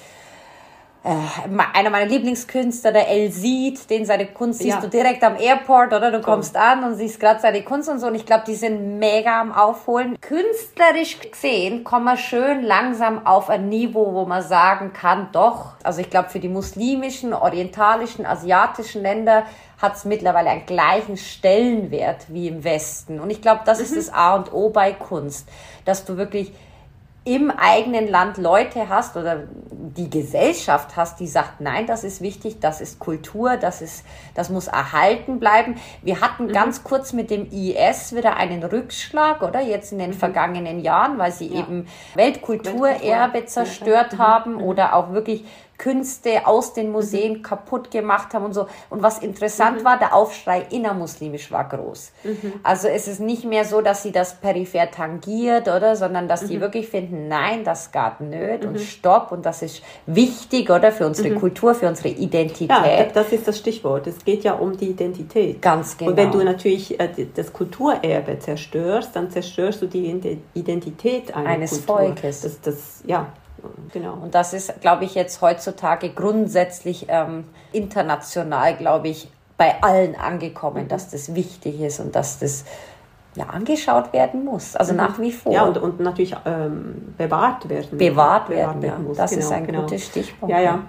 äh, 1.06 1.78
einer 1.78 1.91
meiner 1.91 2.08
Lieblingskünstler, 2.08 2.91
der 2.91 3.08
El 3.08 3.32
Seed, 3.32 3.89
den 3.91 4.06
seine 4.06 4.26
Kunst 4.26 4.60
siehst 4.60 4.78
ja. 4.78 4.82
du 4.82 4.89
direkt 4.89 5.24
am 5.24 5.38
Airport, 5.38 5.94
oder? 5.94 6.12
Du 6.12 6.20
kommst 6.20 6.58
an 6.58 6.84
und 6.84 6.96
siehst 6.96 7.20
gerade 7.20 7.39
seine 7.39 7.62
Kunst 7.62 7.89
und 7.89 8.00
so. 8.00 8.08
Und 8.08 8.15
ich 8.15 8.26
glaube, 8.26 8.44
die 8.48 8.56
sind 8.56 8.98
mega 8.98 9.39
am 9.39 9.54
Aufholen. 9.54 10.18
Künstlerisch 10.20 11.20
gesehen 11.20 11.84
kommen 11.84 12.06
wir 12.06 12.18
schön 12.18 12.63
langsam 12.63 13.28
auf 13.28 13.52
ein 13.52 13.70
Niveau, 13.70 14.13
wo 14.13 14.26
man 14.26 14.41
sagen 14.41 14.94
kann, 14.94 15.30
doch. 15.32 15.74
Also 15.84 16.02
ich 16.02 16.10
glaube, 16.10 16.30
für 16.30 16.40
die 16.40 16.50
muslimischen, 16.50 17.34
orientalischen, 17.34 18.25
asiatischen 18.25 19.04
Länder 19.04 19.44
hat 19.79 19.96
es 19.96 20.06
mittlerweile 20.06 20.50
einen 20.50 20.65
gleichen 20.65 21.17
Stellenwert 21.17 22.25
wie 22.29 22.48
im 22.48 22.63
Westen. 22.63 23.19
Und 23.19 23.29
ich 23.29 23.44
glaube, 23.44 23.62
das 23.65 23.77
mhm. 23.77 23.86
ist 23.86 23.98
das 23.98 24.13
A 24.13 24.36
und 24.36 24.52
O 24.52 24.69
bei 24.69 24.92
Kunst, 24.92 25.48
dass 25.86 26.04
du 26.04 26.17
wirklich 26.17 26.52
im 27.26 27.50
eigenen 27.50 28.08
Land 28.08 28.38
Leute 28.38 28.88
hast 28.88 29.17
oder 29.17 29.44
die 29.98 30.10
Gesellschaft 30.12 30.96
hast, 30.96 31.19
die 31.19 31.28
sagt, 31.28 31.60
nein, 31.60 31.88
das 31.88 32.04
ist 32.04 32.21
wichtig, 32.21 32.60
das 32.60 32.82
ist 32.82 33.00
Kultur, 33.00 33.58
das 33.58 33.82
ist, 33.82 34.06
das 34.36 34.50
muss 34.50 34.67
erhalten 34.67 35.40
bleiben. 35.40 35.76
Wir 36.04 36.21
hatten 36.21 36.46
mhm. 36.46 36.52
ganz 36.52 36.84
kurz 36.84 37.13
mit 37.13 37.32
dem 37.32 37.50
IS 37.52 38.15
wieder 38.15 38.38
einen 38.38 38.63
Rückschlag, 38.63 39.42
oder 39.42 39.60
jetzt 39.62 39.92
in 39.92 40.00
den 40.00 40.12
mhm. 40.12 40.15
vergangenen 40.15 40.80
Jahren, 40.80 41.17
weil 41.17 41.32
sie 41.32 41.48
ja. 41.48 41.62
eben 41.62 41.88
Weltkulturerbe 42.13 43.46
zerstört 43.46 44.13
mhm. 44.13 44.17
haben 44.19 44.54
mhm. 44.54 44.63
oder 44.63 44.94
auch 44.94 45.12
wirklich 45.12 45.46
Künste 45.78 46.48
aus 46.48 46.73
den 46.73 46.92
Museen 46.92 47.34
mhm. 47.34 47.42
kaputt 47.42 47.92
gemacht 47.92 48.34
haben 48.34 48.46
und 48.46 48.54
so. 48.54 48.67
Und 48.90 49.04
was 49.04 49.19
interessant 49.19 49.82
mhm. 49.82 49.86
war, 49.86 50.00
der 50.00 50.13
Aufschrei 50.13 50.65
innermuslimisch 50.69 51.52
war 51.52 51.67
groß. 51.67 52.12
Mhm. 52.23 52.54
Also 52.63 52.88
es 52.88 53.08
ist 53.08 53.19
nicht 53.19 53.46
mehr 53.46 53.65
so, 53.65 53.82
dass 53.82 54.04
sie 54.04 54.12
das 54.12 54.36
peripher 54.36 54.90
tangiert, 54.92 55.67
oder, 55.67 55.96
sondern 55.96 56.28
dass 56.28 56.46
die 56.46 56.58
mhm. 56.58 56.62
wirklich 56.62 56.88
finden, 56.88 57.28
nein, 57.28 57.63
das 57.63 57.92
geht 57.92 58.21
nicht 58.21 58.65
und 58.65 58.73
mhm. 58.73 58.80
stopp 58.80 59.32
und 59.32 59.46
das 59.46 59.62
ist 59.62 59.82
wichtig, 60.06 60.69
oder, 60.69 60.92
für 60.92 61.06
unsere 61.06 61.30
mhm. 61.30 61.40
Kultur, 61.40 61.76
für 61.76 61.88
unsere 61.88 62.10
Identität. 62.10 62.69
Ja, 62.69 63.04
das 63.13 63.32
ist 63.32 63.48
das 63.48 63.58
Stichwort. 63.58 64.08
Es 64.08 64.23
geht 64.23 64.44
ja 64.44 64.54
um 64.54 64.78
die 64.78 64.90
Identität. 64.90 65.62
Ganz 65.62 65.98
genau. 65.98 66.12
Und 66.12 66.17
wenn 66.17 66.32
du 66.32 66.44
natürlich 66.44 67.00
äh, 67.00 67.10
das 67.36 67.52
Kulturerbe 67.52 68.40
zerstörst, 68.40 69.15
dann 69.15 69.30
zerstörst 69.32 69.82
du 69.82 69.88
die 69.88 70.40
Identität 70.54 71.36
eines 71.36 71.86
Kultur. 71.86 71.98
Volkes. 71.98 72.42
Das, 72.42 72.62
das, 72.62 73.04
ja, 73.06 73.28
genau. 73.92 74.13
Und 74.13 74.36
das 74.36 74.54
ist, 74.54 74.81
glaube 74.81 75.06
ich, 75.06 75.15
jetzt 75.15 75.42
heutzutage 75.42 76.10
grundsätzlich 76.10 77.08
ähm, 77.10 77.46
international, 77.71 78.75
glaube 78.75 79.10
ich, 79.10 79.29
bei 79.58 79.81
allen 79.81 80.15
angekommen, 80.15 80.83
mhm. 80.83 80.88
dass 80.88 81.10
das 81.10 81.33
wichtig 81.33 81.79
ist 81.81 82.00
und 82.00 82.15
dass 82.15 82.40
das 82.40 82.65
ja, 83.36 83.46
angeschaut 83.46 84.13
werden 84.13 84.46
muss. 84.46 84.75
Also 84.75 84.94
mhm. 84.94 84.98
nach 84.98 85.19
wie 85.19 85.31
vor. 85.31 85.54
Ja, 85.54 85.63
und, 85.63 85.77
und 85.77 86.00
natürlich 86.00 86.36
ähm, 86.46 87.13
bewahrt 87.17 87.67
werden. 87.69 87.98
Bewahrt, 87.98 88.50
werden, 88.50 88.81
werden 88.81 89.04
ja. 89.04 89.08
muss. 89.08 89.17
Das 89.17 89.31
genau, 89.31 89.46
ist 89.46 89.52
ein 89.52 89.67
genau. 89.67 89.81
gutes 89.81 90.06
Stichpunkt. 90.06 90.54
Ja, 90.54 90.62
ja. 90.62 90.79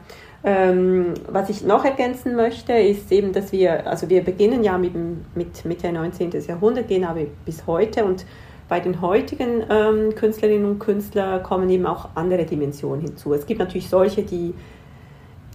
Ähm, 0.45 1.15
was 1.29 1.49
ich 1.49 1.65
noch 1.65 1.85
ergänzen 1.85 2.37
möchte, 2.37 2.73
ist 2.73 3.11
eben, 3.11 3.33
dass 3.33 3.51
wir, 3.51 3.87
also 3.87 4.09
wir 4.09 4.23
beginnen 4.23 4.63
ja 4.63 4.79
mit, 4.79 4.95
mit 5.35 5.65
Mitte 5.65 5.91
19. 5.91 6.31
Jahrhundert, 6.47 6.87
gehen 6.87 7.05
aber 7.05 7.23
bis 7.45 7.67
heute 7.67 8.05
und 8.05 8.25
bei 8.69 8.81
den 8.81 9.01
heutigen 9.01 9.65
ähm, 9.71 10.15
Künstlerinnen 10.15 10.67
und 10.67 10.79
Künstlern 10.79 11.43
kommen 11.43 11.71
eben 11.71 11.87
auch 11.87 12.09
andere 12.15 12.45
Dimensionen 12.45 13.01
hinzu. 13.03 13.33
Es 13.33 13.47
gibt 13.47 13.61
natürlich 13.61 13.89
solche, 13.89 14.23
die, 14.23 14.55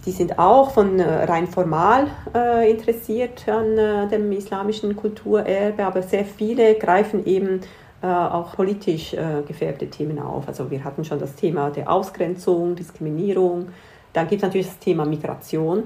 die 0.06 0.10
sind 0.10 0.38
auch 0.38 0.70
von 0.70 0.98
äh, 0.98 1.24
rein 1.24 1.46
formal 1.46 2.06
äh, 2.34 2.70
interessiert 2.70 3.46
an 3.48 3.76
äh, 3.76 4.08
dem 4.08 4.32
islamischen 4.32 4.96
Kulturerbe, 4.96 5.84
aber 5.84 6.02
sehr 6.02 6.24
viele 6.24 6.74
greifen 6.76 7.26
eben 7.26 7.60
äh, 8.02 8.06
auch 8.06 8.56
politisch 8.56 9.12
äh, 9.12 9.42
gefärbte 9.46 9.88
Themen 9.88 10.18
auf. 10.18 10.48
Also 10.48 10.70
wir 10.70 10.82
hatten 10.82 11.04
schon 11.04 11.18
das 11.18 11.34
Thema 11.34 11.70
der 11.70 11.90
Ausgrenzung, 11.90 12.74
Diskriminierung. 12.74 13.68
Dann 14.14 14.26
gibt 14.26 14.42
es 14.42 14.48
natürlich 14.48 14.66
das 14.68 14.78
Thema 14.78 15.04
Migration. 15.04 15.84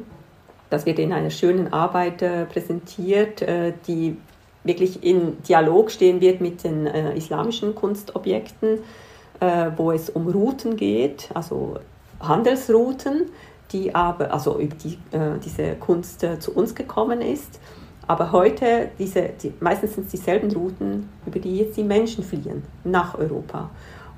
Das 0.71 0.87
wird 0.87 0.99
in 0.99 1.13
einer 1.13 1.31
schönen 1.31 1.73
Arbeit 1.73 2.23
äh, 2.23 2.45
präsentiert, 2.47 3.45
die 3.87 4.17
wirklich 4.67 5.03
in 5.03 5.43
Dialog 5.43 5.91
stehen 5.91 6.21
wird 6.21 6.41
mit 6.41 6.65
den 6.65 6.87
äh, 6.87 7.17
islamischen 7.17 7.75
Kunstobjekten, 7.75 8.79
äh, 9.41 9.71
wo 9.77 9.93
es 9.93 10.11
um 10.11 10.29
Routen 10.29 10.77
geht, 10.77 11.31
also 11.35 11.77
Handelsrouten, 12.21 13.31
die 13.73 13.95
aber, 13.95 14.33
also 14.33 14.59
über 14.59 14.77
die 14.77 14.95
äh, 15.17 15.39
diese 15.45 15.75
Kunst 15.75 16.23
äh, 16.23 16.39
zu 16.39 16.53
uns 16.53 16.75
gekommen 16.75 17.21
ist. 17.21 17.61
Aber 18.07 18.31
heute, 18.31 18.91
diese, 18.99 19.31
die, 19.43 19.53
meistens 19.61 19.95
sind 19.95 20.05
es 20.05 20.13
dieselben 20.13 20.51
Routen, 20.53 21.09
über 21.27 21.41
die 21.41 21.59
jetzt 21.59 21.77
die 21.77 21.83
Menschen 21.83 22.23
fliehen 22.23 22.63
nach 22.85 23.19
Europa. 23.19 23.71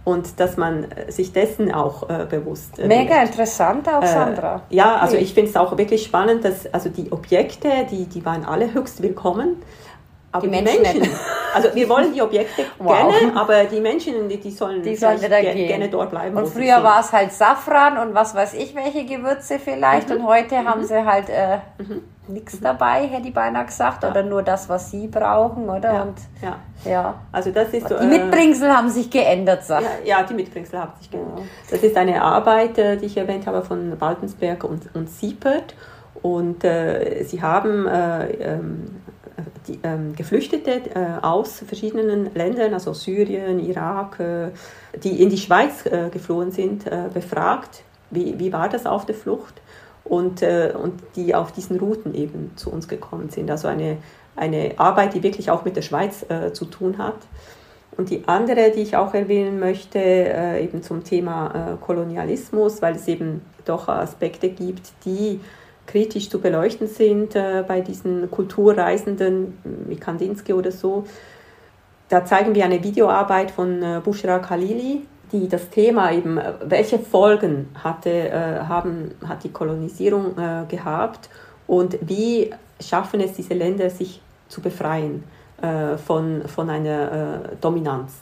Und 0.04 0.40
dass 0.40 0.56
man 0.56 0.90
äh, 0.90 1.10
sich 1.10 1.32
dessen 1.32 1.72
auch 1.72 2.08
äh, 2.08 2.26
bewusst 2.28 2.78
äh, 2.78 2.86
Mega 2.86 3.22
interessant 3.22 3.88
auch, 3.88 4.04
Sandra. 4.04 4.62
ja, 4.70 4.96
also 4.96 5.16
ich 5.16 5.34
finde 5.34 5.50
es 5.50 5.56
auch 5.56 5.76
wirklich 5.76 6.04
spannend, 6.04 6.44
dass 6.44 6.72
also 6.72 6.88
die 6.88 7.12
Objekte, 7.12 7.68
die, 7.90 8.06
die 8.06 8.24
waren 8.24 8.44
alle 8.44 8.72
höchst 8.72 9.02
willkommen. 9.02 9.56
Aber 10.30 10.46
die, 10.46 10.50
Menschen, 10.50 10.82
Menschen 10.82 11.10
also 11.54 11.74
wir 11.74 11.88
wollen 11.88 12.12
die 12.12 12.22
Objekte 12.22 12.64
wow. 12.78 12.96
gerne, 12.96 13.36
aber 13.36 13.64
die 13.64 13.80
Menschen, 13.80 14.28
die, 14.28 14.38
die 14.38 14.50
sollen, 14.50 14.82
die 14.82 14.96
sollen 14.96 15.20
gerne, 15.20 15.54
gerne 15.54 15.88
dort 15.88 16.10
bleiben. 16.10 16.36
Und 16.36 16.48
früher 16.48 16.82
war 16.82 17.00
es 17.00 17.12
halt 17.12 17.32
Safran 17.32 17.98
und 17.98 18.14
was 18.14 18.34
weiß 18.34 18.54
ich, 18.54 18.74
welche 18.74 19.04
Gewürze 19.04 19.58
vielleicht. 19.58 20.08
Mhm. 20.08 20.16
Und 20.16 20.26
heute 20.26 20.56
mhm. 20.56 20.68
haben 20.68 20.84
sie 20.84 21.04
halt 21.04 21.28
äh, 21.28 21.58
mhm. 21.78 22.02
nichts 22.28 22.60
dabei, 22.60 23.06
hätte 23.06 23.28
ich 23.28 23.34
beinahe 23.34 23.64
gesagt. 23.64 24.02
Ja. 24.02 24.10
Oder 24.10 24.22
nur 24.22 24.42
das, 24.42 24.68
was 24.68 24.90
sie 24.90 25.06
brauchen, 25.06 25.68
oder? 25.68 25.92
Ja. 25.92 26.02
Und, 26.02 26.18
ja. 26.42 26.90
ja. 26.90 27.14
Also 27.32 27.50
das 27.50 27.70
ist 27.70 27.88
so, 27.88 27.98
die 27.98 28.06
Mitbringsel 28.06 28.68
äh, 28.68 28.72
haben 28.72 28.90
sich 28.90 29.10
geändert, 29.10 29.64
sagt. 29.64 29.86
Ja, 30.04 30.18
ja, 30.18 30.22
die 30.24 30.34
Mitbringsel 30.34 30.78
haben 30.78 30.92
sich 30.98 31.10
geändert. 31.10 31.42
Das 31.70 31.82
ist 31.82 31.96
eine 31.96 32.22
Arbeit, 32.22 32.78
äh, 32.78 32.96
die 32.96 33.06
ich 33.06 33.16
erwähnt 33.16 33.46
habe, 33.46 33.62
von 33.62 34.00
Waltensberg 34.00 34.64
und, 34.64 34.94
und 34.94 35.08
Siepert. 35.08 35.74
Und 36.20 36.64
äh, 36.64 37.22
sie 37.24 37.42
haben 37.42 37.86
äh, 37.86 38.26
ähm, 38.40 39.02
die, 39.68 39.78
ähm, 39.82 40.14
Geflüchtete 40.16 40.70
äh, 40.94 41.22
aus 41.22 41.62
verschiedenen 41.66 42.34
Ländern, 42.34 42.74
also 42.74 42.92
Syrien, 42.92 43.60
Irak, 43.60 44.18
äh, 44.20 44.50
die 45.02 45.22
in 45.22 45.30
die 45.30 45.38
Schweiz 45.38 45.86
äh, 45.86 46.08
geflohen 46.10 46.50
sind, 46.50 46.86
äh, 46.86 47.04
befragt, 47.12 47.82
wie, 48.10 48.38
wie 48.38 48.52
war 48.52 48.68
das 48.68 48.86
auf 48.86 49.06
der 49.06 49.14
Flucht 49.14 49.60
und, 50.04 50.42
äh, 50.42 50.72
und 50.80 50.94
die 51.16 51.34
auf 51.34 51.52
diesen 51.52 51.78
Routen 51.78 52.14
eben 52.14 52.52
zu 52.56 52.70
uns 52.70 52.88
gekommen 52.88 53.30
sind. 53.30 53.50
Also 53.50 53.68
eine, 53.68 53.98
eine 54.34 54.72
Arbeit, 54.78 55.14
die 55.14 55.22
wirklich 55.22 55.50
auch 55.50 55.64
mit 55.64 55.76
der 55.76 55.82
Schweiz 55.82 56.24
äh, 56.28 56.52
zu 56.52 56.64
tun 56.64 56.98
hat. 56.98 57.18
Und 57.96 58.10
die 58.10 58.22
andere, 58.26 58.70
die 58.70 58.82
ich 58.82 58.96
auch 58.96 59.12
erwähnen 59.12 59.58
möchte, 59.58 59.98
eben 59.98 60.84
zum 60.84 61.02
Thema 61.02 61.78
Kolonialismus, 61.80 62.80
weil 62.80 62.94
es 62.94 63.08
eben 63.08 63.42
doch 63.64 63.88
Aspekte 63.88 64.50
gibt, 64.50 64.92
die 65.04 65.40
kritisch 65.88 66.28
zu 66.30 66.38
beleuchten 66.38 66.86
sind 66.86 67.34
äh, 67.34 67.64
bei 67.66 67.80
diesen 67.80 68.30
Kulturreisenden 68.30 69.58
wie 69.88 69.96
Kandinsky 69.96 70.52
oder 70.52 70.70
so. 70.70 71.04
Da 72.08 72.24
zeigen 72.24 72.54
wir 72.54 72.64
eine 72.64 72.84
Videoarbeit 72.84 73.50
von 73.50 73.82
äh, 73.82 74.00
Bushra 74.04 74.38
Khalili, 74.38 75.02
die 75.32 75.48
das 75.48 75.70
Thema 75.70 76.12
eben, 76.12 76.38
äh, 76.38 76.52
welche 76.64 76.98
Folgen 76.98 77.70
hatte, 77.82 78.10
äh, 78.10 78.60
haben, 78.60 79.12
hat 79.26 79.44
die 79.44 79.50
Kolonisierung 79.50 80.38
äh, 80.38 80.64
gehabt 80.68 81.30
und 81.66 81.98
wie 82.02 82.50
schaffen 82.80 83.20
es 83.20 83.32
diese 83.32 83.54
Länder, 83.54 83.90
sich 83.90 84.20
zu 84.48 84.60
befreien 84.60 85.24
äh, 85.60 85.96
von, 85.96 86.46
von 86.46 86.70
einer 86.70 87.40
Dominanz. 87.60 88.12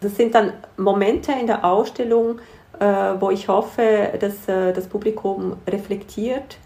Das 0.00 0.16
sind 0.16 0.34
dann 0.34 0.52
Momente 0.76 1.32
in 1.32 1.46
der 1.46 1.64
Ausstellung, 1.64 2.40
wo 3.20 3.30
ich 3.30 3.46
hoffe, 3.46 4.08
dass 4.18 4.46
das 4.46 4.88
Publikum 4.88 5.56
reflektiert 5.68 6.56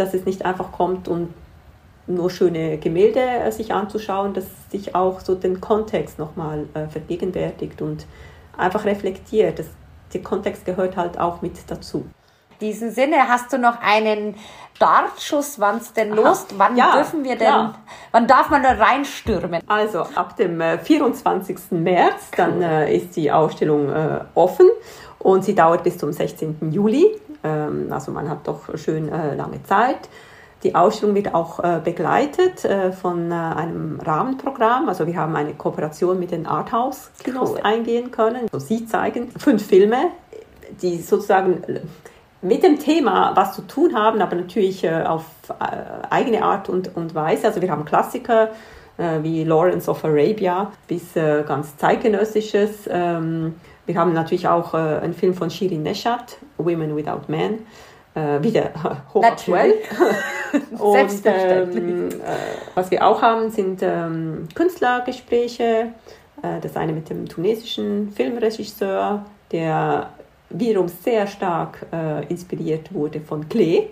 dass 0.00 0.14
es 0.14 0.24
nicht 0.24 0.44
einfach 0.44 0.72
kommt 0.72 1.08
und 1.08 1.32
nur 2.06 2.30
schöne 2.30 2.78
Gemälde 2.78 3.20
äh, 3.20 3.52
sich 3.52 3.72
anzuschauen, 3.72 4.34
dass 4.34 4.46
sich 4.70 4.94
auch 4.94 5.20
so 5.20 5.34
den 5.34 5.60
Kontext 5.60 6.18
nochmal 6.18 6.66
äh, 6.74 6.86
vergegenwärtigt 6.88 7.82
und 7.82 8.06
einfach 8.56 8.84
reflektiert. 8.84 9.58
Das, 9.58 9.66
der 10.12 10.22
Kontext 10.22 10.64
gehört 10.64 10.96
halt 10.96 11.18
auch 11.18 11.42
mit 11.42 11.52
dazu. 11.68 12.04
In 12.58 12.68
diesem 12.68 12.90
Sinne 12.90 13.28
hast 13.28 13.52
du 13.52 13.58
noch 13.58 13.80
einen 13.80 14.34
Startschuss, 14.74 15.60
wann 15.60 15.76
es 15.76 15.92
denn 15.92 16.10
los? 16.10 16.46
Wann 16.56 16.76
ja, 16.76 16.92
dürfen 16.92 17.24
wir 17.24 17.36
denn, 17.36 17.48
klar. 17.48 17.74
wann 18.12 18.26
darf 18.26 18.50
man 18.50 18.62
da 18.62 18.72
reinstürmen? 18.72 19.62
Also 19.66 20.00
ab 20.14 20.36
dem 20.36 20.60
äh, 20.60 20.78
24. 20.78 21.56
März, 21.70 22.12
cool. 22.12 22.36
dann 22.36 22.62
äh, 22.62 22.94
ist 22.94 23.16
die 23.16 23.30
Ausstellung 23.30 23.90
äh, 23.90 24.20
offen 24.34 24.68
und 25.18 25.44
sie 25.44 25.54
dauert 25.54 25.84
bis 25.84 25.96
zum 25.96 26.12
16. 26.12 26.72
Juli. 26.72 27.18
Ähm, 27.42 27.88
also 27.90 28.12
man 28.12 28.28
hat 28.28 28.46
doch 28.46 28.76
schön 28.76 29.08
äh, 29.08 29.34
lange 29.34 29.62
Zeit. 29.62 30.08
Die 30.62 30.74
Ausstellung 30.74 31.14
wird 31.14 31.34
auch 31.34 31.60
äh, 31.60 31.80
begleitet 31.82 32.66
äh, 32.66 32.92
von 32.92 33.32
einem 33.32 33.98
Rahmenprogramm. 33.98 34.88
Also 34.90 35.06
wir 35.06 35.16
haben 35.16 35.34
eine 35.34 35.54
Kooperation 35.54 36.18
mit 36.18 36.32
den 36.32 36.46
Arthouse-Kinos 36.46 37.52
cool. 37.52 37.60
eingehen 37.62 38.10
können. 38.10 38.42
Also 38.52 38.58
sie 38.58 38.84
zeigen 38.84 39.30
fünf 39.38 39.66
Filme, 39.66 40.08
die 40.82 40.98
sozusagen 40.98 41.62
mit 42.42 42.62
dem 42.62 42.78
Thema 42.78 43.32
was 43.34 43.54
zu 43.54 43.62
tun 43.62 43.94
haben, 43.94 44.20
aber 44.20 44.36
natürlich 44.36 44.88
auf 44.88 45.24
eigene 46.08 46.42
Art 46.42 46.70
und, 46.70 46.94
und 46.96 47.14
Weise. 47.14 47.48
Also 47.48 47.60
wir 47.60 47.70
haben 47.70 47.84
Klassiker 47.84 48.48
wie 49.22 49.44
Lawrence 49.44 49.90
of 49.90 50.02
Arabia 50.04 50.72
bis 50.88 51.12
ganz 51.14 51.76
zeitgenössisches. 51.76 52.88
Wir 53.90 53.98
haben 53.98 54.12
natürlich 54.12 54.46
auch 54.46 54.72
äh, 54.72 54.76
einen 54.76 55.14
Film 55.14 55.34
von 55.34 55.50
Shirin 55.50 55.82
Neshat, 55.82 56.36
Women 56.58 56.94
Without 56.94 57.22
Men, 57.26 57.66
äh, 58.14 58.40
wieder 58.40 58.70
hochaktuell. 59.12 59.74
Und 60.78 61.22
ähm, 61.24 62.08
äh, 62.08 62.12
was 62.76 62.92
wir 62.92 63.04
auch 63.04 63.20
haben, 63.20 63.50
sind 63.50 63.80
ähm, 63.82 64.46
Künstlergespräche. 64.54 65.88
Äh, 66.40 66.60
das 66.60 66.76
eine 66.76 66.92
mit 66.92 67.10
dem 67.10 67.28
tunesischen 67.28 68.12
Filmregisseur, 68.12 69.26
der 69.50 70.10
wiederum 70.50 70.86
sehr 70.86 71.26
stark 71.26 71.84
äh, 71.92 72.24
inspiriert 72.26 72.94
wurde 72.94 73.20
von 73.20 73.48
Klee. 73.48 73.88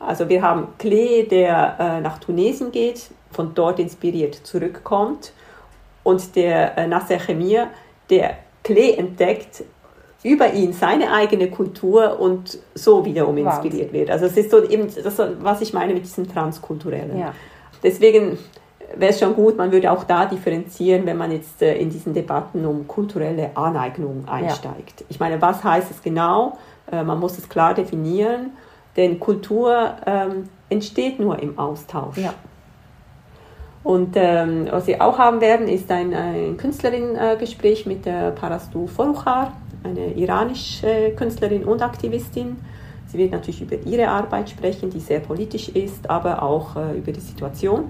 Also 0.00 0.28
wir 0.28 0.42
haben 0.42 0.68
Klee, 0.76 1.22
der 1.22 1.76
äh, 1.80 2.00
nach 2.02 2.18
Tunesien 2.18 2.72
geht, 2.72 3.10
von 3.30 3.54
dort 3.54 3.78
inspiriert 3.78 4.34
zurückkommt. 4.34 5.32
Und 6.02 6.36
der 6.36 6.86
Nasser 6.88 7.18
Chemir, 7.18 7.68
der 8.10 8.36
Klee 8.70 8.94
entdeckt 8.94 9.64
über 10.22 10.52
ihn 10.52 10.72
seine 10.72 11.12
eigene 11.12 11.50
Kultur 11.50 12.20
und 12.20 12.58
so 12.74 13.04
wiederum 13.04 13.38
inspiriert 13.38 13.86
Wahnsinn. 13.86 13.92
wird. 13.92 14.10
Also 14.10 14.26
es 14.26 14.36
ist 14.36 14.50
so 14.50 14.62
eben 14.62 14.88
das, 15.02 15.18
was 15.40 15.60
ich 15.62 15.72
meine 15.72 15.94
mit 15.94 16.04
diesem 16.04 16.28
Transkulturellen. 16.28 17.18
Ja. 17.18 17.34
Deswegen 17.82 18.38
wäre 18.94 19.12
es 19.12 19.18
schon 19.18 19.34
gut, 19.34 19.56
man 19.56 19.72
würde 19.72 19.90
auch 19.90 20.04
da 20.04 20.26
differenzieren, 20.26 21.06
wenn 21.06 21.16
man 21.16 21.32
jetzt 21.32 21.62
äh, 21.62 21.76
in 21.76 21.90
diesen 21.90 22.12
Debatten 22.12 22.66
um 22.66 22.86
kulturelle 22.86 23.56
Aneignung 23.56 24.28
einsteigt. 24.28 25.00
Ja. 25.00 25.06
Ich 25.08 25.20
meine, 25.20 25.40
was 25.40 25.64
heißt 25.64 25.90
es 25.90 26.02
genau? 26.02 26.58
Äh, 26.90 27.02
man 27.02 27.18
muss 27.18 27.38
es 27.38 27.48
klar 27.48 27.74
definieren. 27.74 28.52
Denn 28.96 29.20
Kultur 29.20 29.94
ähm, 30.04 30.48
entsteht 30.68 31.20
nur 31.20 31.38
im 31.38 31.58
Austausch. 31.58 32.18
Ja. 32.18 32.34
Und 33.82 34.14
ähm, 34.14 34.68
was 34.70 34.86
Sie 34.86 35.00
auch 35.00 35.18
haben 35.18 35.40
werden, 35.40 35.66
ist 35.66 35.90
ein, 35.90 36.12
ein 36.12 36.56
Künstlerin-Gespräch 36.56 37.86
mit 37.86 38.04
der 38.04 38.32
Parastu 38.32 38.86
Foruchar, 38.86 39.54
eine 39.82 40.12
iranische 40.12 40.86
äh, 40.86 41.10
Künstlerin 41.12 41.64
und 41.64 41.80
Aktivistin. 41.82 42.56
Sie 43.06 43.18
wird 43.18 43.32
natürlich 43.32 43.62
über 43.62 43.76
ihre 43.86 44.08
Arbeit 44.08 44.50
sprechen, 44.50 44.90
die 44.90 45.00
sehr 45.00 45.20
politisch 45.20 45.70
ist, 45.70 46.08
aber 46.08 46.42
auch 46.42 46.76
äh, 46.76 46.98
über 46.98 47.12
die 47.12 47.20
Situation 47.20 47.84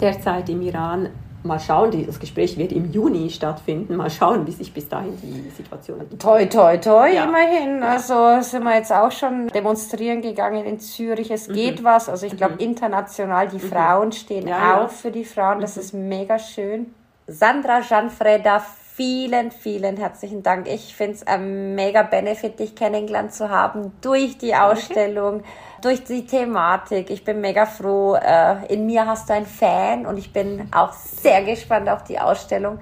derzeit 0.00 0.48
im 0.48 0.62
Iran 0.62 1.08
mal 1.44 1.58
schauen, 1.58 2.06
das 2.06 2.20
Gespräch 2.20 2.56
wird 2.56 2.72
im 2.72 2.92
Juni 2.92 3.30
stattfinden, 3.30 3.96
mal 3.96 4.10
schauen, 4.10 4.46
wie 4.46 4.52
sich 4.52 4.72
bis 4.72 4.88
dahin 4.88 5.16
die 5.20 5.50
Situation 5.50 6.00
entwickelt. 6.00 6.22
Toi, 6.22 6.46
toi, 6.46 6.76
toi, 6.78 7.12
ja. 7.12 7.24
immerhin. 7.24 7.80
Ja. 7.80 7.88
Also 7.88 8.40
sind 8.40 8.62
wir 8.62 8.76
jetzt 8.76 8.92
auch 8.92 9.10
schon 9.10 9.48
demonstrieren 9.48 10.22
gegangen 10.22 10.64
in 10.64 10.78
Zürich. 10.78 11.30
Es 11.30 11.48
mhm. 11.48 11.54
geht 11.54 11.84
was. 11.84 12.08
Also 12.08 12.26
ich 12.26 12.36
glaube, 12.36 12.54
mhm. 12.54 12.60
international, 12.60 13.48
die 13.48 13.56
mhm. 13.56 13.70
Frauen 13.70 14.12
stehen 14.12 14.46
ja, 14.46 14.82
auf 14.82 14.92
für 15.00 15.10
die 15.10 15.24
Frauen. 15.24 15.60
Das 15.60 15.76
mhm. 15.76 15.82
ist 15.82 15.94
mega 15.94 16.38
schön. 16.38 16.94
Sandra 17.26 17.80
Janfreda, 17.80 18.62
vielen, 19.02 19.50
vielen 19.50 19.96
herzlichen 19.96 20.44
Dank. 20.44 20.68
Ich 20.68 20.94
finde 20.94 21.14
es 21.14 21.26
ein 21.26 21.74
mega 21.74 22.04
Benefit, 22.04 22.60
dich 22.60 22.76
kennengelernt 22.76 23.34
zu 23.34 23.50
haben 23.50 23.92
durch 24.00 24.38
die 24.38 24.54
Ausstellung. 24.54 25.40
Okay 25.40 25.48
durch 25.80 26.04
die 26.04 26.24
Thematik. 26.24 27.10
Ich 27.10 27.24
bin 27.24 27.40
mega 27.40 27.66
froh. 27.66 28.14
Äh, 28.14 28.72
in 28.72 28.86
mir 28.86 29.04
hast 29.04 29.28
du 29.28 29.32
einen 29.32 29.46
Fan 29.46 30.06
und 30.06 30.16
ich 30.16 30.32
bin 30.32 30.68
auch 30.70 30.92
sehr 30.92 31.42
gespannt 31.42 31.88
auf 31.88 32.04
die 32.04 32.20
Ausstellung. 32.20 32.78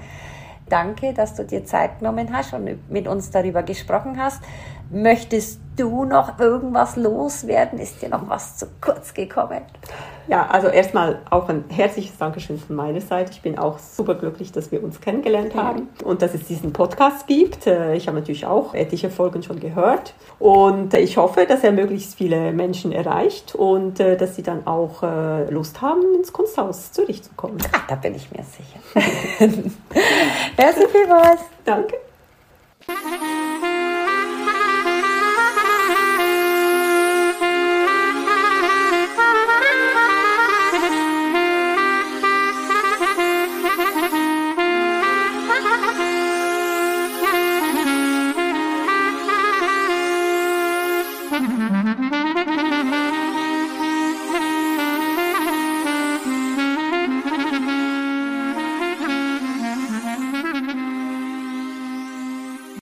Danke, 0.69 1.15
dass 1.15 1.35
du 1.35 1.47
dir 1.47 1.65
Zeit 1.65 2.01
genommen 2.01 2.29
hast 2.31 2.53
und 2.53 2.91
mit 2.91 3.09
uns 3.09 3.31
darüber 3.31 3.63
gesprochen 3.63 4.23
hast. 4.23 4.43
Möchtest 4.91 5.61
du 5.77 6.05
noch 6.05 6.39
irgendwas 6.41 6.97
loswerden? 6.97 7.79
Ist 7.79 8.03
dir 8.03 8.09
noch 8.09 8.29
was 8.29 8.57
zu 8.57 8.67
kurz 8.81 9.15
gekommen? 9.15 9.63
Ja, 10.27 10.47
also 10.47 10.69
erstmal 10.69 11.21
auch 11.31 11.49
ein 11.49 11.65
herzliches 11.69 12.19
Dankeschön 12.19 12.59
von 12.59 12.77
meiner 12.77 13.01
Seite. 13.01 13.33
Ich 13.33 13.43
bin 13.43 13.59
auch 13.59 13.79
super 13.79 14.15
glücklich, 14.15 14.53
dass 14.53 14.71
wir 14.71 14.83
uns 14.83 15.01
kennengelernt 15.01 15.55
haben 15.55 15.89
und 16.05 16.23
dass 16.23 16.35
es 16.35 16.45
diesen 16.45 16.73
Podcast 16.73 17.27
gibt. 17.27 17.67
Äh, 17.67 17.95
ich 17.95 18.09
habe 18.09 18.19
natürlich 18.19 18.47
auch 18.47 18.75
etliche 18.75 19.11
Folgen 19.11 19.43
schon 19.43 19.61
gehört 19.61 20.15
und 20.39 20.95
ich 20.95 21.17
hoffe, 21.17 21.47
dass 21.47 21.65
er 21.65 21.73
möglichst 21.73 22.17
viele 22.17 22.53
Menschen 22.53 22.93
erreicht 22.93 23.55
und 23.55 24.01
äh, 24.01 24.17
dass 24.17 24.37
sie 24.37 24.43
dann 24.43 24.67
auch 24.67 25.03
äh, 25.03 25.51
Lust 25.51 25.81
haben, 25.83 26.03
ins 26.17 26.33
Kunsthaus 26.33 26.93
Zürich 26.93 27.23
zu 27.23 27.31
kommen. 27.37 27.59
Ach, 27.73 27.87
da 27.87 27.95
bin 27.95 28.15
ich 28.15 28.29
mir 28.31 28.45
sicher. 28.45 29.09
Merci 30.57 30.87
vielmals. 30.93 31.41
Danke. 31.65 31.95